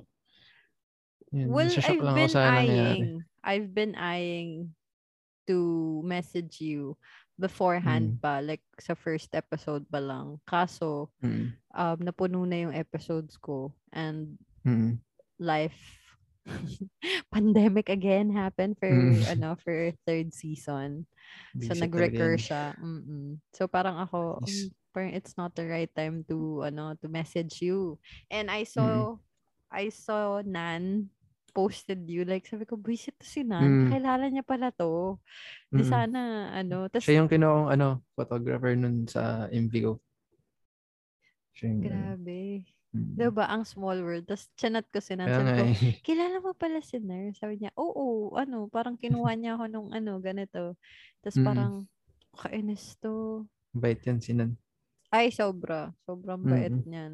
Yun, 1.34 1.48
well 1.50 1.66
I've 1.66 1.98
been 2.14 2.30
sa 2.30 2.62
nangyayari. 2.62 3.18
I've 3.44 3.76
been 3.76 3.94
eyeing 3.94 4.72
to 5.46 6.00
message 6.04 6.64
you 6.64 6.96
beforehand 7.36 8.16
Mm. 8.16 8.20
pa 8.24 8.40
like 8.40 8.64
sa 8.80 8.96
first 8.96 9.28
episode 9.36 9.84
pa 9.92 10.00
lang. 10.00 10.40
Kaso 10.48 11.12
Mm, 11.20 11.52
um, 11.76 11.98
napuno 12.00 12.48
na 12.48 12.64
yung 12.68 12.74
episodes 12.76 13.36
ko 13.36 13.72
and 13.92 14.36
mm, 14.64 14.96
life 15.40 15.76
pandemic 17.34 17.88
again 17.88 18.28
happened 18.32 18.76
for 18.80 18.88
Mm. 18.88 19.24
ano 19.36 19.56
for 19.60 19.92
third 20.08 20.32
season. 20.32 21.04
So 21.60 21.72
nag-recur 21.76 22.36
siya. 22.40 22.76
Mm 22.80 23.40
so 23.52 23.68
parang 23.68 23.96
ako 24.00 24.40
Yes. 24.44 24.48
"Mm, 24.48 24.68
parang 24.94 25.12
it's 25.16 25.34
not 25.36 25.52
the 25.56 25.66
right 25.66 25.90
time 25.92 26.22
to 26.28 26.62
ano 26.64 26.94
to 27.00 27.08
message 27.12 27.60
you. 27.64 27.98
And 28.30 28.48
I 28.52 28.64
saw 28.68 29.18
I 29.72 29.90
saw 29.90 30.40
Nan 30.44 31.10
posted 31.54 32.02
you 32.10 32.26
like 32.26 32.42
sabi 32.44 32.66
ko 32.66 32.74
buisit 32.74 33.14
to 33.14 33.24
si 33.24 33.46
Nan 33.46 33.62
Mm. 33.62 33.94
kakilala 33.94 34.26
niya 34.26 34.42
pala 34.42 34.74
to 34.74 35.16
di 35.70 35.86
Mm. 35.86 35.88
sana 35.88 36.20
ano 36.50 36.90
tas 36.90 37.06
Siya 37.06 37.22
yung 37.22 37.30
kinuha 37.30 37.54
kong, 37.54 37.70
ano, 37.70 37.88
photographer 38.18 38.74
nun 38.74 39.06
sa 39.06 39.46
MV 39.48 39.72
ko. 39.80 39.92
Siya 41.54 41.70
yung, 41.70 41.80
grabe 41.86 42.66
mm. 42.90 43.14
diba 43.14 43.46
ang 43.46 43.62
small 43.62 44.02
world 44.02 44.26
tas 44.26 44.50
chinat 44.58 44.90
ko 44.90 44.98
si 44.98 45.14
Nan 45.14 45.30
sabi 45.30 45.50
ko 45.54 45.62
eh. 45.62 45.74
kilala 46.06 46.42
mo 46.42 46.50
pala 46.58 46.82
si 46.82 46.98
Ner? 46.98 47.30
Sabi 47.38 47.62
niya, 47.62 47.70
oo, 47.78 48.34
ano, 48.34 48.66
parang 48.66 48.98
kinuha 48.98 49.38
niya 49.38 49.54
ako 49.54 49.64
nung 49.70 49.88
ano, 49.94 50.18
ganito. 50.18 50.74
Tapos 51.22 51.38
Mm. 51.38 51.46
parang, 51.46 51.74
kainis 52.34 52.98
to. 52.98 53.46
Bait 53.70 54.02
yan 54.02 54.18
si 54.18 54.34
Nan. 54.34 54.58
Ay, 55.14 55.30
sobra. 55.30 55.94
Sobrang 56.02 56.42
bait 56.42 56.74
Mm-mm. 56.74 56.86
niyan. 56.90 57.12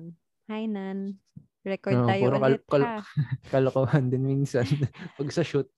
Hi, 0.49 0.65
Nan. 0.65 1.21
Record 1.61 1.93
Oo, 1.95 2.09
tayo 2.09 2.23
puro 2.25 2.37
kal- 2.41 2.51
ulit, 2.57 2.65
kal- 2.65 2.89
ha? 2.89 2.97
Kalokohan 3.53 4.09
din 4.09 4.25
minsan. 4.25 4.65
Pag 5.21 5.29
sa 5.29 5.45
shoot, 5.45 5.69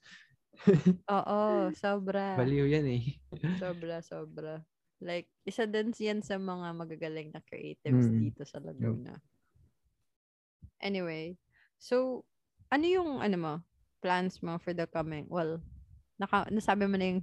Oo, 1.10 1.40
sobra. 1.74 2.38
baliw 2.38 2.70
yan 2.70 2.86
eh. 2.86 3.18
Sobra, 3.58 3.98
sobra. 3.98 4.62
Like, 5.02 5.26
isa 5.42 5.66
din 5.66 5.90
yan 5.90 6.22
sa 6.22 6.38
mga 6.38 6.70
magagaling 6.78 7.34
na 7.34 7.42
creatives 7.42 8.06
Mm. 8.06 8.20
dito 8.22 8.46
sa 8.46 8.62
Laguna. 8.62 9.18
Anyway, 10.78 11.34
so, 11.78 12.22
ano 12.70 12.86
yung, 12.86 13.10
ano 13.18 13.36
mo, 13.36 13.54
plans 13.98 14.38
mo 14.38 14.62
for 14.62 14.70
the 14.70 14.86
coming, 14.86 15.26
well, 15.26 15.58
naka, 16.14 16.46
nasabi 16.54 16.86
mo 16.86 16.94
na 16.94 17.18
yung 17.18 17.22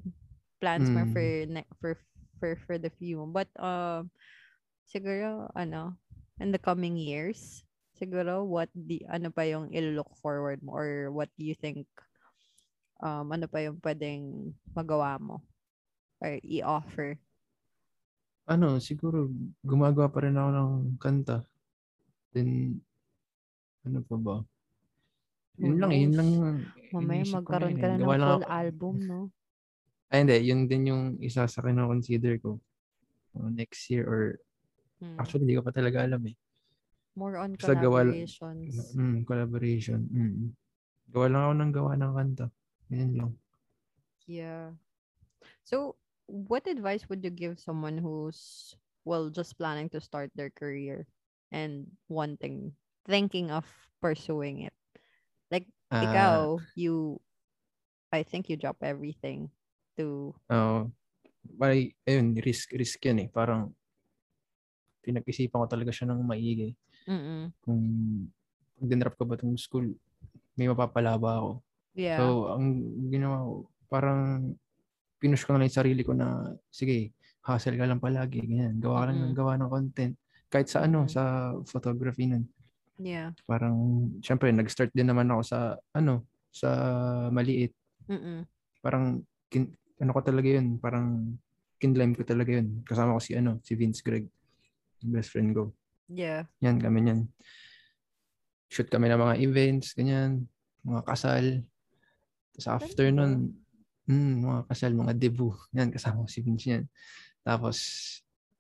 plans 0.60 0.92
mo 0.92 1.08
Mm. 1.08 1.12
for, 1.16 1.26
ne- 1.48 1.72
for, 1.80 1.92
for, 2.40 2.52
for 2.68 2.76
the 2.76 2.92
few. 2.92 3.24
But, 3.32 3.48
um, 3.56 4.12
siguro, 4.84 5.48
ano, 5.56 5.96
in 6.44 6.52
the 6.52 6.60
coming 6.60 7.00
years, 7.00 7.64
siguro, 8.00 8.48
what 8.48 8.72
the, 8.72 9.04
ano 9.06 9.30
pa 9.30 9.44
yung 9.44 9.70
ilo-look 9.70 10.16
forward 10.18 10.64
mo 10.64 10.74
or 10.74 11.12
what 11.12 11.28
do 11.36 11.44
you 11.44 11.54
think, 11.54 11.86
um, 13.04 13.28
ano 13.30 13.46
pa 13.46 13.60
yung 13.60 13.78
pwedeng 13.84 14.56
magawa 14.72 15.20
mo 15.20 15.44
or 16.18 16.40
i-offer? 16.42 17.20
Ano, 18.48 18.80
siguro, 18.80 19.28
gumagawa 19.62 20.08
pa 20.10 20.26
rin 20.26 20.34
ako 20.34 20.50
ng 20.50 20.72
kanta. 20.98 21.46
Then, 22.34 22.80
ano 23.84 24.00
pa 24.02 24.16
ba? 24.18 24.36
Yun 25.60 25.78
lang, 25.78 25.92
yun 25.92 26.14
lang 26.16 26.30
Mamaya 26.90 27.22
ko 27.22 27.36
magkaroon 27.38 27.76
ka 27.78 27.86
eh. 27.86 27.92
na 27.94 27.98
ng 28.00 28.08
full 28.08 28.24
ako- 28.42 28.50
album, 28.50 28.96
no? 29.04 29.20
Ay, 30.10 30.26
hindi. 30.26 30.38
Yun 30.50 30.66
din 30.66 30.90
yung 30.90 31.04
isa 31.22 31.46
sa 31.46 31.62
kino-consider 31.62 32.42
ko. 32.42 32.58
Uh, 33.38 33.52
next 33.54 33.86
year 33.94 34.08
or 34.10 34.42
Hmm. 35.00 35.16
actually 35.16 35.48
hindi 35.48 35.56
ko 35.56 35.64
pa 35.64 35.72
talaga 35.72 36.04
alam 36.04 36.20
eh. 36.28 36.36
More 37.20 37.36
on 37.36 37.60
gawa 37.60 37.76
l- 37.76 38.16
collaborations. 38.16 38.96
Mm, 38.96 39.28
collaboration. 39.28 40.00
Mm. 40.08 40.56
Gawa 41.12 41.28
lang 41.28 41.42
ako 41.44 41.54
ng 41.60 41.74
gawa 41.76 41.92
ng 42.00 42.14
kanta. 42.16 42.48
Yan 42.96 43.12
lang. 43.20 43.32
Yeah. 44.24 44.80
So, 45.68 46.00
what 46.32 46.64
advice 46.64 47.04
would 47.12 47.20
you 47.20 47.34
give 47.34 47.60
someone 47.60 48.00
who's, 48.00 48.72
well, 49.04 49.28
just 49.28 49.60
planning 49.60 49.92
to 49.92 50.00
start 50.00 50.32
their 50.32 50.48
career 50.48 51.04
and 51.52 51.92
wanting, 52.08 52.72
thinking 53.04 53.52
of 53.52 53.68
pursuing 54.00 54.64
it? 54.72 54.76
Like, 55.52 55.68
Ah, 55.92 56.06
ikaw, 56.08 56.64
you, 56.80 57.20
I 58.16 58.24
think 58.24 58.48
you 58.48 58.56
drop 58.56 58.80
everything 58.80 59.52
to, 60.00 60.32
Oo. 60.48 60.88
Bali, 61.44 61.92
ayun, 62.08 62.38
risk, 62.40 62.72
risk 62.78 63.02
yan 63.04 63.26
eh. 63.26 63.30
Parang, 63.34 63.74
pinag-isipan 65.02 65.66
ko 65.66 65.68
talaga 65.68 65.90
siya 65.90 66.14
ng 66.14 66.22
maigi. 66.22 66.78
Mm 67.10 67.44
Kung 67.66 67.82
pag 68.78 68.88
dinrap 68.88 69.16
ko 69.18 69.26
ba 69.26 69.36
itong 69.36 69.58
school, 69.58 69.90
may 70.56 70.70
mapapala 70.70 71.18
ba 71.18 71.42
ako? 71.42 71.52
yeah. 71.98 72.22
So, 72.22 72.54
ang 72.56 72.66
ginawa 73.10 73.44
ko, 73.44 73.54
parang 73.90 74.54
pinush 75.20 75.44
ko 75.44 75.52
na 75.52 75.60
lang 75.60 75.68
yung 75.68 75.80
sarili 75.82 76.02
ko 76.06 76.14
na, 76.16 76.56
sige, 76.72 77.12
hustle 77.44 77.76
ka 77.76 77.90
lang 77.90 78.00
palagi, 78.00 78.40
ganyan. 78.46 78.80
Gawa 78.80 79.04
ka 79.04 79.06
lang 79.12 79.18
ng 79.20 79.26
Mm-mm. 79.34 79.40
gawa 79.40 79.52
ng 79.60 79.72
content. 79.72 80.14
Kahit 80.48 80.72
sa 80.72 80.86
ano, 80.88 81.04
Mm-mm. 81.04 81.12
sa 81.12 81.24
photography 81.68 82.30
nun. 82.30 82.48
yeah. 83.02 83.36
Parang, 83.44 83.76
syempre, 84.24 84.54
nag-start 84.54 84.94
din 84.96 85.10
naman 85.10 85.28
ako 85.28 85.42
sa, 85.44 85.60
ano, 85.92 86.24
sa 86.54 86.70
maliit. 87.34 87.76
Mm-mm. 88.08 88.46
Parang, 88.80 89.20
kin, 89.52 89.74
ano 90.00 90.12
ko 90.16 90.22
talaga 90.24 90.48
yun, 90.48 90.80
parang, 90.80 91.36
kinlime 91.80 92.16
ko 92.16 92.24
talaga 92.28 92.60
yun. 92.60 92.84
Kasama 92.84 93.16
ko 93.16 93.22
si, 93.24 93.36
ano, 93.36 93.60
si 93.64 93.76
Vince 93.76 94.04
Greg, 94.04 94.28
best 95.04 95.32
friend 95.32 95.56
ko. 95.56 95.72
Yeah. 96.10 96.50
Yan, 96.66 96.82
kami 96.82 97.06
yan. 97.06 97.30
Shoot 98.70 98.90
kami 98.90 99.10
ng 99.10 99.22
mga 99.22 99.36
events, 99.46 99.94
ganyan, 99.94 100.50
mga 100.82 101.06
kasal. 101.06 101.62
Tapos 102.54 102.68
after 102.68 103.08
nun, 103.14 103.54
mm, 104.10 104.34
mga 104.46 104.62
kasal, 104.70 104.92
mga 104.98 105.14
debut. 105.16 105.56
Yan, 105.78 105.94
kasama 105.94 106.26
ko 106.26 106.30
si 106.30 106.42
Vince 106.42 106.66
yan. 106.66 106.84
Tapos, 107.46 107.78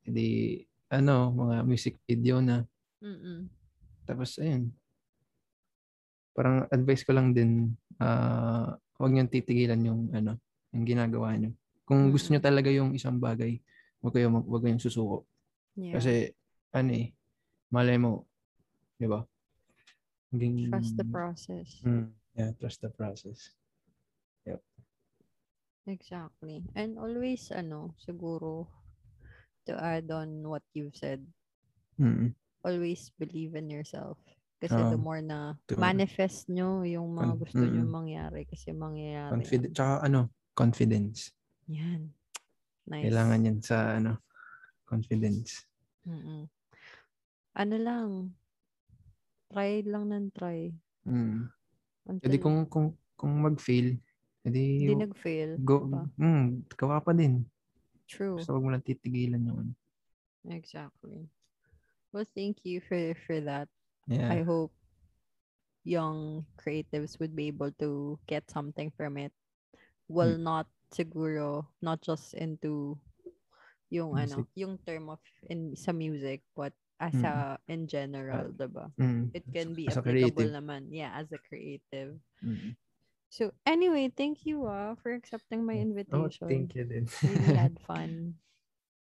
hindi, 0.05 0.61
ano, 0.93 1.33
mga 1.33 1.65
music 1.65 1.97
video 2.05 2.41
na. 2.41 2.65
Mm-mm. 3.01 3.49
Tapos, 4.05 4.37
ayun. 4.37 4.69
Parang 6.37 6.69
advice 6.69 7.03
ko 7.03 7.11
lang 7.17 7.33
din, 7.33 7.73
ah 7.99 8.77
huwag 8.99 9.15
niyong 9.15 9.31
titigilan 9.31 9.79
yung, 9.79 10.11
ano, 10.11 10.35
yung 10.75 10.83
ginagawa 10.83 11.31
niyo. 11.39 11.55
Kung 11.87 12.11
gusto 12.11 12.29
niyo 12.29 12.43
talaga 12.43 12.67
yung 12.67 12.91
isang 12.93 13.15
bagay, 13.15 13.57
huwag 14.03 14.13
kayo, 14.13 14.27
mag- 14.27 14.45
huwag 14.45 14.61
kayong 14.67 14.83
susuko. 14.83 15.23
Yeah. 15.79 15.95
Kasi, 15.95 16.35
ano 16.75 16.91
eh, 16.93 17.15
malay 17.69 17.97
mo, 17.97 18.25
di 18.97 19.05
ba? 19.05 19.21
Maging, 20.29 20.69
Trust 20.69 20.93
the 20.97 21.07
process. 21.09 21.69
Mm, 21.81 22.13
yeah, 22.37 22.51
trust 22.57 22.81
the 22.81 22.91
process. 22.93 23.53
Exactly. 25.89 26.61
And 26.77 27.01
always, 27.01 27.49
ano, 27.49 27.97
siguro, 27.97 28.69
to 29.65 29.73
add 29.73 30.05
on 30.13 30.45
what 30.45 30.61
you've 30.77 30.93
said, 30.93 31.25
Mm. 31.97 32.37
always 32.61 33.09
believe 33.17 33.57
in 33.57 33.73
yourself. 33.73 34.21
Kasi 34.59 34.75
the 34.75 34.99
Oo. 34.99 35.01
more 35.01 35.23
na 35.23 35.55
True. 35.65 35.79
manifest 35.81 36.51
nyo 36.51 36.83
yung 36.85 37.15
mga 37.15 37.31
Con- 37.33 37.39
gusto 37.41 37.63
nyo 37.63 37.83
mm. 37.87 37.91
mangyari 37.91 38.41
kasi 38.45 38.69
mangyayari. 38.75 39.31
Confidence. 39.33 39.73
Tsaka 39.73 39.93
ano, 40.05 40.19
confidence. 40.53 41.17
Yan. 41.71 42.11
Nice. 42.85 43.03
Kailangan 43.07 43.47
yan 43.49 43.59
sa 43.63 43.77
ano, 43.97 44.19
confidence. 44.85 45.63
Mm-mm. 46.05 46.45
Ano 47.57 47.75
lang, 47.77 48.09
try 49.49 49.81
lang 49.83 50.09
ng 50.13 50.29
try. 50.31 50.69
Mm. 51.05 51.49
Until 52.05 52.25
Edi 52.29 52.37
kung, 52.37 52.65
kung, 52.69 52.93
kung 53.17 53.33
mag-fail, 53.41 53.97
edi 54.45 54.85
hindi 54.87 54.95
nag-fail. 55.05 55.59
go, 55.61 55.83
pa. 55.89 56.05
mm, 56.17 56.69
gawa 56.77 56.97
pa 57.03 57.11
din. 57.11 57.43
True. 58.09 58.37
Basta 58.41 58.53
wag 58.55 58.63
mo 58.63 58.69
lang 58.73 58.85
titigilan 58.85 59.45
yung 59.45 59.59
ano. 59.67 59.73
Exactly. 60.49 61.27
Well, 62.09 62.25
thank 62.33 62.65
you 62.65 62.81
for 62.81 62.97
for 63.27 63.37
that. 63.45 63.69
Yeah. 64.09 64.33
I 64.33 64.41
hope 64.41 64.73
young 65.85 66.45
creatives 66.57 67.19
would 67.21 67.37
be 67.37 67.53
able 67.53 67.69
to 67.77 68.17
get 68.25 68.49
something 68.49 68.89
from 68.97 69.17
it. 69.21 69.33
Well, 70.09 70.33
Hmm. 70.37 70.45
not 70.45 70.65
siguro, 70.89 71.69
not 71.85 72.01
just 72.01 72.33
into 72.33 72.97
yung 73.93 74.17
ano, 74.17 74.41
Music. 74.41 74.57
yung 74.57 74.73
term 74.81 75.13
of 75.13 75.21
in 75.45 75.77
sa 75.77 75.93
music, 75.93 76.41
but 76.57 76.73
as 76.99 77.15
Mm. 77.15 77.25
a 77.25 77.33
in 77.67 77.87
general, 77.87 78.51
diba? 78.51 78.91
Mm. 78.99 79.31
It 79.31 79.47
can 79.49 79.71
be 79.71 79.87
As 79.87 79.95
a 79.95 80.03
applicable 80.03 80.35
creative. 80.35 80.51
naman. 80.53 80.91
Yeah, 80.91 81.15
as 81.15 81.31
a 81.31 81.39
creative. 81.39 82.19
Mm. 82.43 82.75
So 83.29 83.55
anyway, 83.63 84.11
thank 84.11 84.43
you 84.43 84.65
ah 84.65 84.99
for 84.99 85.15
accepting 85.15 85.63
my 85.63 85.77
invitation. 85.77 86.17
Oh, 86.17 86.27
invitation. 86.27 86.47
thank 86.49 86.75
you 86.75 86.83
din. 86.83 87.05
Really 87.23 87.55
had 87.55 87.77
fun. 87.87 88.35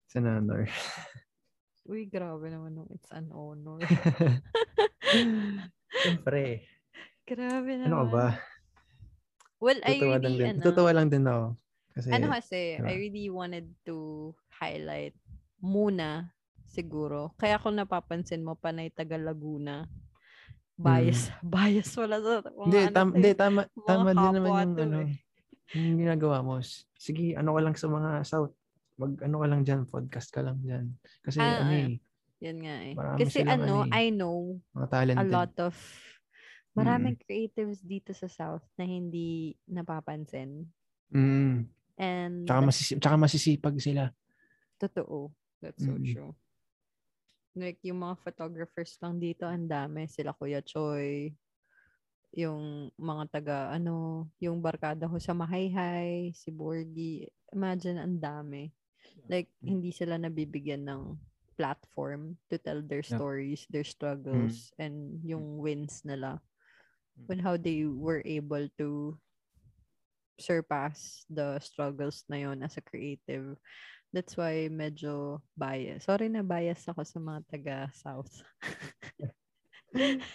It's 0.08 0.16
an 0.16 0.26
honor. 0.26 0.66
Uy, 1.84 2.08
grabe 2.08 2.48
naman 2.48 2.74
nung 2.74 2.88
it's 2.96 3.12
an 3.12 3.28
honor. 3.36 3.78
Siyempre. 6.02 6.64
grabe 7.30 7.72
naman. 7.78 7.92
Ano 7.92 8.08
ba? 8.10 8.40
Well, 9.60 9.80
I 9.84 9.96
Tutuwa 10.00 10.18
lang 10.20 10.24
really, 10.24 10.44
din. 10.44 10.56
ano, 10.60 10.64
Tutuwa 10.64 10.92
lang 10.92 11.08
din 11.08 11.24
ako. 11.24 11.46
Kasi, 11.94 12.08
ano 12.10 12.26
kasi, 12.34 12.60
diba? 12.80 12.88
I 12.90 12.94
really 12.98 13.28
wanted 13.30 13.68
to 13.86 13.96
highlight 14.50 15.14
muna, 15.62 16.32
siguro. 16.74 17.38
Kaya 17.38 17.62
kung 17.62 17.78
napapansin 17.78 18.42
mo, 18.42 18.58
panay 18.58 18.90
taga 18.90 19.16
Laguna. 19.16 19.86
Bias. 20.74 21.30
Bias 21.46 21.94
wala 21.94 22.18
sa 22.18 22.42
mga 22.42 22.50
Hmm. 22.50 22.64
hindi, 22.66 22.78
ano 22.82 22.92
tam, 22.92 23.08
hindi, 23.14 23.30
eh. 23.30 23.38
tama, 23.38 23.62
tama 23.86 24.10
din 24.12 24.32
naman 24.34 24.50
yung 24.74 24.82
ano, 24.82 24.98
eh. 25.06 25.14
yung 25.74 25.98
ginagawa 26.02 26.38
mo. 26.42 26.58
Sige, 26.98 27.38
ano 27.38 27.54
ka 27.54 27.62
lang 27.62 27.76
sa 27.78 27.88
mga 27.88 28.10
South. 28.26 28.54
Mag, 28.94 29.14
ano 29.22 29.36
ka 29.38 29.48
lang 29.48 29.62
dyan, 29.62 29.82
podcast 29.86 30.30
ka 30.30 30.42
lang 30.42 30.58
dyan. 30.60 30.86
Kasi, 31.22 31.38
Ah, 31.38 31.62
ano 31.62 31.74
eh, 31.74 31.98
Yan 32.42 32.58
nga 32.60 32.76
eh. 32.84 32.94
Kasi 33.18 33.40
ano, 33.40 33.82
ano 33.82 33.88
eh, 33.88 34.04
I 34.04 34.12
know 34.12 34.60
mga 34.76 34.84
a 34.84 34.92
talented. 34.92 35.32
lot 35.32 35.54
of 35.64 35.74
maraming 36.74 37.16
creatives 37.16 37.80
dito 37.80 38.12
sa 38.12 38.28
South 38.28 38.66
na 38.76 38.84
hindi 38.84 39.54
napapansin. 39.64 40.66
Mm. 41.08 41.70
And 41.96 42.36
Tsaka, 42.44 42.62
masisi- 42.66 42.98
tsaka 43.00 43.16
masisipag 43.16 43.78
sila. 43.80 44.10
Totoo. 44.76 45.30
That's 45.62 45.80
so 45.80 45.94
Mm. 45.94 46.04
true. 46.04 46.34
Like, 47.54 47.78
yung 47.86 48.02
mga 48.02 48.18
photographers 48.26 48.98
lang 49.02 49.22
dito, 49.22 49.46
ang 49.46 49.70
dami. 49.70 50.10
Sila 50.10 50.34
Kuya 50.34 50.66
Choi, 50.66 51.30
yung 52.34 52.90
mga 52.98 53.24
taga, 53.30 53.58
ano, 53.70 54.26
yung 54.42 54.58
barkada 54.58 55.06
ko 55.06 55.22
sa 55.22 55.38
Mahayhay, 55.38 56.34
si 56.34 56.50
Borgie. 56.50 57.30
Imagine, 57.54 58.02
ang 58.02 58.18
dami. 58.18 58.74
Like, 59.30 59.54
hindi 59.62 59.94
sila 59.94 60.18
nabibigyan 60.18 60.90
ng 60.90 61.14
platform 61.54 62.34
to 62.50 62.58
tell 62.58 62.82
their 62.82 63.06
stories, 63.06 63.70
their 63.70 63.86
struggles, 63.86 64.74
and 64.82 65.22
yung 65.22 65.62
wins 65.62 66.02
nila. 66.02 66.42
Mm. 67.14 67.30
And 67.30 67.40
how 67.46 67.56
they 67.56 67.86
were 67.86 68.26
able 68.26 68.66
to 68.82 69.14
surpass 70.42 71.30
the 71.30 71.62
struggles 71.62 72.26
na 72.26 72.42
yon 72.42 72.66
as 72.66 72.76
a 72.78 72.84
creative. 72.84 73.54
That's 74.14 74.38
why 74.38 74.70
medyo 74.70 75.42
bias. 75.58 76.06
Sorry 76.06 76.30
na 76.30 76.46
bias 76.46 76.86
ako 76.86 77.02
sa 77.02 77.18
mga 77.18 77.40
taga 77.50 77.78
South. 77.98 78.46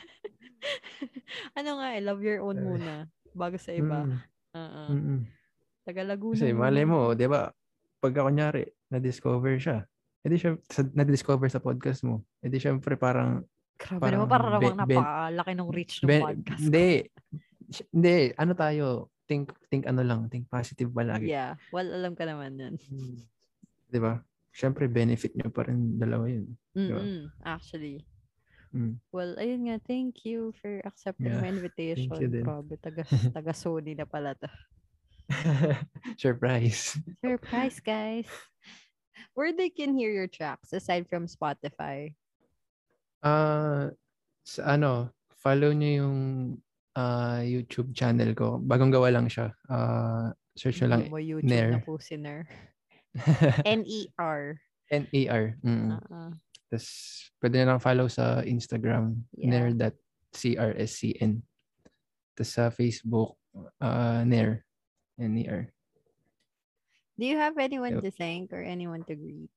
ano 1.58 1.70
nga, 1.78 1.88
I 1.94 2.02
love 2.02 2.18
your 2.18 2.42
own 2.42 2.58
muna 2.58 3.06
bago 3.38 3.54
sa 3.54 3.70
iba. 3.70 4.02
Mm. 4.02 4.18
Mm-mm. 4.90 5.20
Taga 5.86 6.02
Laguna. 6.02 6.34
Kasi 6.34 6.50
malay 6.50 6.82
mo, 6.82 7.14
di 7.14 7.30
ba, 7.30 7.54
pagka 8.02 8.26
kunyari, 8.26 8.66
na-discover 8.90 9.62
siya, 9.62 9.86
edi 10.26 10.36
siya, 10.42 10.58
sa, 10.66 10.82
na-discover 10.82 11.46
sa 11.46 11.62
podcast 11.62 12.02
mo, 12.02 12.26
edi 12.42 12.58
syempre 12.58 12.98
parang, 12.98 13.46
Grabe 13.78 14.02
parang 14.02 14.26
naman, 14.26 14.30
parang 14.34 14.50
namang 14.58 14.74
ben- 14.90 14.98
napakalaki 14.98 15.52
ng 15.54 15.70
reach 15.70 15.94
ng 16.02 16.08
ben- 16.10 16.24
podcast. 16.26 16.60
hindi, 16.66 16.88
hindi, 17.94 18.16
ano 18.34 18.52
tayo, 18.58 18.86
think, 19.30 19.54
think 19.70 19.86
ano 19.86 20.02
lang, 20.02 20.26
think 20.26 20.50
positive 20.50 20.90
palagi. 20.90 21.30
Yeah. 21.30 21.54
Well, 21.70 21.86
alam 21.86 22.18
ka 22.18 22.26
naman 22.26 22.58
yan. 22.58 22.74
Mm. 23.88 23.92
Di 23.92 23.98
ba? 24.04 24.14
Syempre, 24.52 24.84
benefit 24.90 25.32
nyo 25.32 25.48
pa 25.48 25.64
rin 25.64 25.96
dalawa 25.96 26.28
yun. 26.28 26.52
Mm-mm, 26.76 27.32
actually. 27.44 28.04
Mm. 28.74 29.00
Well, 29.12 29.32
ayun 29.40 29.64
nga. 29.70 29.80
Thank 29.80 30.28
you 30.28 30.52
for 30.60 30.84
accepting 30.84 31.32
Yeah, 31.32 31.40
my 31.40 31.48
invitation. 31.48 32.12
you 32.20 32.28
din. 32.28 32.44
Grabe, 32.44 32.76
taga, 32.76 33.04
taga 33.36 33.52
Sony 33.56 33.96
na 33.96 34.04
pala 34.04 34.36
to. 34.36 34.48
Surprise. 36.20 36.96
Surprise, 37.24 37.80
guys. 37.80 38.28
Where 39.32 39.52
they 39.56 39.70
can 39.72 39.96
hear 39.96 40.10
your 40.12 40.28
tracks 40.28 40.72
aside 40.72 41.08
from 41.08 41.28
Spotify. 41.28 42.12
Ah, 43.24 43.92
sa 44.44 44.76
ano, 44.76 45.12
follow 45.38 45.72
nyo 45.72 45.90
yung 46.04 46.18
ah, 46.96 47.40
YouTube 47.40 47.92
channel 47.94 48.32
ko. 48.36 48.58
Bagong 48.60 48.92
gawa 48.92 49.08
lang 49.12 49.28
siya. 49.30 49.52
Ah, 49.68 50.32
search 50.56 50.82
nyo 50.82 50.88
lang 50.92 51.02
mo 51.08 51.20
YouTube 51.22 51.48
Nair. 51.48 51.70
na 51.78 51.80
po 51.84 51.96
si 52.00 52.18
Nair. 52.18 52.44
N-E-R. 53.64 54.60
N-A-R. 54.90 55.44
Mm. 55.64 55.90
Uh-uh. 55.96 56.30
Tapos, 56.68 56.86
pwede 57.40 57.54
nyo 57.60 57.66
lang 57.76 57.80
follow 57.80 58.08
sa 58.08 58.44
Instagram, 58.44 59.24
Yeah. 59.36 59.72
nair.crscn. 59.72 61.40
Tapos 62.36 62.50
sa 62.52 62.68
Facebook, 62.68 63.36
uh, 63.80 64.22
nair. 64.24 64.64
N-E-R. 65.18 65.72
Do 67.18 67.24
you 67.26 67.34
have 67.36 67.58
anyone 67.58 67.98
Yep. 67.98 68.02
to 68.06 68.10
thank 68.14 68.52
or 68.54 68.62
anyone 68.62 69.02
to 69.10 69.16
greet? 69.18 69.50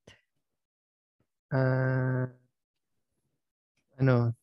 Ah, 1.54 2.32
ano, 4.02 4.34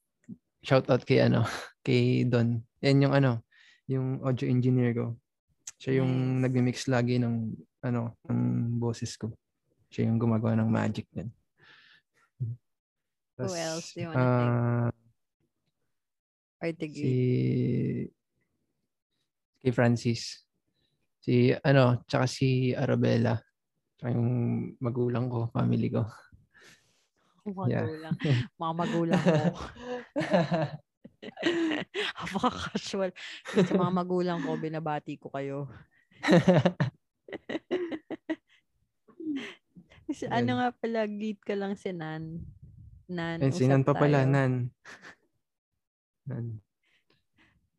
shout 0.62 0.86
out 0.86 1.02
kay 1.02 1.24
ano, 1.26 1.42
kay 1.86 2.22
Don. 2.28 2.62
Yan 2.84 3.02
yung 3.02 3.14
ano, 3.16 3.42
yung 3.90 4.22
audio 4.22 4.46
engineer 4.46 4.94
ko. 4.94 5.18
Siya 5.78 6.02
yung 6.02 6.12
Nice. 6.38 6.42
nagmi-mix 6.42 6.78
lagi 6.90 7.22
ng 7.22 7.54
ano, 7.86 8.18
ng 8.26 8.40
boses 8.82 9.14
ko. 9.14 9.30
Siya 9.88 10.10
yung 10.10 10.18
gumagawa 10.18 10.58
ng 10.58 10.68
magic 10.68 11.06
yan. 11.14 11.30
Who 13.38 13.54
else 13.54 13.94
do 13.94 14.02
you 14.02 14.10
wanna 14.10 14.26
thank? 14.34 14.54
ah, 16.58 16.74
to 16.74 16.86
si 16.90 17.12
kay 19.62 19.70
Francis. 19.70 20.42
Si 21.22 21.54
ano, 21.54 22.02
tsaka 22.10 22.26
si 22.26 22.74
Arabella. 22.74 23.38
Tsaka 23.94 24.10
yung 24.14 24.30
magulang 24.82 25.30
ko, 25.30 25.46
family 25.54 25.90
ko. 25.90 26.02
Mga 27.48 27.66
yeah. 27.70 27.86
magulang. 27.86 28.14
Mga 28.58 28.72
magulang 28.74 29.22
mo. 29.22 29.46
Napaka-casual. 32.18 33.10
Sa 33.44 33.74
mga 33.74 33.92
magulang 33.92 34.40
ko, 34.42 34.54
binabati 34.58 35.18
ko 35.18 35.30
kayo. 35.32 35.66
Ano 40.32 40.56
nga 40.56 40.72
pala, 40.72 41.04
greet 41.04 41.36
ka 41.44 41.52
lang 41.52 41.76
si 41.76 41.92
Nan. 41.92 42.40
Nan, 43.12 43.44
And 43.44 43.52
sinan 43.52 43.84
usap 43.84 43.92
pa 43.92 44.00
pala, 44.08 44.24
tayo. 44.24 44.32
Nan. 44.32 44.52
Nan. 46.24 46.46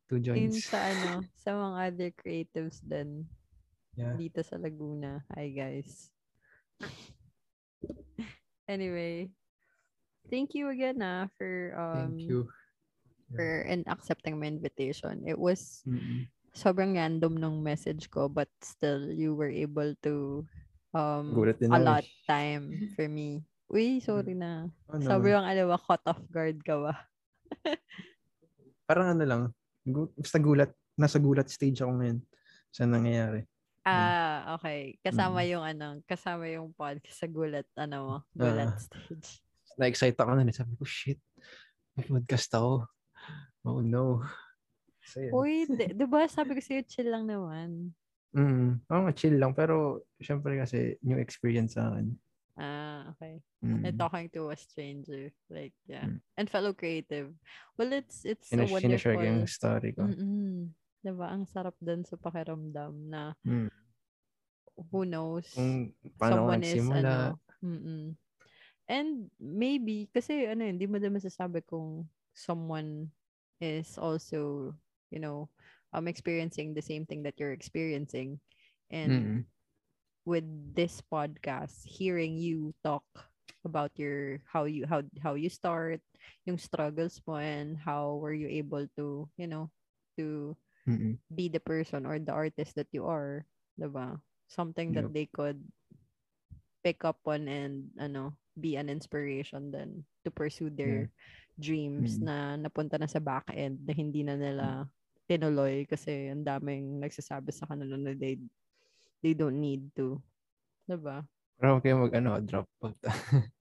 Two 0.10 0.22
joints. 0.22 0.66
sa 0.70 0.78
ano, 0.90 1.26
sa 1.38 1.54
mga 1.54 1.78
other 1.90 2.12
creatives 2.14 2.82
din 2.82 3.26
Yeah. 4.00 4.16
dito 4.16 4.40
sa 4.46 4.56
Laguna. 4.56 5.28
Hi 5.36 5.52
guys. 5.52 6.08
anyway, 8.70 9.28
thank 10.32 10.56
you 10.56 10.72
again 10.72 11.04
ah 11.04 11.28
for 11.36 11.76
um 11.76 12.16
Thank 12.16 12.32
you. 12.32 12.48
For 13.32 13.64
and 13.64 13.86
accepting 13.86 14.40
my 14.40 14.48
invitation. 14.48 15.22
It 15.26 15.38
was 15.38 15.84
Mm-mm. 15.86 16.26
sobrang 16.52 16.98
random 16.98 17.38
nung 17.38 17.62
message 17.62 18.10
ko 18.10 18.26
but 18.28 18.50
still 18.60 19.06
you 19.10 19.38
were 19.38 19.52
able 19.54 19.94
to 20.02 20.42
um 20.98 21.30
ako 21.38 21.70
allot 21.70 22.02
eh. 22.02 22.26
time 22.26 22.64
for 22.98 23.06
me. 23.06 23.46
Uy, 23.70 24.02
sorry 24.02 24.34
na. 24.34 24.66
Oh, 24.90 24.98
naman. 24.98 25.06
Sobrang 25.06 25.46
ano 25.46 25.62
ba, 25.70 25.78
caught 25.78 26.02
off 26.10 26.22
guard 26.34 26.58
ka 26.66 26.74
ba? 26.82 26.94
Parang 28.90 29.14
ano 29.14 29.24
lang, 29.26 29.42
basta 30.18 30.42
gulat, 30.42 30.74
nasa 30.98 31.22
gulat 31.22 31.46
stage 31.46 31.86
ako 31.86 32.02
ngayon 32.02 32.20
sa 32.74 32.90
nangyayari. 32.90 33.46
Ah, 33.86 34.58
okay. 34.58 34.98
Kasama 35.02 35.46
Mm. 35.46 35.50
yung 35.54 35.64
ano, 35.66 35.88
kasama 36.06 36.50
yung 36.50 36.74
podcast 36.74 37.22
sa 37.22 37.30
gulat, 37.30 37.70
ano 37.78 37.96
mo, 38.02 38.16
gulat 38.34 38.74
Ah. 38.74 38.82
stage. 38.82 39.42
Na-excite 39.78 40.18
ako 40.18 40.34
na. 40.34 40.50
Sabi 40.50 40.74
ko, 40.76 40.84
shit, 40.84 41.22
may 41.94 42.04
podcast 42.04 42.50
ako. 42.52 42.90
Oh 43.68 43.84
no. 43.84 44.24
So, 45.10 45.20
yun. 45.26 45.32
Uy, 45.34 45.66
di, 45.66 45.86
di 45.98 46.06
ba 46.06 46.30
sabi 46.30 46.54
ko 46.54 46.62
sa'yo, 46.62 46.86
chill 46.86 47.10
lang 47.10 47.26
naman. 47.26 47.92
Mm, 48.30 48.78
oo 48.86 49.02
nga, 49.10 49.14
chill 49.18 49.42
lang. 49.42 49.58
Pero, 49.58 50.06
syempre 50.22 50.54
kasi, 50.54 51.02
new 51.02 51.18
experience 51.18 51.74
sa 51.74 51.90
akin. 51.90 52.14
Ah, 52.60 53.10
okay. 53.16 53.42
Mm. 53.66 53.90
And 53.90 53.96
talking 53.98 54.30
to 54.38 54.54
a 54.54 54.58
stranger. 54.60 55.34
Like, 55.50 55.74
yeah. 55.90 56.06
Mm. 56.06 56.20
And 56.38 56.48
fellow 56.52 56.78
creative. 56.78 57.34
Well, 57.74 57.90
it's, 57.96 58.22
it's 58.22 58.54
sinashare 58.54 58.70
wonderful... 58.70 59.18
ko 59.18 59.24
yung 59.26 59.42
story 59.50 59.90
ko. 59.98 60.04
Mm-mm. 60.06 60.70
Diba? 61.02 61.28
Ang 61.32 61.50
sarap 61.50 61.74
din 61.80 62.06
sa 62.06 62.20
pakiramdam 62.20 62.94
na 63.10 63.34
Mm. 63.48 63.72
who 64.94 65.04
knows, 65.10 65.48
Kung 65.58 65.92
paano 66.22 66.46
someone 66.46 66.62
is, 66.64 66.78
nagsimula. 66.78 67.00
ano, 67.02 67.40
mm 67.66 68.08
And 68.90 69.30
maybe, 69.38 70.10
kasi 70.10 70.50
ano, 70.50 70.66
hindi 70.66 70.86
mo 70.90 70.98
din 70.98 71.14
masasabi 71.14 71.62
kung 71.66 72.10
someone 72.34 73.10
is 73.62 73.98
also, 73.98 74.74
you 75.12 75.20
know, 75.20 75.50
um, 75.94 76.08
experiencing 76.08 76.74
the 76.74 76.82
same 76.84 77.06
thing 77.06 77.24
that 77.24 77.40
you're 77.40 77.54
experiencing. 77.54 78.40
And 78.92 79.40
Mm. 79.40 79.46
with 80.26 80.46
this 80.76 81.02
podcast, 81.02 81.86
hearing 81.86 82.38
you 82.38 82.74
talk 82.84 83.04
about 83.66 83.92
your 83.98 84.42
how 84.48 84.64
you 84.66 84.86
how 84.88 85.04
how 85.22 85.34
you 85.36 85.50
start, 85.50 86.02
yung 86.46 86.58
struggles 86.58 87.22
mo 87.28 87.38
and 87.40 87.78
how 87.78 88.18
were 88.22 88.34
you 88.36 88.48
able 88.50 88.86
to, 88.98 89.28
you 89.38 89.48
know, 89.48 89.70
to 90.18 90.56
Mm-mm. 90.88 91.18
be 91.34 91.48
the 91.50 91.62
person 91.62 92.06
or 92.06 92.20
the 92.20 92.32
artist 92.34 92.76
that 92.76 92.90
you 92.92 93.06
are 93.06 93.46
ba? 93.78 94.20
Something 94.48 94.94
that 94.94 95.06
Yup. 95.06 95.14
they 95.14 95.26
could 95.32 95.60
pick 96.84 97.04
up 97.04 97.20
on 97.26 97.48
and 97.48 97.90
ano, 98.00 98.36
be 98.60 98.76
an 98.76 98.90
inspiration 98.90 99.72
then 99.72 100.04
to 100.24 100.32
pursue 100.32 100.70
their 100.70 101.10
dreams 101.60 102.16
Mm. 102.16 102.24
na 102.24 102.36
napunta 102.58 102.96
na 102.96 103.06
sa 103.06 103.20
back 103.20 103.52
end 103.52 103.84
na 103.84 103.92
hindi 103.92 104.24
na 104.24 104.34
nila 104.34 104.88
tinuloy 105.28 105.86
kasi 105.86 106.32
ang 106.32 106.42
daming 106.42 106.98
nagsasabi 106.98 107.52
sa 107.52 107.68
kanila 107.68 107.94
na 107.94 108.16
they 108.16 108.40
they 109.20 109.36
don't 109.36 109.60
need 109.60 109.86
to. 109.94 110.18
'Di 110.88 110.98
ba? 110.98 111.22
Pero 111.60 111.76
huwag 111.76 111.84
kayo 111.84 112.00
mag, 112.00 112.16
ano, 112.16 112.40
drop 112.40 112.66
out. 112.82 112.96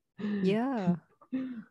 Yeah. 0.42 0.98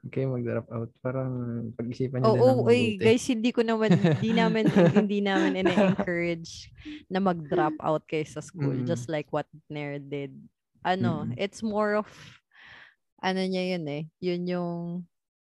Kayo 0.07 0.31
mag-drop 0.31 0.67
out. 0.69 0.87
Parang 1.01 1.31
pag-isipan 1.75 2.21
din 2.21 2.29
ng 2.29 2.39
oh, 2.39 2.63
oy, 2.63 2.95
mabuti. 2.95 3.01
guys, 3.01 3.25
hindi 3.25 3.51
ko 3.51 3.59
naman, 3.59 3.91
hindi 3.91 4.31
namin, 4.31 4.63
hindi 5.03 5.19
namin 5.19 5.59
ina-encourage 5.59 6.71
na 7.09 7.19
mag-drop 7.19 7.75
out 7.81 8.07
kayo 8.07 8.23
sa 8.23 8.39
school, 8.39 8.71
Mm. 8.71 8.87
just 8.87 9.09
like 9.09 9.27
what 9.35 9.49
Nair 9.67 9.99
did. 9.99 10.31
Ano, 10.79 11.27
Mm. 11.27 11.35
it's 11.35 11.59
more 11.59 11.99
of, 11.99 12.07
ano 13.19 13.41
niya 13.41 13.75
yun 13.75 13.85
eh, 13.89 14.03
yun 14.21 14.41
yung 14.47 14.77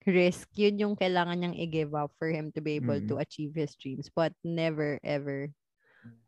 risk, 0.05 0.47
yun 0.53 0.77
yung 0.79 0.95
kailangan 0.95 1.35
niyang 1.35 1.57
i-give 1.57 1.91
up 1.91 2.13
for 2.15 2.29
him 2.29 2.49
to 2.49 2.61
be 2.61 2.77
able 2.77 2.97
to 2.99 3.15
Mm. 3.15 3.21
achieve 3.21 3.53
his 3.53 3.73
dreams, 3.75 4.07
but 4.07 4.31
never 4.41 4.97
ever 5.01 5.49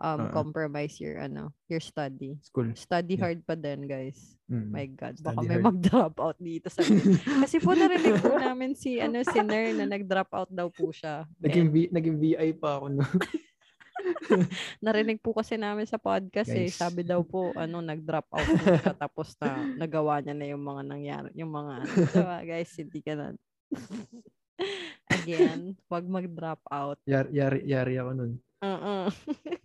um 0.02 0.26
Ah. 0.26 0.34
compromise 0.34 0.98
your 0.98 1.22
ano, 1.22 1.54
your 1.70 1.78
study. 1.78 2.34
School. 2.42 2.74
Study 2.74 3.14
Yeah. 3.14 3.22
hard 3.22 3.40
pa 3.46 3.54
din, 3.54 3.86
guys. 3.86 4.18
Mm. 4.50 4.74
My 4.74 4.86
God, 4.90 5.16
baka 5.22 5.38
Study 5.38 5.46
may 5.46 5.58
hard. 5.62 5.68
mag-drop 5.70 6.16
out 6.18 6.38
dito 6.42 6.68
sa 6.68 6.82
Kasi 7.46 7.62
po 7.62 7.78
narinig 7.78 8.18
po 8.18 8.34
namin 8.34 8.74
si 8.74 8.98
ano 8.98 9.22
si 9.22 9.38
Nair 9.38 9.78
na 9.78 9.86
nag-drop 9.86 10.34
out 10.34 10.50
daw 10.50 10.66
po 10.68 10.90
siya. 10.90 11.30
Naging, 11.38 11.70
V- 11.70 11.92
naging 11.94 12.18
VI 12.18 12.50
pa 12.58 12.82
ako. 12.82 12.86
No? 12.90 13.06
narinig 14.82 15.22
po 15.22 15.34
kasi 15.34 15.56
namin 15.56 15.86
sa 15.86 15.98
podcast 15.98 16.50
eh. 16.52 16.70
Guys. 16.70 16.78
Sabi 16.78 17.02
daw 17.02 17.22
po 17.22 17.54
ano 17.54 17.78
nag-drop 17.78 18.28
out 18.30 18.50
siya 18.60 18.94
tapos 18.98 19.34
na 19.38 19.62
nagawa 19.78 20.22
niya 20.22 20.34
na 20.34 20.48
yung 20.48 20.64
mga 20.64 20.82
nangyari, 20.84 21.30
yung 21.34 21.54
mga 21.54 21.72
ano. 21.84 21.94
So, 22.10 22.20
ah, 22.26 22.42
guys, 22.42 22.74
hindi 22.74 23.00
ka 23.02 23.14
na 23.14 23.26
Again, 25.14 25.78
wag 25.88 26.06
mag-drop 26.08 26.62
out. 26.68 26.98
Yari, 27.06 27.30
yari, 27.32 27.60
yari 27.64 27.94
ako 28.02 28.12
nun. 28.14 28.34
Oo. 28.64 28.96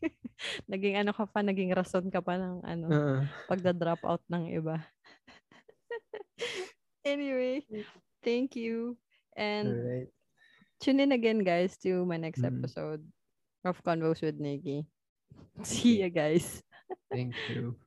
naging 0.72 0.98
ano 1.00 1.14
ka 1.14 1.24
pa, 1.24 1.40
naging 1.40 1.72
rason 1.72 2.10
ka 2.10 2.20
pa 2.20 2.36
ng 2.36 2.60
ano, 2.62 2.86
Uh, 2.90 3.20
pagda-drop 3.48 4.02
out 4.04 4.22
ng 4.28 4.52
iba. 4.52 4.82
anyway, 7.04 7.62
thank 8.22 8.54
you. 8.54 8.96
And 9.32 9.68
alright. 9.72 10.08
tune 10.78 11.00
in 11.00 11.12
again, 11.12 11.40
guys, 11.40 11.78
to 11.86 12.04
my 12.04 12.18
next 12.20 12.42
Mm. 12.42 12.58
episode 12.60 13.02
of 13.64 13.80
Convos 13.80 14.20
with 14.20 14.36
Nikki. 14.36 14.84
See 15.62 16.02
ya, 16.02 16.10
guys. 16.10 16.60
Thank 17.08 17.32
you. 17.48 17.78